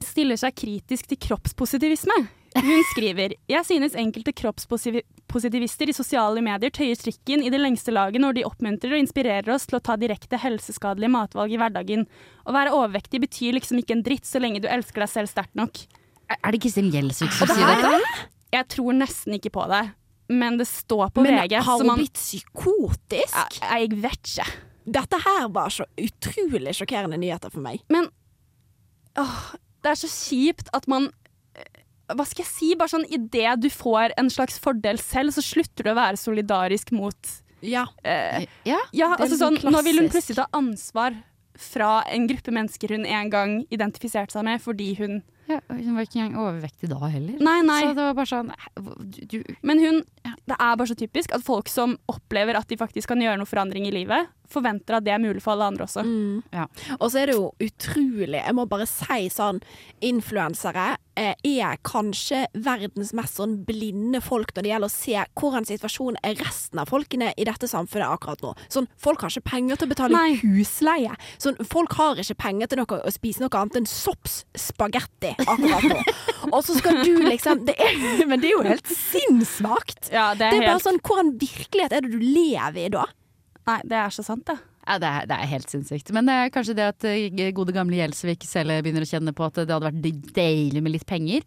stiller 0.03 0.39
seg 0.39 0.55
kritisk 0.57 1.09
til 1.09 1.19
kroppspositivisme. 1.29 2.15
Hun 2.53 2.83
skriver 2.91 3.33
Jeg 3.49 3.65
synes 3.65 3.95
enkelte 3.97 4.29
kroppspositivister 4.37 5.89
i 5.89 5.95
sosiale 5.95 6.43
medier 6.45 6.69
tøyer 6.73 6.99
strikken 6.99 7.41
i 7.41 7.49
det 7.49 7.57
lengste 7.57 7.93
laget 7.95 8.21
når 8.21 8.37
de 8.37 8.45
oppmuntrer 8.45 8.93
og 8.93 9.01
inspirerer 9.01 9.49
oss 9.55 9.65
til 9.69 9.79
å 9.79 9.81
ta 9.81 9.95
direkte 9.97 10.37
helseskadelige 10.37 11.15
matvalg 11.15 11.55
i 11.55 11.57
hverdagen. 11.57 12.05
Å 12.45 12.53
være 12.53 12.75
overvektig 12.77 13.23
betyr 13.25 13.57
liksom 13.57 13.81
ikke 13.81 13.97
en 13.97 14.05
dritt 14.05 14.29
så 14.29 14.43
lenge 14.43 14.61
du 14.61 14.69
elsker 14.69 15.01
deg 15.01 15.13
selv 15.15 15.33
sterkt 15.33 15.57
nok. 15.57 15.81
Er 16.29 16.51
det 16.55 16.61
Kristin 16.63 16.91
Gjelsvik 16.93 17.31
som 17.35 17.47
det 17.49 17.55
sier 17.57 17.67
dette? 17.67 18.27
Jeg 18.53 18.67
tror 18.69 18.93
nesten 18.97 19.33
ikke 19.37 19.51
på 19.53 19.63
det, 19.69 19.81
men 20.29 20.57
det 20.57 20.67
står 20.69 21.09
på 21.13 21.23
Men 21.25 21.39
VG. 21.41 21.55
har 21.65 21.77
hun 21.81 21.87
man- 21.87 21.97
blitt 22.03 22.13
psykotisk? 22.19 23.33
Jeg, 23.61 23.89
jeg 23.89 24.01
vet 24.01 24.23
ikke. 24.33 24.47
Dette 24.85 25.19
her 25.23 25.47
var 25.49 25.69
så 25.69 25.85
utrolig 25.97 26.73
sjokkerende 26.75 27.17
nyheter 27.17 27.49
for 27.51 27.61
meg. 27.61 27.79
Men 27.89 28.09
åh, 29.17 29.53
det 29.83 29.91
er 29.93 29.99
så 29.99 30.09
kjipt 30.11 30.69
at 30.73 30.87
man 30.91 31.09
eh, 31.55 31.63
Hva 32.13 32.25
skal 32.27 32.43
jeg 32.43 32.51
si? 32.51 32.75
Bare 32.75 32.91
sånn 32.91 33.05
Idet 33.09 33.61
du 33.63 33.69
får 33.69 34.11
en 34.19 34.29
slags 34.29 34.59
fordel 34.59 34.99
selv, 34.99 35.31
så 35.35 35.41
slutter 35.43 35.83
du 35.87 35.91
å 35.93 35.95
være 35.97 36.17
solidarisk 36.19 36.91
mot 36.91 37.15
Ja. 37.63 37.85
eh, 38.03 38.45
Ja, 38.65 38.79
Ja, 38.91 39.13
er 39.13 39.17
altså 39.23 39.37
sånn, 39.39 39.57
sånn 39.61 39.71
Nå 39.71 39.83
vil 39.83 39.99
hun 40.01 40.09
plutselig 40.09 40.35
ta 40.35 40.47
ansvar 40.53 41.15
fra 41.55 42.01
en 42.09 42.27
gruppe 42.27 42.51
mennesker 42.51 42.89
hun 42.89 43.05
en 43.05 43.29
gang 43.29 43.51
identifiserte 43.71 44.31
seg 44.33 44.43
med, 44.43 44.59
fordi 44.61 44.95
hun 44.97 45.21
ja, 45.49 45.59
hun 45.67 45.95
var 45.97 46.05
ikke 46.05 46.19
engang 46.21 46.37
overvektig 46.39 46.87
da 46.91 46.99
heller. 47.11 47.39
Nei, 47.43 47.57
nei. 47.67 47.79
Så 47.83 47.95
det 47.97 48.05
var 48.05 48.15
bare 48.15 48.29
sånn 48.29 48.51
du, 48.77 49.23
du, 49.33 49.37
Men 49.65 49.81
hun 49.83 49.97
Det 50.47 50.55
er 50.55 50.77
bare 50.79 50.87
så 50.87 50.95
typisk 50.99 51.33
at 51.35 51.43
folk 51.43 51.71
som 51.71 51.97
opplever 52.11 52.55
at 52.59 52.69
de 52.71 52.79
faktisk 52.79 53.11
kan 53.11 53.21
gjøre 53.23 53.41
noe 53.41 53.49
forandring 53.49 53.87
i 53.89 53.93
livet, 53.95 54.31
forventer 54.53 54.99
at 54.99 55.05
det 55.07 55.13
er 55.15 55.21
mulig 55.23 55.41
for 55.43 55.55
alle 55.55 55.69
andre 55.73 55.87
også. 55.87 56.03
Mm. 56.05 56.43
Ja. 56.53 56.67
Og 56.99 57.09
så 57.11 57.23
er 57.23 57.31
det 57.31 57.37
jo 57.37 57.49
utrolig 57.63 58.39
Jeg 58.39 58.55
må 58.57 58.65
bare 58.69 58.85
si 58.89 59.27
sånn 59.33 59.59
Influensere 60.03 60.95
eh, 61.19 61.33
er 61.43 61.77
kanskje 61.85 62.43
verdens 62.65 63.13
mest 63.17 63.39
sånn 63.39 63.59
blinde 63.67 64.21
folk 64.23 64.51
når 64.53 64.65
det 64.65 64.71
gjelder 64.71 64.91
å 64.91 64.93
se 64.93 65.25
hvordan 65.39 65.67
situasjonen 65.69 66.19
er 66.25 66.37
resten 66.41 66.81
av 66.81 66.91
folkene 66.91 67.31
i 67.37 67.47
dette 67.47 67.69
samfunnet 67.69 68.09
akkurat 68.09 68.43
nå. 68.43 68.53
Sånn, 68.73 68.89
Folk 69.03 69.23
har 69.23 69.33
ikke 69.33 69.49
penger 69.53 69.79
til 69.79 69.87
å 69.87 69.93
betale 69.93 70.17
Nei. 70.17 70.37
husleie. 70.41 71.15
Sånn, 71.41 71.57
folk 71.69 71.95
har 71.99 72.19
ikke 72.21 72.37
penger 72.45 72.71
til 72.71 72.81
noe, 72.81 72.99
å 72.99 73.13
spise 73.13 73.43
noe 73.43 73.59
annet 73.59 73.81
enn 73.81 73.89
sops 73.89 74.43
spagetti 74.59 75.33
akkurat 75.43 75.89
nå. 75.89 75.99
Og 76.53 76.59
så 76.65 76.75
skal 76.77 77.01
du 77.03 77.23
liksom 77.23 77.63
det 77.67 77.75
er, 77.79 78.25
Men 78.27 78.41
det 78.41 78.51
er 78.51 78.55
jo 78.57 78.63
helt 78.67 78.89
sinnssvakt. 78.89 80.11
Ja, 80.11 80.33
det 80.37 80.49
er, 80.49 80.57
Det 80.57 80.63
er 80.63 80.71
bare 80.73 80.83
sånn, 80.83 81.01
Hvordan 81.03 81.35
virkelighet 81.41 81.95
er 81.95 82.05
det 82.05 82.13
du 82.13 82.23
lever 82.23 82.85
i 82.85 82.89
da? 82.93 83.07
Nei, 83.69 83.79
det 83.87 83.99
er 83.99 84.13
så 84.13 84.25
sant, 84.25 84.45
det. 84.49 84.57
Ja, 84.83 84.97
det 84.99 85.09
er, 85.09 85.27
det 85.29 85.35
er 85.39 85.51
helt 85.53 85.71
sinnssykt. 85.71 86.11
Men 86.15 86.27
det 86.27 86.33
er 86.35 86.51
kanskje 86.51 86.75
det 86.75 86.87
at 86.91 87.05
eh, 87.07 87.29
gode 87.55 87.75
gamle 87.75 87.95
Gjelsvik 88.01 88.43
selv 88.47 88.75
begynner 88.83 89.05
å 89.05 89.07
kjenne 89.07 89.31
på 89.35 89.45
at 89.47 89.61
det 89.61 89.69
hadde 89.71 89.87
vært 89.87 90.33
deilig 90.35 90.83
med 90.83 90.97
litt 90.97 91.07
penger. 91.07 91.45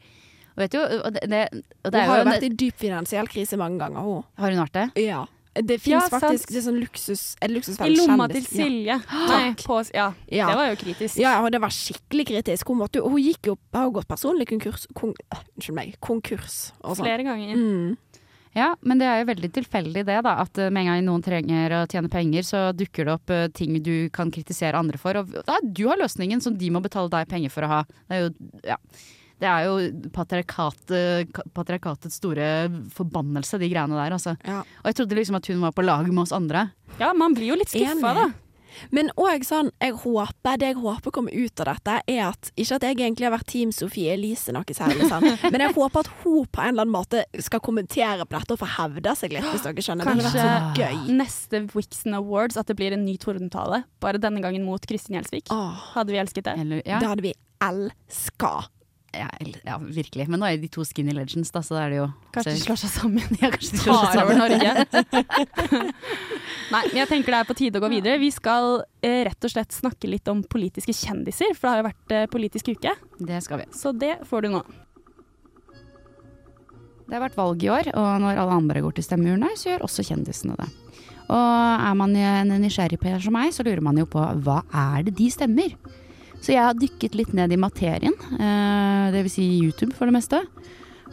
Og 0.56 0.62
vet 0.64 0.72
du, 0.72 0.80
og 0.80 1.12
det, 1.12 1.24
det, 1.28 1.42
og 1.84 1.92
det 1.92 2.00
Hun 2.00 2.10
har 2.10 2.20
jo 2.22 2.24
en, 2.24 2.30
vært 2.32 2.46
i 2.48 2.52
dyp 2.64 2.78
finansiell 2.80 3.28
krise 3.28 3.58
mange 3.60 3.76
ganger, 3.82 4.00
hun. 4.00 4.22
Har 4.40 4.54
hun 4.54 4.62
vært 4.64 4.78
det? 4.78 4.86
Ja. 5.04 5.26
Det 5.56 5.78
fins 5.80 5.94
ja, 5.94 6.18
faktisk 6.20 6.50
det 6.52 6.58
er 6.60 6.64
sånn 6.66 6.78
luksus 6.82 7.20
Er 7.40 7.48
det 7.48 7.62
I 7.64 7.92
lomma 7.94 8.12
lomma 8.12 8.26
til 8.28 8.44
Silje. 8.44 8.96
Ja. 8.98 9.20
Nei, 9.30 9.54
på, 9.56 9.78
ja, 9.94 10.10
Ja. 10.28 10.48
det 10.50 10.56
var 10.58 10.68
jo 10.68 10.78
kritisk. 10.82 11.20
Ja, 11.20 11.32
og 11.44 11.48
det 11.52 11.60
var 11.64 11.72
skikkelig 11.72 12.26
kritisk. 12.28 12.68
Hun, 12.68 12.82
måtte, 12.82 13.00
hun 13.00 13.16
gikk 13.22 13.48
jo 13.52 13.56
Har 13.72 13.88
jo 13.88 13.94
gått 13.96 14.08
personlig 14.10 14.48
konkurs 14.50 14.84
kon, 14.96 15.14
Unnskyld 15.32 15.78
meg. 15.78 15.94
Konkurs 16.04 16.58
og 16.82 16.98
sånn. 16.98 17.06
Flere 17.06 17.24
ganger. 17.24 17.56
Mm. 17.56 17.96
Ja, 18.56 18.70
men 18.80 19.00
det 19.00 19.08
er 19.08 19.20
jo 19.20 19.28
veldig 19.28 19.50
tilfeldig 19.58 20.06
det, 20.08 20.16
da. 20.24 20.32
At 20.40 20.56
eh, 20.58 20.70
med 20.72 20.86
en 20.86 20.94
gang 20.94 21.04
noen 21.04 21.24
trenger 21.24 21.74
å 21.76 21.82
tjene 21.92 22.08
penger, 22.12 22.46
så 22.46 22.62
dukker 22.76 23.04
det 23.04 23.16
opp 23.18 23.34
eh, 23.34 23.48
ting 23.52 23.76
du 23.84 24.08
kan 24.14 24.32
kritisere 24.32 24.80
andre 24.80 25.00
for. 25.00 25.20
Og 25.20 25.36
da, 25.44 25.58
du 25.60 25.84
har 25.90 26.00
løsningen 26.00 26.40
som 26.44 26.56
de 26.56 26.72
må 26.72 26.80
betale 26.84 27.12
deg 27.12 27.28
penger 27.28 27.52
for 27.52 27.66
å 27.66 27.72
ha. 27.74 27.82
Det 28.08 28.16
er 28.16 28.24
jo, 28.24 28.32
ja. 28.64 28.80
Det 29.36 29.44
er 29.44 29.66
jo 29.66 30.08
patriarkat, 30.16 30.94
patriarkatets 31.52 32.16
store 32.22 32.46
forbannelse, 32.96 33.60
de 33.60 33.68
greiene 33.68 33.98
der, 33.98 34.14
altså. 34.16 34.32
Ja. 34.48 34.62
Og 34.80 34.88
jeg 34.88 34.96
trodde 35.02 35.18
liksom 35.18 35.36
at 35.36 35.50
hun 35.52 35.60
var 35.60 35.76
på 35.76 35.84
lag 35.84 36.08
med 36.08 36.22
oss 36.24 36.32
andre. 36.32 36.70
Ja, 36.96 37.12
man 37.12 37.36
blir 37.36 37.52
jo 37.52 37.60
litt 37.60 37.68
skuffa, 37.68 38.14
da. 38.16 38.30
Men 38.90 39.10
òg 39.16 39.44
sånn 39.46 39.70
jeg 39.82 39.92
håper, 40.02 40.56
Det 40.60 40.66
jeg 40.72 40.76
håper 40.82 41.10
kommer 41.14 41.32
ut 41.34 41.60
av 41.64 41.66
dette, 41.72 41.96
er 42.08 42.22
at 42.28 42.50
Ikke 42.56 42.76
at 42.78 42.82
jeg 42.86 42.96
egentlig 42.98 43.26
har 43.28 43.34
vært 43.36 43.46
Team 43.50 43.72
Sofie 43.72 44.12
Elise 44.14 44.52
noe 44.54 44.64
særlig, 44.76 45.08
sånn, 45.10 45.26
men 45.52 45.60
jeg 45.64 45.74
håper 45.76 46.04
at 46.04 46.10
hun 46.22 46.46
på 46.46 46.62
en 46.62 46.74
eller 46.74 46.86
annen 46.86 46.94
måte 46.94 47.24
skal 47.42 47.60
kommentere 47.64 48.26
på 48.26 48.36
dette 48.38 48.56
og 48.56 48.60
få 48.62 48.68
hevda 48.76 49.14
seg 49.18 49.32
litt, 49.36 49.46
hvis 49.52 49.64
dere 49.66 49.84
skjønner. 49.84 50.04
Det 50.04 50.14
hadde 50.14 50.28
vært 50.28 50.76
så 50.76 50.82
gøy. 50.82 51.16
neste 51.16 51.62
Wixon 51.74 52.14
Awards 52.18 52.56
at 52.60 52.68
det 52.70 52.76
blir 52.78 52.92
en 52.96 53.04
ny 53.06 53.16
tordentale. 53.22 53.82
Bare 54.02 54.20
denne 54.22 54.42
gangen 54.44 54.64
mot 54.66 54.82
Kristin 54.86 55.16
Gjelsvik. 55.18 55.50
Åh, 55.54 55.92
Hadde 55.96 56.12
vi 56.14 56.18
elsket 56.22 56.44
det? 56.48 56.56
Eller, 56.60 56.82
ja, 56.86 56.98
Det 57.00 57.08
hadde 57.10 57.24
vi 57.24 57.34
elska. 57.64 58.52
Ja, 59.14 59.28
ja, 59.64 59.76
virkelig. 59.78 60.26
Men 60.28 60.40
nå 60.42 60.48
er 60.48 60.58
de 60.60 60.68
to 60.72 60.84
skinny 60.86 61.14
legends, 61.16 61.50
da, 61.54 61.62
så 61.64 61.76
da 61.76 61.84
er 61.86 61.92
det 61.92 61.98
jo 62.00 62.06
Kanskje 62.34 62.54
de 62.54 62.62
slår 62.64 62.80
seg 62.82 62.92
sammen. 62.92 63.36
Ja, 63.42 63.50
kanskje 63.52 63.76
de 63.76 63.82
slår 63.82 64.00
seg 64.02 64.18
sammen. 64.18 64.40
Norge. 64.40 64.70
Nei, 66.74 66.82
men 66.90 66.98
jeg 66.98 67.10
tenker 67.10 67.36
det 67.36 67.40
er 67.40 67.48
på 67.48 67.56
tide 67.58 67.80
å 67.80 67.84
gå 67.84 67.90
videre. 67.92 68.18
Vi 68.22 68.32
skal 68.34 68.80
eh, 69.04 69.22
rett 69.28 69.46
og 69.46 69.52
slett 69.52 69.76
snakke 69.76 70.10
litt 70.10 70.28
om 70.32 70.42
politiske 70.42 70.94
kjendiser, 70.96 71.54
for 71.56 71.68
det 71.68 71.74
har 71.74 71.82
jo 71.82 71.88
vært 71.88 72.16
eh, 72.16 72.26
politisk 72.32 72.72
uke. 72.74 72.96
Det 73.18 73.42
skal 73.44 73.62
vi. 73.62 73.68
Så 73.76 73.94
det 73.96 74.16
får 74.28 74.46
du 74.46 74.52
nå. 74.56 74.64
Det 77.06 77.14
har 77.14 77.22
vært 77.22 77.38
valg 77.38 77.62
i 77.62 77.70
år, 77.70 77.92
og 77.94 78.08
når 78.24 78.40
alle 78.42 78.58
andre 78.58 78.82
går 78.82 78.96
til 78.96 79.06
stemmeurnene, 79.06 79.54
så 79.54 79.70
gjør 79.70 79.86
også 79.86 80.04
kjendisene 80.08 80.56
det. 80.58 80.66
Og 81.26 81.36
er 81.86 81.94
man 81.98 82.14
en 82.18 82.50
nysgjerrig 82.62 82.98
Per 83.02 83.22
som 83.22 83.34
meg, 83.34 83.52
så 83.54 83.64
lurer 83.66 83.82
man 83.82 83.98
jo 83.98 84.06
på 84.10 84.22
hva 84.42 84.60
er 84.74 85.06
det 85.06 85.14
de 85.18 85.30
stemmer? 85.30 85.74
Så 86.40 86.54
jeg 86.54 86.62
har 86.62 86.78
dykket 86.78 87.16
litt 87.18 87.32
ned 87.34 87.52
i 87.52 87.58
materien, 87.60 88.14
eh, 88.38 89.14
vil 89.16 89.30
si 89.32 89.46
YouTube 89.58 89.94
for 89.96 90.06
det 90.06 90.16
meste, 90.18 90.42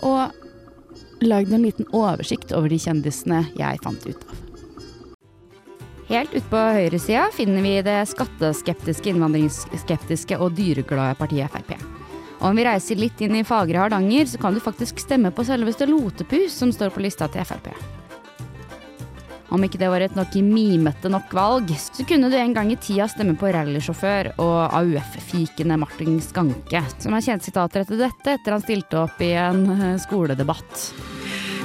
og 0.02 1.24
lagd 1.24 1.54
en 1.54 1.64
liten 1.64 1.88
oversikt 1.96 2.52
over 2.54 2.70
de 2.70 2.80
kjendisene 2.82 3.46
jeg 3.58 3.82
fant 3.84 4.08
ut 4.08 4.26
av. 4.28 4.40
Helt 6.10 6.34
ute 6.36 6.46
på 6.52 6.60
høyresida 6.76 7.30
finner 7.34 7.64
vi 7.64 7.78
det 7.86 8.02
skatteskeptiske, 8.12 9.14
innvandringsskeptiske 9.14 10.38
og 10.38 10.54
dyreglade 10.58 11.16
partiet 11.18 11.50
Frp. 11.54 11.78
Og 12.42 12.50
om 12.50 12.60
vi 12.60 12.66
reiser 12.68 13.00
litt 13.00 13.22
inn 13.24 13.38
i 13.40 13.46
fagre 13.48 13.80
Hardanger, 13.80 14.28
så 14.28 14.42
kan 14.42 14.54
du 14.54 14.60
faktisk 14.62 15.00
stemme 15.00 15.32
på 15.32 15.46
selveste 15.48 15.88
Lotepus, 15.88 16.52
som 16.60 16.76
står 16.76 16.92
på 16.92 17.06
lista 17.06 17.30
til 17.32 17.48
Frp. 17.48 17.72
Om 19.54 19.68
ikke 19.68 19.78
det 19.78 19.90
var 19.94 20.02
et 20.02 20.16
nok 20.18 20.34
mimete 20.42 21.12
nok 21.14 21.34
valg, 21.38 21.70
så 21.78 22.02
kunne 22.10 22.32
du 22.32 22.36
en 22.40 22.56
gang 22.56 22.72
i 22.74 22.78
tida 22.82 23.06
stemme 23.12 23.36
på 23.38 23.52
rallysjåfør 23.54 24.32
og 24.42 24.74
AUF-fikende 24.80 25.78
Martin 25.78 26.18
Skanke, 26.26 26.82
som 26.98 27.14
har 27.14 27.22
kjent 27.22 27.46
sitater 27.46 27.84
etter 27.84 28.02
dette 28.02 28.34
etter 28.34 28.56
han 28.56 28.64
stilte 28.66 29.04
opp 29.04 29.22
i 29.22 29.30
en 29.38 29.68
eh, 29.76 30.00
skoledebatt. 30.02 30.88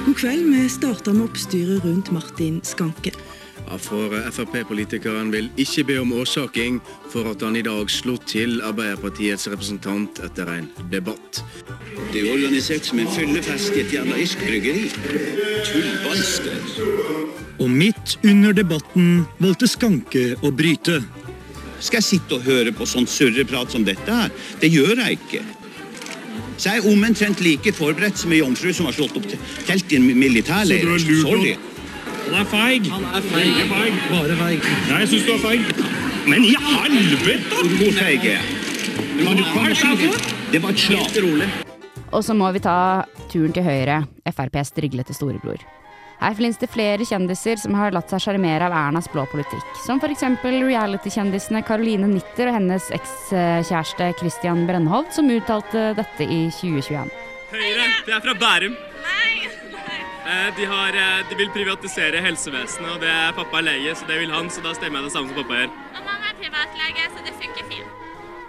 God 0.05 0.19
kveld. 0.21 0.45
Vi 0.53 0.67
starter 0.69 1.17
med 1.17 1.31
oppstyret 1.31 1.81
rundt 1.87 2.13
Martin 2.13 2.61
Skanke. 2.61 3.15
For 3.77 4.09
Frp-politikeren 4.31 5.29
vil 5.31 5.49
ikke 5.57 5.83
be 5.83 5.97
om 6.01 6.13
årsaking 6.17 6.79
for 7.11 7.29
at 7.29 7.43
han 7.45 7.55
i 7.55 7.61
dag 7.65 7.91
slo 7.93 8.15
til 8.27 8.61
Arbeiderpartiets 8.65 9.47
representant 9.51 10.19
etter 10.25 10.49
en 10.55 10.69
debatt. 10.91 11.43
Det 12.09 12.23
er 12.23 12.33
organisert 12.33 12.89
som 12.89 12.99
en 12.99 13.11
fyllefest 13.13 13.77
i 13.77 13.83
et 13.85 13.93
jævla 13.93 14.17
bryggeri. 14.41 14.89
Tullballster. 15.69 16.57
Og 17.59 17.69
midt 17.69 18.17
under 18.25 18.57
debatten 18.57 19.25
valgte 19.39 19.67
Skanke 19.67 20.25
å 20.41 20.51
bryte. 20.51 21.01
Skal 21.79 22.01
jeg 22.01 22.09
sitte 22.09 22.39
og 22.39 22.49
høre 22.49 22.73
på 22.75 22.87
sånn 22.89 23.07
surreprat 23.07 23.71
som 23.71 23.85
dette 23.87 24.11
her? 24.11 24.33
Det 24.59 24.71
gjør 24.73 24.97
jeg 25.05 25.19
ikke. 25.19 25.45
Så 26.59 26.73
jeg 26.73 26.81
er 26.81 26.91
omtrent 26.91 27.39
like 27.45 27.71
forberedt 27.71 28.19
som 28.19 28.33
ei 28.35 28.41
jomfru 28.41 28.73
som 28.75 28.89
har 28.89 28.95
slått 28.97 29.15
opp 29.15 29.27
telt 29.67 29.93
i 29.93 29.99
en 29.99 30.09
militærleir. 30.19 30.89
Sorry. 31.21 31.55
Han 32.29 32.43
er 32.43 32.45
feig. 32.45 32.87
Han 32.93 33.05
er 33.09 33.23
feig. 33.25 33.55
feig. 33.71 33.95
Bare 34.11 34.35
feig. 34.37 34.65
Nei, 34.85 34.97
jeg 35.01 35.09
syns 35.09 35.23
du 35.25 35.31
er 35.33 35.39
feig. 35.41 35.69
Men 36.29 36.43
i 36.45 36.51
helvete! 36.61 37.61
Hvor 37.79 37.95
feig 37.97 38.27
er 38.29 38.35
jeg? 38.35 38.59
Det 40.51 40.61
var 40.61 40.69
et 40.69 40.83
slag. 40.83 41.15
Og 42.13 42.21
så 42.25 42.35
må 42.37 42.51
vi 42.53 42.61
ta 42.61 42.75
turen 43.31 43.55
til 43.55 43.65
høyre, 43.65 44.03
FrPs 44.29 44.75
driglete 44.77 45.15
storebror. 45.17 45.63
Her 46.19 46.35
finnes 46.37 46.61
det 46.61 46.69
flere 46.69 47.07
kjendiser 47.07 47.57
som 47.57 47.73
har 47.79 47.95
latt 47.95 48.13
seg 48.13 48.21
sjarmere 48.21 48.67
av 48.67 48.75
Ernas 48.77 49.09
blå 49.09 49.23
politikk. 49.31 49.65
Som 49.81 49.97
f.eks. 49.97 50.27
reality-kjendisene 50.45 51.63
Caroline 51.65 52.11
Nitter 52.11 52.51
og 52.51 52.59
hennes 52.59 52.91
ekskjæreste 52.93 54.11
Christian 54.21 54.67
Brennholt, 54.69 55.15
som 55.17 55.33
uttalte 55.33 55.95
dette 55.97 56.29
i 56.29 56.43
2021. 56.59 57.09
Høyre, 57.55 57.89
det 58.05 58.17
er 58.19 58.25
fra 58.27 58.37
Bærum. 58.37 58.77
Eh, 60.29 60.55
De, 60.57 60.65
har, 60.65 60.89
eh, 60.89 61.25
de 61.29 61.35
vil 61.35 61.49
privatisere 61.49 62.21
helsevesenet, 62.21 62.89
og 62.93 62.99
det 63.01 63.09
er 63.09 63.31
pappa 63.33 63.61
er 63.61 63.65
lege, 63.65 63.95
så 63.97 64.05
det 64.05 64.19
vil 64.21 64.33
han, 64.33 64.49
så 64.53 64.61
da 64.61 64.75
stemmer 64.77 65.01
jeg 65.01 65.09
det 65.09 65.13
samme 65.15 65.31
som 65.31 65.39
pappa 65.41 65.57
gjør. 65.57 65.71
Og 65.95 66.03
Mamma 66.05 66.29
er 66.29 66.35
privatlege, 66.43 67.07
så 67.15 67.23
det 67.25 67.33
funker 67.39 67.65
fint. 67.71 67.95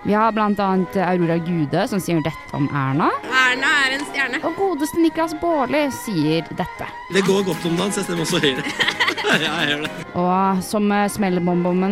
Vi 0.03 0.13
har 0.17 0.33
annet 0.65 0.97
Aurora 0.97 1.37
Gude 1.45 1.87
som 1.89 2.01
sier 2.01 2.21
dette 2.25 2.57
om 2.57 2.69
Erna. 2.73 3.11
Erna 3.29 3.73
er 3.85 3.97
en 3.99 4.05
stjerne. 4.09 4.41
Og 4.49 4.57
godeste 4.57 5.01
Niklas 5.01 5.35
Baarli 5.41 5.83
sier 5.93 6.49
dette. 6.57 6.89
Det 7.13 7.25
går 7.27 7.45
godt 7.49 7.65
om 7.69 7.77
dagen, 7.77 7.93
så 7.93 8.01
jeg 8.01 8.09
stemmer 8.09 8.25
også 8.25 8.41
Høyre. 8.45 8.65
ja, 9.45 9.57
jeg 9.61 9.73
gjør 9.73 9.87
det. 9.87 9.95
Og 10.21 10.63
som 10.65 10.93
eh, 10.93 11.09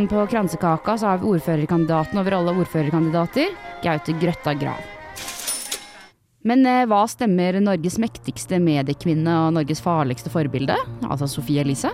på 0.08 0.28
kransekaka, 0.34 0.98
så 1.00 1.12
har 1.12 1.24
vi 1.24 1.32
ordførerkandidaten 1.32 2.20
over 2.20 2.40
alle 2.42 2.56
ordførerkandidater, 2.64 3.52
Gaute 3.84 4.16
Grøtta 4.20 4.56
Grav. 4.56 4.97
Men 6.46 6.62
eh, 6.66 6.84
hva 6.86 7.02
stemmer 7.10 7.58
Norges 7.62 7.98
mektigste 7.98 8.60
mediekvinne 8.62 9.32
og 9.46 9.56
Norges 9.56 9.82
farligste 9.82 10.30
forbilde, 10.30 10.76
altså 11.08 11.26
Sofie 11.30 11.64
Elise? 11.64 11.90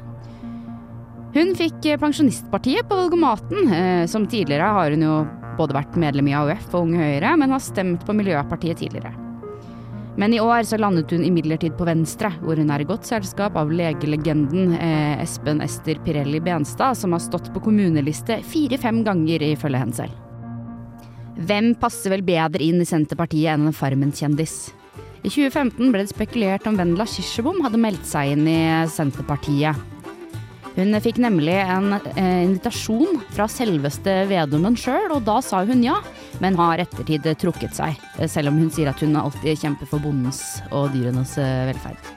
Hun 1.34 1.54
fikk 1.58 1.88
eh, 1.88 1.98
Pensjonistpartiet 2.00 2.88
på 2.90 2.98
valgomaten. 2.98 3.72
Eh, 3.72 4.04
som 4.10 4.28
tidligere 4.28 4.68
har 4.76 4.94
hun 4.94 5.04
jo 5.06 5.18
både 5.58 5.76
vært 5.76 5.96
medlem 6.00 6.28
i 6.28 6.36
AUF 6.36 6.72
og 6.74 6.90
Unge 6.90 7.00
Høyre, 7.00 7.36
men 7.40 7.54
har 7.54 7.62
stemt 7.62 8.04
på 8.04 8.16
Miljøpartiet 8.16 8.82
tidligere. 8.82 9.14
Men 10.20 10.30
i 10.30 10.38
år 10.38 10.62
så 10.68 10.78
landet 10.78 11.10
hun 11.10 11.24
imidlertid 11.26 11.74
på 11.78 11.88
Venstre, 11.88 12.30
hvor 12.44 12.60
hun 12.60 12.68
er 12.70 12.84
i 12.84 12.86
godt 12.86 13.08
selskap 13.08 13.56
av 13.58 13.72
legelegenden 13.74 14.76
Espen 15.18 15.62
Ester 15.64 15.98
Pirelli 16.04 16.38
Benstad, 16.44 16.94
som 17.00 17.16
har 17.16 17.24
stått 17.24 17.50
på 17.54 17.64
kommuneliste 17.64 18.38
fire-fem 18.46 19.02
ganger, 19.06 19.42
ifølge 19.56 19.82
henne 19.82 19.98
selv. 20.04 20.23
Hvem 21.34 21.72
passer 21.80 22.12
vel 22.14 22.22
bedre 22.22 22.62
inn 22.62 22.78
i 22.82 22.86
Senterpartiet 22.86 23.50
enn 23.54 23.66
en 23.68 23.74
Farmen-kjendis? 23.74 24.70
I 25.24 25.30
2015 25.32 25.90
ble 25.90 26.04
det 26.04 26.12
spekulert 26.12 26.66
om 26.68 26.76
Vendela 26.78 27.06
Kirsebom 27.08 27.62
hadde 27.64 27.80
meldt 27.80 28.06
seg 28.06 28.34
inn 28.34 28.46
i 28.46 28.60
Senterpartiet. 28.92 29.78
Hun 30.74 30.98
fikk 30.98 31.20
nemlig 31.22 31.54
en 31.62 31.92
eh, 31.94 32.42
invitasjon 32.44 33.20
fra 33.34 33.46
selveste 33.50 34.24
Vedumen 34.30 34.74
sjøl, 34.78 35.12
og 35.14 35.22
da 35.26 35.38
sa 35.42 35.62
hun 35.66 35.84
ja, 35.86 36.00
men 36.42 36.58
har 36.58 36.82
ettertid 36.82 37.28
trukket 37.38 37.78
seg. 37.78 37.94
eh, 38.18 38.26
Selv 38.30 38.50
om 38.50 38.58
hun 38.58 38.72
sier 38.74 38.90
at 38.90 39.02
hun 39.02 39.14
alltid 39.18 39.58
kjemper 39.62 39.90
for 39.90 40.02
bondens 40.02 40.42
og 40.72 40.90
dyrenes 40.94 41.36
eh, 41.38 41.68
velferd. 41.70 42.10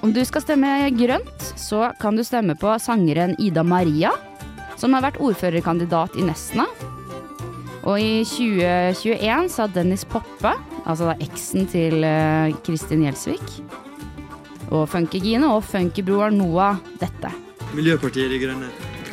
Om 0.00 0.14
du 0.16 0.22
skal 0.24 0.44
stemme 0.46 0.72
grønt, 0.96 1.50
så 1.60 1.90
kan 2.00 2.16
du 2.16 2.24
stemme 2.24 2.56
på 2.56 2.72
sangeren 2.80 3.36
Ida 3.38 3.64
Maria, 3.64 4.14
som 4.80 4.96
har 4.96 5.04
vært 5.04 5.20
ordførerkandidat 5.20 6.16
i 6.16 6.24
Nesna. 6.24 6.64
Og 7.88 7.96
i 7.96 8.24
2021 8.28 9.48
sa 9.52 9.66
Dennis 9.72 10.04
Poppe, 10.08 10.52
altså 10.84 11.08
da 11.08 11.16
eksen 11.24 11.68
til 11.70 12.04
eh, 12.04 12.52
Kristin 12.66 13.06
Gjelsvik, 13.06 13.54
og 14.70 14.84
Funkygine 14.90 15.48
og 15.50 15.64
funkybroren 15.66 16.36
Noah 16.38 16.80
dette. 17.00 17.32
Miljøpartiet 17.74 18.30
De 18.32 18.40
Grønne. 18.42 18.68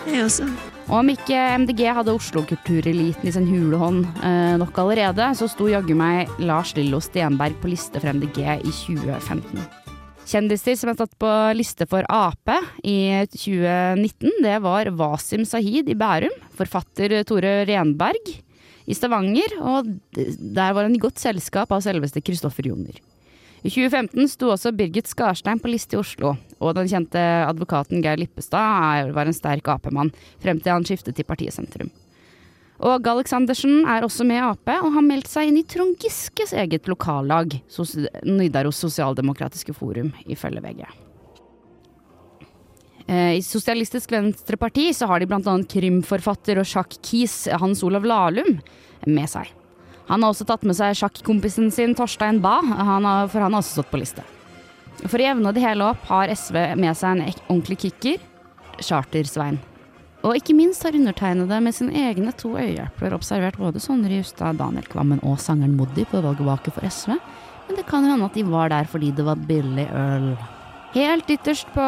Jeg 0.07 0.25
også. 0.25 0.47
Og 0.87 1.01
om 1.01 1.09
ikke 1.11 1.39
MDG 1.63 1.81
hadde 1.97 2.13
Oslo-kultureliten 2.15 3.27
i 3.27 3.33
sin 3.35 3.47
hulehånd 3.49 4.05
eh, 4.23 4.55
nok 4.59 4.77
allerede, 4.83 5.25
så 5.35 5.49
sto 5.51 5.67
jaggu 5.71 5.95
meg 5.99 6.31
Lars 6.39 6.71
Lillo 6.77 7.01
Stenberg 7.03 7.57
på 7.61 7.71
liste 7.71 7.99
for 7.99 8.15
MDG 8.15 8.39
i 8.55 8.71
2015. 8.71 9.67
Kjendiser 10.27 10.75
som 10.75 10.91
er 10.91 10.97
tatt 10.99 11.13
på 11.19 11.29
liste 11.55 11.87
for 11.87 12.07
Ap 12.11 12.51
i 12.83 12.97
2019, 13.31 14.41
det 14.43 14.57
var 14.63 14.91
Wasim 14.99 15.47
Sahid 15.47 15.87
i 15.91 15.95
Bærum, 15.95 16.35
forfatter 16.55 17.21
Tore 17.27 17.61
Renberg 17.67 18.35
i 18.87 18.95
Stavanger, 18.95 19.57
og 19.59 19.87
der 20.15 20.73
var 20.73 20.87
han 20.87 20.95
i 20.95 21.01
godt 21.03 21.19
selskap 21.19 21.71
av 21.75 21.83
selveste 21.83 22.23
Kristoffer 22.23 22.69
Joner. 22.69 22.97
I 23.65 23.71
2015 23.73 24.29
sto 24.31 24.51
også 24.53 24.71
Birgit 24.77 25.09
Skarstein 25.09 25.59
på 25.59 25.71
liste 25.71 25.97
i 25.97 25.99
Oslo, 25.99 26.35
og 26.61 26.75
den 26.77 26.87
kjente 26.87 27.19
advokaten 27.19 28.03
Geir 28.05 28.21
Lippestad 28.21 29.11
var 29.15 29.27
en 29.27 29.35
sterk 29.35 29.67
Ap-mann, 29.73 30.13
frem 30.43 30.61
til 30.61 30.75
han 30.75 30.85
skiftet 30.87 31.17
til 31.17 31.27
partiet 31.27 31.55
Sentrum. 31.57 31.89
Og 32.77 33.09
Aleksandersen 33.09 33.87
er 33.89 34.05
også 34.05 34.25
med 34.27 34.37
i 34.37 34.45
Ap, 34.45 34.69
og 34.77 34.93
har 34.93 35.05
meldt 35.05 35.27
seg 35.31 35.49
inn 35.49 35.57
i 35.59 35.65
Trond 35.65 35.97
Giskes 35.99 36.53
eget 36.53 36.87
lokallag, 36.87 37.57
Nidaros 38.23 38.79
Sosialdemokratiske 38.85 39.73
Forum, 39.75 40.13
ifølge 40.29 40.61
VG. 40.61 40.85
Eh, 43.07 43.37
I 43.39 43.43
Sosialistisk 43.43 44.11
Venstreparti 44.11 44.89
så 44.93 45.07
har 45.07 45.19
de 45.23 45.29
bl.a. 45.29 45.55
krimforfatter 45.71 46.59
og 46.59 46.67
sjakk-kis 46.67 47.45
Hans 47.61 47.83
Olav 47.87 48.07
Lahlum 48.07 48.57
med 49.07 49.31
seg. 49.31 49.53
Han 50.07 50.23
har 50.23 50.31
også 50.31 50.47
tatt 50.47 50.63
med 50.67 50.75
seg 50.75 50.95
sjakkompisen 50.95 51.71
sin 51.71 51.95
Torstein 51.95 52.41
Bae, 52.43 52.63
for 52.63 53.43
han 53.43 53.53
har 53.53 53.59
også 53.59 53.79
stått 53.79 53.91
på 53.91 53.99
liste. 53.99 54.23
For 55.05 55.19
å 55.19 55.25
jevne 55.27 55.51
det 55.53 55.63
hele 55.63 55.87
opp 55.91 56.07
har 56.09 56.31
SV 56.31 56.55
med 56.79 56.95
seg 56.97 57.17
en 57.17 57.25
ordentlig 57.47 57.79
kicker, 57.85 58.21
Charter-Svein. 58.79 59.59
Og 60.25 60.39
ikke 60.39 60.55
minst 60.57 60.83
har 60.83 60.95
undertegnede 60.97 61.59
med 61.63 61.75
sine 61.75 61.93
egne 62.09 62.33
to 62.35 62.55
øyehjelper 62.57 63.15
observert 63.15 63.59
både 63.61 63.81
Sondre 63.83 64.17
Justad, 64.17 64.57
Daniel 64.59 64.87
Kvammen 64.89 65.21
og 65.27 65.37
sangeren 65.39 65.77
Moddi 65.77 66.07
på 66.09 66.23
valgvake 66.23 66.73
for 66.73 66.87
SV, 66.87 67.13
men 67.67 67.77
det 67.77 67.85
kan 67.87 68.03
jo 68.03 68.15
hende 68.15 68.27
at 68.27 68.35
de 68.35 68.45
var 68.47 68.71
der 68.73 68.87
fordi 68.89 69.11
det 69.15 69.27
var 69.27 69.39
billig 69.47 69.85
øl. 69.91 70.31
Helt 70.93 71.29
ytterst 71.29 71.67
på 71.75 71.83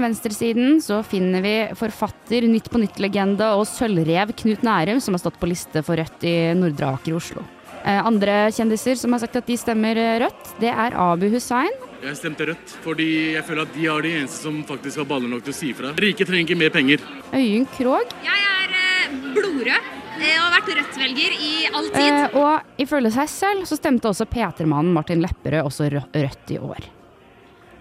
venstresiden 0.00 0.78
så 0.82 1.00
finner 1.04 1.42
vi 1.44 1.54
forfatter, 1.76 2.46
Nytt 2.48 2.70
på 2.70 2.78
nytt-legende 2.80 3.50
og 3.58 3.66
sølvrev 3.68 4.30
Knut 4.38 4.62
Nærum, 4.64 5.00
som 5.02 5.16
har 5.16 5.24
stått 5.24 5.40
på 5.40 5.48
liste 5.50 5.82
for 5.84 5.98
Rødt 5.98 6.24
i 6.28 6.36
Nordre 6.56 6.92
Aker 6.94 7.12
i 7.12 7.16
Oslo. 7.18 7.42
Eh, 7.84 7.98
andre 8.00 8.46
kjendiser 8.54 8.96
som 8.96 9.12
har 9.12 9.20
sagt 9.20 9.36
at 9.36 9.48
de 9.50 9.56
stemmer 9.60 9.98
eh, 10.00 10.14
Rødt, 10.22 10.54
det 10.62 10.70
er 10.72 10.96
Abu 10.96 11.26
Hussein, 11.34 11.74
Jeg 12.04 12.16
stemte 12.16 12.46
rødt 12.48 12.72
fordi 12.84 13.08
jeg 13.34 13.44
føler 13.44 13.66
at 13.66 13.74
de 13.74 13.84
er 13.90 14.06
de 14.06 14.14
eneste 14.20 14.40
som 14.46 14.62
faktisk 14.68 15.02
har 15.02 15.10
baller 15.10 15.28
nok 15.28 15.44
til 15.44 15.52
å 15.52 15.58
si 15.58 15.74
fra. 15.76 15.92
Rike 16.00 16.24
trenger 16.24 16.46
ikke 16.48 16.60
mer 16.62 16.72
penger. 16.72 17.04
Øyunn 17.34 17.68
Krogh 17.76 18.16
Jeg 18.24 18.48
er 18.54 18.74
eh, 18.80 19.14
blodrød 19.36 19.92
Jeg 20.22 20.40
har 20.40 20.50
vært 20.56 20.74
Rødt-velger 20.78 21.38
i 21.42 21.54
all 21.74 21.88
tid. 21.92 22.08
Eh, 22.08 22.36
og 22.40 22.80
ifølge 22.86 23.12
seg 23.18 23.32
selv 23.34 23.68
så 23.68 23.76
stemte 23.76 24.08
også 24.08 24.30
P3-mannen 24.30 24.94
Martin 24.94 25.20
Lepperød 25.24 25.66
også 25.68 25.90
rødt 25.92 26.54
i 26.54 26.60
år. 26.62 26.92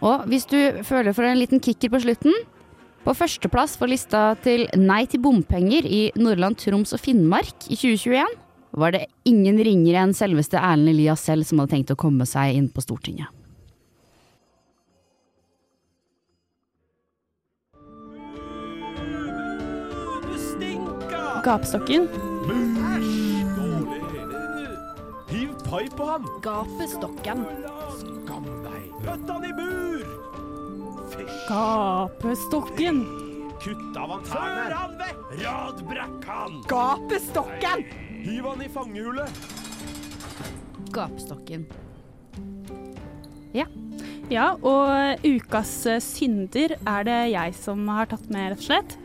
Og 0.03 0.25
hvis 0.27 0.47
du 0.51 0.57
føler 0.83 1.15
for 1.15 1.27
en 1.27 1.39
liten 1.39 1.61
kicker 1.63 1.93
på 1.93 2.01
slutten 2.03 2.33
På 3.03 3.15
førsteplass 3.15 3.77
for 3.79 3.91
lista 3.91 4.33
til 4.43 4.65
Nei 4.79 5.03
til 5.11 5.23
bompenger 5.23 5.87
i 5.87 6.05
Nordland, 6.19 6.59
Troms 6.59 6.95
og 6.95 7.03
Finnmark 7.03 7.69
i 7.69 7.77
2021 7.79 8.39
var 8.73 8.89
det 8.89 9.03
ingen 9.29 9.59
ringere 9.61 10.01
enn 10.01 10.15
selveste 10.17 10.57
Erlend 10.57 10.89
Elias 10.95 11.21
selv 11.27 11.45
som 11.45 11.59
hadde 11.61 11.75
tenkt 11.75 11.93
å 11.93 11.99
komme 11.99 12.25
seg 12.25 12.55
inn 12.57 12.71
på 12.73 12.81
Stortinget. 12.81 13.29
Gapestokken. 21.43 22.07
Hiv 25.29 25.55
pai 25.67 25.85
på 25.91 26.07
han! 26.07 26.29
Gapestokken. 26.41 27.45
Skam 27.99 28.47
deg! 28.63 28.85
Pøtt 29.03 29.27
han 29.27 29.49
i 29.49 29.57
bur! 29.57 29.82
Gapestokken. 31.47 33.03
Kutt 33.63 33.97
av 33.97 34.09
han 34.11 34.23
tærne! 34.27 34.63
Før 34.63 34.73
han 34.75 34.95
vekk! 34.99 35.21
Radbrekk 35.39 36.25
han! 36.27 36.57
Gapestokken! 36.71 37.83
Hiv 38.23 38.47
han 38.49 38.63
i 38.63 38.67
fangehullet! 38.71 39.45
Gapestokken. 40.93 41.63
Ja. 43.53 43.67
ja, 44.33 44.47
og 44.65 45.23
ukas 45.23 45.71
eh, 45.89 46.01
synder 46.03 46.75
er 46.79 47.07
det 47.07 47.19
jeg 47.35 47.55
som 47.59 47.87
har 47.93 48.09
tatt 48.11 48.27
med, 48.33 48.51
rett 48.53 48.63
og 48.63 48.67
slett. 48.67 48.97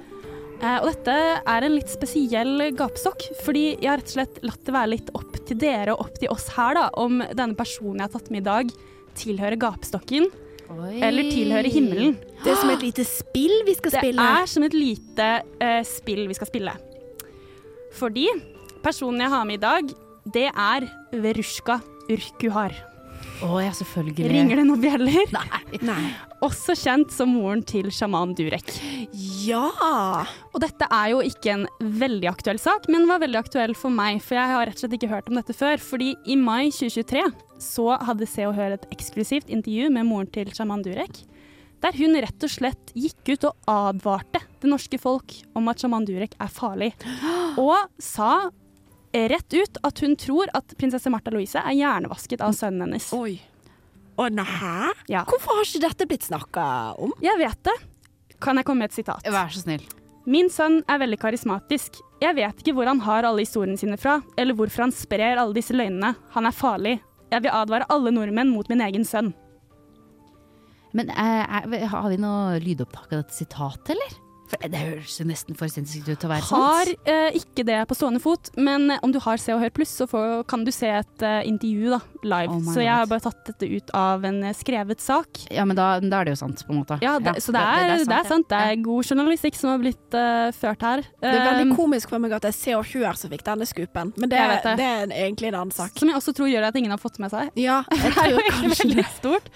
Eh, 0.58 0.80
og 0.80 0.88
dette 0.90 1.16
er 1.38 1.66
en 1.66 1.76
litt 1.76 1.92
spesiell 1.92 2.70
gapestokk, 2.74 3.28
fordi 3.44 3.66
jeg 3.76 3.92
har 3.92 4.00
rett 4.00 4.10
og 4.10 4.16
slett 4.16 4.42
latt 4.48 4.66
det 4.66 4.74
være 4.74 4.94
litt 4.96 5.14
opp 5.14 5.38
til 5.48 5.60
dere 5.60 5.94
og 5.94 6.08
opp 6.08 6.18
til 6.18 6.32
oss 6.34 6.50
her, 6.56 6.74
da, 6.80 6.88
om 6.98 7.22
denne 7.22 7.54
personen 7.58 8.02
jeg 8.02 8.08
har 8.08 8.14
tatt 8.16 8.34
med 8.34 8.42
i 8.42 8.48
dag, 8.50 8.76
tilhører 9.18 9.60
gapestokken. 9.60 10.30
Eller 10.68 11.30
tilhører 11.32 11.70
himmelen. 11.72 12.16
Det 12.44 12.52
er 12.52 12.60
som 12.60 12.72
et 12.72 12.84
lite 12.84 13.04
spill 13.08 13.54
vi 13.66 13.74
skal 13.78 13.94
spille. 13.96 14.20
Det 14.20 14.42
er 14.42 14.50
som 14.50 14.66
et 14.66 14.76
lite 14.76 15.28
uh, 15.62 15.80
spill 15.88 16.26
vi 16.28 16.36
skal 16.36 16.50
spille. 16.50 16.74
Fordi 17.98 18.28
personen 18.84 19.24
jeg 19.24 19.32
har 19.32 19.48
med 19.48 19.58
i 19.58 19.64
dag, 19.64 19.96
det 20.34 20.48
er 20.52 20.88
Verushka 21.12 21.80
Urkuhar. 22.12 22.87
Å 23.44 23.58
ja, 23.62 23.70
selvfølgelig. 23.76 24.26
Ringer 24.32 24.58
det 24.58 24.64
noen 24.66 24.80
bjeller? 24.82 25.34
Nei. 25.88 26.00
Også 26.44 26.74
kjent 26.78 27.12
som 27.14 27.30
moren 27.36 27.62
til 27.66 27.86
sjaman 27.94 28.34
Durek. 28.38 28.72
Ja! 29.44 29.68
Og 30.50 30.58
dette 30.64 30.88
er 30.90 31.12
jo 31.12 31.22
ikke 31.22 31.54
en 31.54 31.64
veldig 31.78 32.30
aktuell 32.32 32.58
sak, 32.62 32.88
men 32.90 33.06
var 33.10 33.22
veldig 33.22 33.40
aktuell 33.40 33.76
for 33.78 33.94
meg, 33.94 34.20
for 34.24 34.38
jeg 34.38 34.52
har 34.54 34.66
rett 34.66 34.78
og 34.78 34.84
slett 34.84 34.98
ikke 34.98 35.12
hørt 35.12 35.30
om 35.30 35.38
dette 35.38 35.54
før. 35.56 35.78
Fordi 35.82 36.12
i 36.26 36.38
mai 36.40 36.72
2023 36.74 37.24
så 37.62 37.88
hadde 38.08 38.28
Se 38.30 38.46
og 38.48 38.56
Hør 38.58 38.74
et 38.76 38.86
eksklusivt 38.94 39.50
intervju 39.54 39.90
med 39.94 40.08
moren 40.10 40.30
til 40.34 40.50
sjaman 40.54 40.82
Durek. 40.86 41.22
Der 41.82 41.94
hun 41.94 42.18
rett 42.18 42.42
og 42.42 42.50
slett 42.50 42.94
gikk 42.98 43.36
ut 43.36 43.50
og 43.52 43.68
advarte 43.70 44.42
det 44.58 44.70
norske 44.70 44.98
folk 44.98 45.36
om 45.58 45.70
at 45.70 45.78
sjaman 45.78 46.06
Durek 46.08 46.34
er 46.42 46.50
farlig. 46.50 46.90
Og 47.62 47.76
sa 48.02 48.48
rett 49.12 49.54
ut 49.54 49.78
at 49.82 50.02
hun 50.04 50.16
tror 50.20 50.50
at 50.56 50.74
prinsesse 50.78 51.10
Martha 51.12 51.32
Louise 51.32 51.60
er 51.60 51.76
hjernevasket 51.78 52.42
av 52.44 52.56
sønnen 52.56 52.86
hennes. 52.86 53.08
Oi. 53.16 53.38
Å 54.18 54.26
nei? 54.34 54.90
Ja. 55.10 55.22
Hvorfor 55.28 55.60
har 55.60 55.68
ikke 55.68 55.84
dette 55.86 56.08
blitt 56.10 56.26
snakka 56.26 56.64
om? 56.98 57.14
Jeg 57.22 57.38
vet 57.40 57.62
det. 57.68 57.76
Kan 58.42 58.58
jeg 58.58 58.66
komme 58.66 58.84
med 58.84 58.92
et 58.92 58.98
sitat? 58.98 59.24
Vær 59.30 59.50
så 59.54 59.62
snill. 59.62 59.84
Min 60.28 60.50
sønn 60.52 60.82
er 60.90 61.00
veldig 61.00 61.18
karismatisk. 61.22 62.02
Jeg 62.20 62.36
vet 62.36 62.60
ikke 62.60 62.74
hvor 62.76 62.90
han 62.90 63.00
har 63.06 63.24
alle 63.24 63.46
historiene 63.46 63.78
sine 63.80 63.96
fra, 64.00 64.18
eller 64.36 64.56
hvorfor 64.58 64.84
han 64.84 64.94
sprer 64.94 65.38
alle 65.38 65.56
disse 65.56 65.72
løgnene. 65.76 66.12
Han 66.34 66.48
er 66.50 66.56
farlig. 66.56 66.98
Jeg 67.32 67.44
vil 67.44 67.54
advare 67.54 67.86
alle 67.92 68.12
nordmenn 68.12 68.50
mot 68.52 68.68
min 68.68 68.82
egen 68.84 69.06
sønn. 69.08 69.32
Men 70.96 71.10
eh, 71.12 71.44
er, 71.44 71.86
har 71.92 72.08
vi 72.10 72.18
noe 72.20 72.58
lydopptak 72.64 73.12
av 73.12 73.22
dette 73.22 73.36
sitatet, 73.36 73.94
eller? 73.94 74.16
For 74.48 74.70
det 74.72 74.80
høres 74.80 75.18
jo 75.20 75.26
nesten 75.28 75.56
for 75.58 75.70
sinnssykt 75.72 76.08
ut 76.08 76.16
til 76.16 76.28
å 76.28 76.32
være 76.32 76.46
sant. 76.48 76.62
Har 76.62 76.90
eh, 77.12 77.36
ikke 77.36 77.64
det 77.68 77.78
på 77.90 77.96
stående 77.98 78.20
fot, 78.22 78.50
men 78.56 78.88
eh, 78.94 79.00
om 79.04 79.12
du 79.12 79.20
har 79.22 79.40
Se 79.40 79.52
og 79.52 79.60
Hør 79.62 79.72
pluss, 79.76 79.92
så 80.00 80.06
får, 80.08 80.44
kan 80.48 80.64
du 80.64 80.70
se 80.74 80.88
et 81.00 81.24
uh, 81.24 81.40
intervju 81.46 81.92
da, 81.92 82.00
live. 82.24 82.56
Oh 82.56 82.70
så 82.72 82.84
jeg 82.84 82.92
har 82.94 83.10
bare 83.10 83.24
tatt 83.26 83.50
dette 83.50 83.68
ut 83.68 83.92
av 83.96 84.24
en 84.28 84.40
eh, 84.48 84.56
skrevet 84.56 85.04
sak. 85.04 85.42
Ja, 85.52 85.66
men 85.68 85.76
da, 85.78 85.90
da 86.00 86.22
er 86.22 86.30
det 86.30 86.36
jo 86.36 86.40
sant, 86.40 86.64
på 86.64 86.74
en 86.74 86.80
måte. 86.80 86.98
Ja, 87.04 87.18
det, 87.22 87.36
så 87.44 87.52
det 87.54 87.64
er, 87.64 87.92
det, 88.00 88.08
er 88.08 88.30
sant. 88.30 88.48
Det 88.48 88.62
er 88.70 88.80
god 88.86 89.12
journalistikk 89.12 89.58
som 89.60 89.72
har 89.74 89.82
blitt 89.82 90.16
uh, 90.16 90.48
ført 90.56 90.88
her. 90.88 91.04
Det 91.20 91.34
er 91.34 91.44
veldig 91.50 91.76
komisk 91.76 92.14
for 92.14 92.24
meg 92.24 92.38
at 92.38 92.48
det 92.48 92.54
er 92.54 92.58
Se 92.58 92.78
og 92.78 92.88
Hør 92.88 93.20
som 93.20 93.32
fikk 93.32 93.44
denne 93.46 93.68
skupen, 93.68 94.14
men 94.16 94.32
det, 94.32 94.40
det. 94.64 94.74
det 94.80 94.88
er 94.88 95.14
egentlig 95.26 95.52
en 95.52 95.60
annen 95.60 95.76
sak. 95.76 95.92
Som 96.00 96.08
jeg 96.08 96.16
også 96.18 96.34
tror 96.36 96.48
gjør 96.48 96.70
at 96.70 96.80
ingen 96.80 96.94
har 96.94 97.02
fått 97.02 97.20
med 97.20 97.34
seg. 97.34 97.52
Ja, 97.60 97.82
jeg 97.92 98.16
tror 98.16 98.18
Det 98.18 98.24
er 98.24 98.34
jo 98.34 98.58
kanskje 98.62 98.88
veldig 98.88 99.08
stort. 99.18 99.54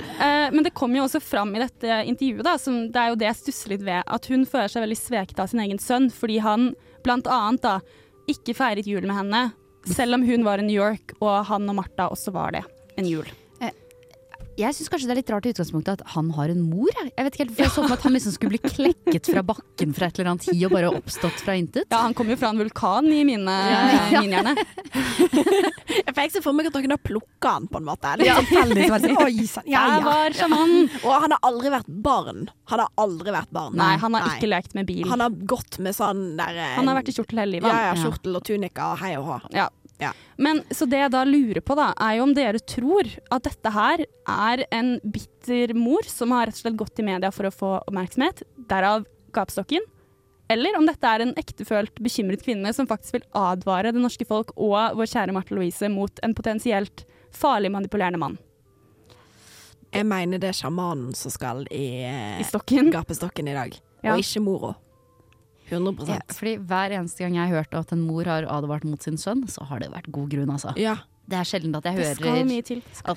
Eh, 0.00 0.48
men 0.52 0.62
det 0.64 0.74
kommer 0.76 1.00
jo 1.00 1.06
også 1.06 1.22
fram 1.24 1.54
i 1.56 1.62
dette 1.62 2.02
intervjuet, 2.08 2.44
da, 2.46 2.56
som 2.60 2.86
det 2.92 3.00
er 3.00 3.12
jo 3.12 3.18
det 3.20 3.28
jeg 3.30 3.40
stusser 3.40 3.74
litt 3.74 3.84
ved, 3.86 4.02
at 4.06 4.30
hun 4.30 4.46
føler 4.48 4.72
seg 4.72 4.86
veldig 4.86 5.00
sveket 5.00 5.42
av 5.42 5.50
sin 5.52 5.62
egen 5.64 5.82
sønn, 5.82 6.10
fordi 6.14 6.38
han 6.44 6.72
blant 7.06 7.30
annet 7.30 7.64
da 7.64 7.78
ikke 8.30 8.54
feiret 8.56 8.88
jul 8.88 9.04
med 9.06 9.18
henne, 9.18 9.44
selv 9.90 10.18
om 10.18 10.26
hun 10.26 10.46
var 10.46 10.62
i 10.62 10.66
New 10.66 10.76
York 10.76 11.16
og 11.18 11.48
han 11.48 11.66
og 11.66 11.80
Martha 11.80 12.06
også 12.12 12.34
var 12.34 12.54
det 12.54 12.62
en 13.00 13.08
jul. 13.08 13.26
Jeg 14.60 14.74
syns 14.76 14.90
kanskje 14.92 15.08
det 15.08 15.14
er 15.14 15.18
litt 15.22 15.30
rart 15.32 15.46
i 15.48 15.52
utgangspunktet 15.54 16.02
at 16.02 16.10
han 16.12 16.28
har 16.36 16.50
en 16.52 16.60
mor. 16.68 16.90
Jeg, 16.92 17.12
jeg 17.16 17.24
vet 17.26 17.36
ikke 17.36 17.44
helt, 17.46 17.54
for 17.56 17.64
jeg 17.64 17.72
så 17.72 17.76
for 17.80 17.88
meg 17.88 17.96
at 17.96 18.04
han 18.06 18.12
liksom 18.16 18.34
skulle 18.34 18.52
bli 18.52 18.60
klekket 18.68 19.30
fra 19.32 19.42
bakken 19.48 19.94
fra 19.96 20.08
et 20.10 20.18
eller 20.20 20.30
annet 20.32 20.44
tid 20.48 20.64
og 20.68 20.74
bare 20.76 20.90
oppstått 20.92 21.40
fra 21.44 21.54
intet. 21.56 21.86
Ja, 21.88 22.02
han 22.04 22.12
kom 22.18 22.28
jo 22.28 22.36
fra 22.40 22.50
en 22.52 22.60
vulkan 22.60 23.08
i 23.12 23.22
mine, 23.24 23.54
Ja. 23.72 24.20
min 24.20 24.34
hjerne. 24.36 24.52
Jeg 26.02 26.14
fikk 26.16 26.34
så 26.36 26.42
for 26.44 26.56
meg 26.56 26.68
at 26.68 26.76
noen 26.76 26.92
har 26.94 27.00
plukka 27.00 27.54
han, 27.56 27.66
på 27.72 27.80
en 27.80 27.86
måte. 27.88 28.12
Litt 28.20 28.28
Ja. 28.28 28.36
tilfeldig. 28.40 28.88
var 28.92 29.02
sånn. 29.02 29.66
Ja, 29.70 29.82
ja. 29.96 30.00
var 30.04 30.36
sjamanen. 30.36 30.88
Og 31.02 31.12
han 31.24 31.34
har 31.34 31.40
aldri 31.48 31.72
vært 31.72 31.88
barn. 32.04 32.46
Han 32.72 32.82
har 32.84 32.88
aldri 33.00 33.32
vært 33.34 33.50
barn. 33.52 33.76
Nei, 33.76 33.96
han 34.00 34.14
har 34.16 34.28
ikke 34.36 34.48
lekt 34.52 34.74
med 34.78 34.86
bil. 34.88 35.06
Han 35.08 35.20
har 35.24 35.30
gått 35.30 35.78
med 35.78 35.96
sånn 35.96 36.36
der 36.36 36.56
eh, 36.56 36.74
Han 36.76 36.88
har 36.88 37.00
vært 37.00 37.08
i 37.12 37.16
kjortel 37.16 37.42
hele 37.44 37.56
livet. 37.58 37.72
Ja, 37.72 37.92
ja, 37.92 37.94
kjortel 38.02 38.36
og 38.36 38.44
tunika 38.46 38.92
og 38.92 39.00
hei 39.02 39.14
og 39.16 39.26
hå. 39.30 39.38
Ja. 39.56 39.68
Ja. 40.00 40.12
Men 40.40 40.62
så 40.74 40.86
det 40.88 40.98
jeg 40.98 41.12
da 41.14 41.22
lurer 41.28 41.60
på, 41.62 41.76
da, 41.78 41.92
er 42.00 42.16
jo 42.18 42.26
om 42.26 42.34
dere 42.34 42.58
tror 42.58 43.08
at 43.30 43.44
dette 43.46 43.72
her 43.74 44.04
er 44.26 44.64
en 44.74 44.94
bitter 45.04 45.74
mor 45.78 46.06
som 46.08 46.32
har 46.34 46.48
rett 46.48 46.58
og 46.58 46.64
slett 46.64 46.78
gått 46.80 47.02
i 47.02 47.06
media 47.06 47.30
for 47.34 47.48
å 47.48 47.54
få 47.54 47.72
oppmerksomhet, 47.84 48.42
derav 48.70 49.04
gapestokken. 49.36 49.84
Eller 50.52 50.76
om 50.76 50.84
dette 50.88 51.08
er 51.08 51.24
en 51.24 51.34
ektefølt 51.40 52.00
bekymret 52.02 52.42
kvinne 52.44 52.72
som 52.76 52.88
faktisk 52.88 53.16
vil 53.16 53.28
advare 53.38 53.92
det 53.94 54.02
norske 54.02 54.26
folk 54.28 54.50
og 54.56 54.98
vår 54.98 55.08
kjære 55.08 55.36
Marte 55.36 55.54
Louise 55.56 55.88
mot 55.92 56.18
en 56.24 56.34
potensielt 56.36 57.06
farlig 57.32 57.70
manipulerende 57.72 58.20
mann. 58.20 58.36
Jeg 59.92 60.08
mener 60.08 60.40
det 60.40 60.50
er 60.50 60.56
sjamanen 60.56 61.12
som 61.16 61.32
skal 61.32 61.66
i, 61.70 62.02
eh, 62.04 62.40
I 62.40 62.90
gapestokken 62.90 63.48
i 63.48 63.52
dag, 63.54 63.78
Ja. 64.02 64.12
og 64.14 64.18
ikke 64.20 64.40
mora. 64.40 64.74
100 65.70 66.08
Ja, 66.08 66.18
fordi 66.28 66.56
hver 66.58 66.90
eneste 66.98 67.18
gang 67.24 67.34
jeg 67.38 67.48
har 67.48 67.62
hørt 67.62 67.74
at 67.74 67.92
en 67.92 68.00
mor 68.06 68.24
har 68.24 68.42
advart 68.44 68.84
mot 68.84 69.02
sin 69.02 69.16
sønn, 69.16 69.44
så 69.48 69.64
har 69.68 69.78
det 69.80 69.90
vært 69.92 70.10
god 70.12 70.28
grunn, 70.30 70.50
altså. 70.50 70.74
Ja. 70.76 70.96
Det 71.28 71.38
er 71.38 71.44
sjelden 71.46 71.76
at 71.78 71.84
jeg 71.86 71.94
Det 71.96 72.02
hører 72.04 72.14
skal 72.18 72.44
mye 72.48 72.62
til. 72.66 72.82
at 73.04 73.16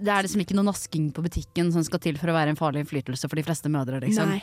det 0.00 0.08
er 0.08 0.22
liksom 0.22 0.40
ikke 0.40 0.54
noe 0.54 0.64
nasking 0.70 1.12
på 1.12 1.20
butikken 1.24 1.72
som 1.74 1.82
skal 1.82 1.98
til 1.98 2.16
for 2.16 2.30
å 2.30 2.32
være 2.36 2.50
en 2.54 2.56
farlig 2.56 2.84
innflytelse 2.86 3.28
for 3.28 3.36
de 3.36 3.42
fleste 3.42 3.68
mødre, 3.68 4.00
liksom. 4.00 4.28
Nei. 4.30 4.42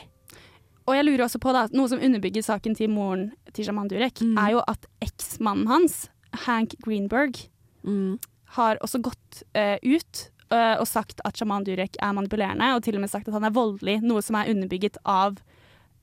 Og 0.86 0.94
jeg 0.94 1.04
lurer 1.04 1.24
også 1.24 1.40
på 1.40 1.52
da, 1.52 1.66
noe 1.72 1.88
som 1.88 1.98
underbygger 2.00 2.44
saken 2.44 2.76
til 2.76 2.88
moren 2.92 3.32
til 3.52 3.64
Shaman 3.64 3.88
Durek, 3.88 4.20
Mm. 4.22 4.36
er 4.38 4.50
jo 4.52 4.62
at 4.68 4.86
eksmannen 5.02 5.66
hans, 5.68 6.08
Hank 6.44 6.74
Greenberg, 6.84 7.48
Mm. 7.84 8.18
har 8.56 8.76
også 8.84 9.00
gått 9.02 9.42
uh, 9.56 9.76
ut 9.82 10.30
eh, 10.50 10.76
og 10.80 10.86
sagt 10.86 11.20
at 11.24 11.36
Shaman 11.36 11.64
Durek 11.64 11.96
er 12.00 12.12
manipulerende, 12.12 12.74
og 12.76 12.82
til 12.82 12.94
og 12.94 13.00
med 13.00 13.10
sagt 13.10 13.28
at 13.28 13.34
han 13.34 13.44
er 13.44 13.50
voldelig, 13.50 14.00
noe 14.02 14.20
som 14.22 14.36
er 14.36 14.48
underbygget 14.48 14.96
av 15.04 15.36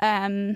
em, 0.02 0.56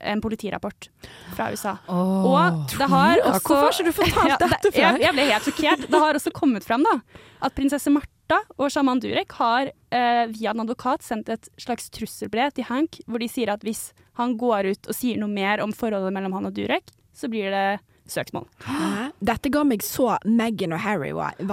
en 0.00 0.20
politirapport 0.24 0.88
fra 1.36 1.50
USA. 1.52 1.76
og 1.88 2.68
det 2.76 2.88
har 2.88 3.20
også 3.24 3.40
hvorfor 3.42 3.64
har 3.64 3.72
ikke 3.72 3.88
du 3.88 3.92
fortalt 3.96 4.28
Ja, 4.32 4.36
dette 4.42 4.60
det- 4.70 4.74
før? 4.74 4.80
Jeg, 4.98 5.00
jeg 5.06 5.12
ble 5.16 5.26
helt 5.32 5.48
sjokkert. 5.50 5.88
Det 5.90 6.00
har 6.04 6.14
også 6.20 6.32
kommet 6.36 6.64
frem 6.66 6.84
da, 6.86 6.94
at 7.42 7.54
prinsesse 7.56 7.90
Martha 7.92 8.40
og 8.58 8.70
sjaman 8.70 9.00
Durek 9.00 9.32
har 9.40 9.70
eh, 9.90 10.24
via 10.34 10.50
en 10.54 10.60
advokat 10.64 11.02
sendt 11.06 11.28
et 11.32 11.48
slags 11.60 11.88
trusselbrev 11.90 12.52
til 12.56 12.64
Hank, 12.68 13.00
hvor 13.06 13.18
de 13.22 13.28
sier 13.28 13.50
at 13.54 13.62
hvis 13.66 13.92
han 14.20 14.36
går 14.40 14.72
ut 14.74 14.88
og 14.90 14.94
sier 14.96 15.18
noe 15.20 15.30
mer 15.32 15.62
om 15.64 15.72
forholdet 15.72 16.12
mellom 16.12 16.32
han 16.36 16.46
og 16.50 16.54
Durek, 16.56 16.90
så 17.14 17.28
blir 17.30 17.50
det 17.54 17.78
søksmål. 18.08 18.46
Hæ? 18.64 19.10
Dette 19.20 19.50
ga 19.52 19.62
meg 19.68 19.82
så 19.84 20.14
Meghan 20.24 20.72
og 20.72 20.80
Harry-vibe. 20.80 21.44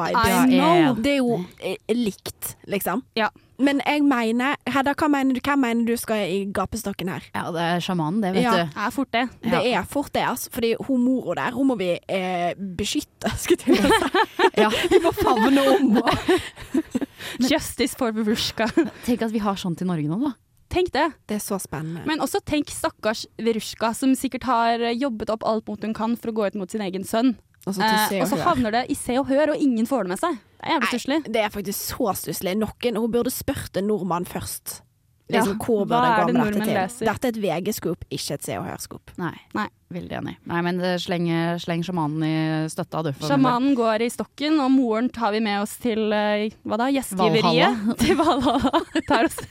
Det 1.03 1.11
er 1.11 1.17
jo 1.19 1.39
eh, 1.59 1.75
likt, 1.91 2.55
liksom. 2.71 3.03
Ja. 3.19 3.29
Men 3.57 3.79
jeg 3.85 4.01
mener 4.03 4.57
Hedda, 4.67 4.91
hva 4.99 5.07
mener 5.07 5.37
du, 5.37 5.39
hvem 5.45 5.61
mener 5.63 5.85
du 5.87 5.95
skal 5.99 6.25
i 6.27 6.39
gapestokken 6.51 7.07
her? 7.13 7.23
Ja, 7.35 7.45
det 7.55 7.61
er 7.63 7.83
sjamanen, 7.85 8.21
det, 8.23 8.33
vet 8.35 8.43
Ja. 8.43 8.51
du. 8.51 8.73
Det 8.75 8.83
er 8.87 8.91
fort 8.91 9.11
det. 9.15 9.23
Det 9.45 9.61
er 9.73 9.85
fort 9.87 10.11
det, 10.13 10.23
altså. 10.27 10.49
Fordi 10.51 10.73
hun 10.87 11.03
mora 11.05 11.35
der, 11.39 11.51
hun 11.55 11.67
må 11.67 11.77
vi 11.79 11.91
eh, 12.09 12.53
beskytte, 12.55 13.31
skulle 13.41 13.63
jeg 13.63 13.77
til 13.77 13.85
å 13.85 14.09
si. 14.09 14.59
Ja. 14.59 14.69
Vi 14.91 14.99
må 15.03 15.11
favne 15.15 15.63
om. 15.75 15.97
Og. 16.01 16.89
Justice 17.51 17.95
for 17.97 18.11
Verushka. 18.15 18.67
Tenk 19.05 19.23
at 19.25 19.31
vi 19.33 19.41
har 19.43 19.55
sånt 19.59 19.81
i 19.83 19.87
Norge 19.87 20.07
nå, 20.09 20.19
da. 20.21 20.33
Tenk 20.75 20.89
det. 20.95 21.05
Det 21.29 21.37
er 21.37 21.43
så 21.43 21.57
spennende. 21.61 22.03
Men 22.09 22.19
også 22.23 22.41
tenk 22.43 22.71
stakkars 22.73 23.25
Verushka, 23.39 23.93
som 23.95 24.15
sikkert 24.17 24.47
har 24.49 24.81
jobbet 24.97 25.29
opp 25.31 25.45
alt 25.47 25.67
mot 25.69 25.83
hun 25.85 25.93
kan 25.95 26.15
for 26.19 26.31
å 26.31 26.35
gå 26.35 26.47
ut 26.51 26.57
mot 26.59 26.71
sin 26.71 26.83
egen 26.83 27.05
sønn. 27.07 27.35
Og 27.65 27.73
så 27.73 27.81
Se 27.81 28.15
Eh, 28.15 28.21
og 28.21 28.27
og 28.27 28.29
så 28.29 28.43
havner 28.45 28.71
det 28.71 28.83
i 28.93 28.95
Se 28.95 29.17
og 29.19 29.27
Hør, 29.27 29.55
og 29.55 29.57
ingen 29.61 29.85
får 29.89 30.03
det 30.05 30.13
med 30.15 30.19
seg. 30.21 30.39
Det 30.61 30.65
er 30.69 30.75
jævlig 30.75 30.89
stusslig. 30.93 31.19
Det 31.33 31.41
er 31.41 31.49
faktisk 31.53 31.79
så 31.97 32.13
stusslig. 32.15 32.57
Noen 32.61 32.97
Hun 33.01 33.11
burde 33.11 33.31
spurt 33.33 33.77
en 33.77 33.87
nordmann 33.89 34.25
først. 34.25 34.81
Liksom, 35.25 35.55
Ja, 35.57 35.65
hvor 35.65 35.87
hva 35.89 35.89
burde 35.89 36.05
er 36.05 36.19
gå 36.21 36.25
det 36.27 36.33
med 36.35 36.45
dette 36.53 36.65
til? 36.67 36.75
leser? 36.77 37.05
Dette 37.09 37.25
er 37.25 37.31
et 37.33 37.39
VG-scoop, 37.41 38.03
ikke 38.13 38.33
et 38.35 38.43
Se 38.45 38.57
og 38.59 38.65
Hør-scoop. 38.67 39.09
Nei. 39.17 39.33
Nei. 39.57 39.65
Veldig 39.95 40.17
enig. 40.19 40.35
Nei, 40.45 40.59
men 40.61 40.77
sleng, 41.01 41.25
sleng 41.57 41.81
sjamanen 41.81 42.21
i 42.27 42.69
støtta, 42.69 43.01
du. 43.07 43.11
Sjamanen 43.25 43.73
går 43.77 44.03
i 44.05 44.09
stokken, 44.13 44.59
og 44.61 44.69
moren 44.75 45.09
tar 45.09 45.31
vi 45.33 45.39
med 45.41 45.63
oss 45.63 45.73
til 45.81 46.13
eh, 46.13 46.53
hva 46.61 46.77
da, 46.77 46.91
gjestgiveriet. 46.93 47.97
Til 48.03 48.15
Valhalla. 48.21 48.83
Tar 49.09 49.25
oss, 49.25 49.41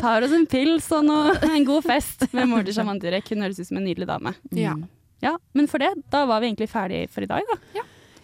tar 0.00 0.24
oss 0.24 0.32
en 0.32 0.46
pils 0.48 0.88
og 0.96 1.04
noe, 1.04 1.36
en 1.52 1.64
god 1.68 1.84
fest 1.84 2.24
med 2.32 2.48
moren 2.48 2.64
til 2.64 2.76
sjaman 2.78 3.00
Durek. 3.02 3.28
Hun 3.34 3.44
høres 3.44 3.60
ut 3.60 3.68
som 3.68 3.76
en 3.82 3.84
nydelig 3.84 4.08
dame. 4.08 4.32
Ja. 4.56 4.74
Ja, 5.22 5.36
Men 5.54 5.68
for 5.70 5.78
det, 5.82 5.92
da 6.10 6.24
var 6.26 6.40
vi 6.42 6.48
egentlig 6.50 6.68
ferdig 6.72 7.04
for 7.12 7.22
i 7.22 7.28
dag, 7.30 7.46
da. 7.48 7.58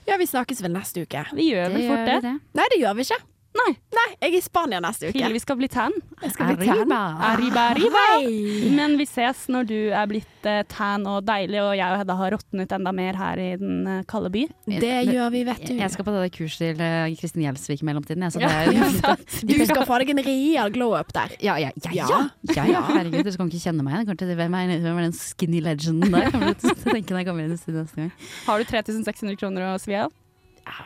ja, 0.08 0.16
vi 0.18 0.26
snakkes 0.26 0.62
vel 0.64 0.72
neste 0.74 1.04
uke. 1.06 1.24
Vi 1.36 1.50
gjør 1.52 1.70
vel 1.76 1.84
fort 1.88 2.06
det. 2.08 2.16
Nei, 2.58 2.64
det 2.72 2.78
gjør 2.80 2.96
vi 2.98 3.04
ikke. 3.06 3.18
Nei. 3.58 3.72
Nei, 3.98 4.06
jeg 4.20 4.30
er 4.30 4.36
i 4.38 4.40
Spania 4.44 4.78
neste 4.82 5.10
uke. 5.10 5.30
Vi 5.34 5.40
skal 5.42 5.56
bli 5.58 5.68
tan. 5.72 5.94
Jeg 6.22 6.34
skal 6.34 6.58
bli 6.58 6.68
tan. 6.68 6.92
Arriba, 6.92 7.64
arriba. 7.72 8.02
Men 8.76 8.96
vi 9.00 9.06
ses 9.08 9.46
når 9.50 9.68
du 9.68 9.76
er 9.96 10.08
blitt 10.10 10.46
uh, 10.46 10.60
tan 10.70 11.06
og 11.08 11.24
deilig, 11.26 11.58
og 11.62 11.72
jeg 11.78 11.94
og 11.94 12.02
Hedda 12.02 12.16
har 12.20 12.34
råtnet 12.36 12.74
enda 12.78 12.92
mer 12.94 13.18
her 13.18 13.42
i 13.42 13.48
den 13.60 13.80
uh, 13.88 14.00
kalde 14.10 14.30
by. 14.34 14.44
Det 14.68 14.94
gjør 15.08 15.32
vi, 15.34 15.42
vet 15.48 15.64
du. 15.64 15.74
Jeg 15.78 15.94
skal 15.94 16.06
på 16.06 16.14
det 16.14 16.30
kurset 16.36 16.62
til 16.62 16.82
uh, 16.82 17.08
Kristin 17.18 17.46
Gjelsvik 17.46 17.82
i 17.82 17.88
mellomtiden. 17.88 18.26
Jeg, 18.28 18.36
så 18.36 18.44
Ja, 18.44 18.52
det 18.68 18.78
er. 18.78 19.26
Du 19.48 19.54
skal 19.66 19.84
få 19.88 19.98
deg 20.02 20.12
en 20.14 20.22
real 20.26 20.72
glow-up 20.74 21.12
der. 21.16 21.34
Ja, 21.42 21.58
ja, 21.60 21.72
ja, 21.84 21.94
ja. 21.94 22.06
Ja. 22.08 22.20
ja, 22.54 22.68
ja. 22.76 22.84
Herregud, 22.92 23.24
du 23.26 23.34
skal 23.34 23.50
ikke 23.50 23.64
kjenne 23.64 23.86
meg 23.86 23.96
igjen. 23.96 24.08
Kanskje 24.12 24.38
Hvem 24.38 24.54
er, 24.54 24.72
hvem 24.84 25.00
er 25.00 25.08
den 25.08 25.16
skinny 25.16 25.62
legenden 25.64 26.14
der? 26.14 26.28
Kommer 26.32 26.54
du 26.54 26.62
til 26.62 26.74
å 26.74 26.78
tenke 26.84 27.14
når 27.14 27.22
jeg 27.22 27.30
kommer 27.30 27.46
inn 27.48 27.54
i 27.54 27.60
studio 27.60 27.82
neste 27.82 28.04
gang. 28.04 28.14
Har 28.46 28.62
du 28.62 28.70
3600 28.70 29.38
kroner 29.40 29.70
å 29.72 29.76
svi 29.82 29.98
av? 29.98 30.14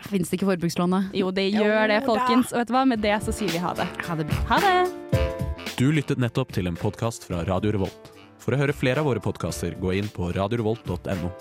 Fins 0.08 0.30
det 0.30 0.38
ikke 0.38 0.50
forbrukslån, 0.50 0.96
da? 0.96 1.02
Jo, 1.16 1.30
det 1.34 1.48
gjør 1.54 1.88
det, 1.90 2.00
folkens. 2.06 2.52
Og 2.54 2.62
vet 2.62 2.70
du 2.70 2.74
hva, 2.76 2.84
med 2.88 3.02
det 3.04 3.16
så 3.24 3.34
sier 3.34 3.52
vi 3.52 3.62
ha 3.62 3.74
det. 3.78 3.88
Ha 4.08 4.18
det 4.18 4.28
bra. 4.30 4.42
Ha 4.54 4.60
det! 4.64 5.22
Du 5.78 5.88
lyttet 5.94 6.20
nettopp 6.20 6.52
til 6.54 6.68
en 6.70 6.78
podkast 6.78 7.26
fra 7.26 7.42
Radio 7.48 7.72
Revolt. 7.74 8.12
For 8.42 8.54
å 8.54 8.60
høre 8.60 8.74
flere 8.74 9.02
av 9.02 9.08
våre 9.08 9.22
podkaster, 9.22 9.76
gå 9.80 9.96
inn 10.00 10.10
på 10.12 10.32
radiorevolt.no. 10.34 11.32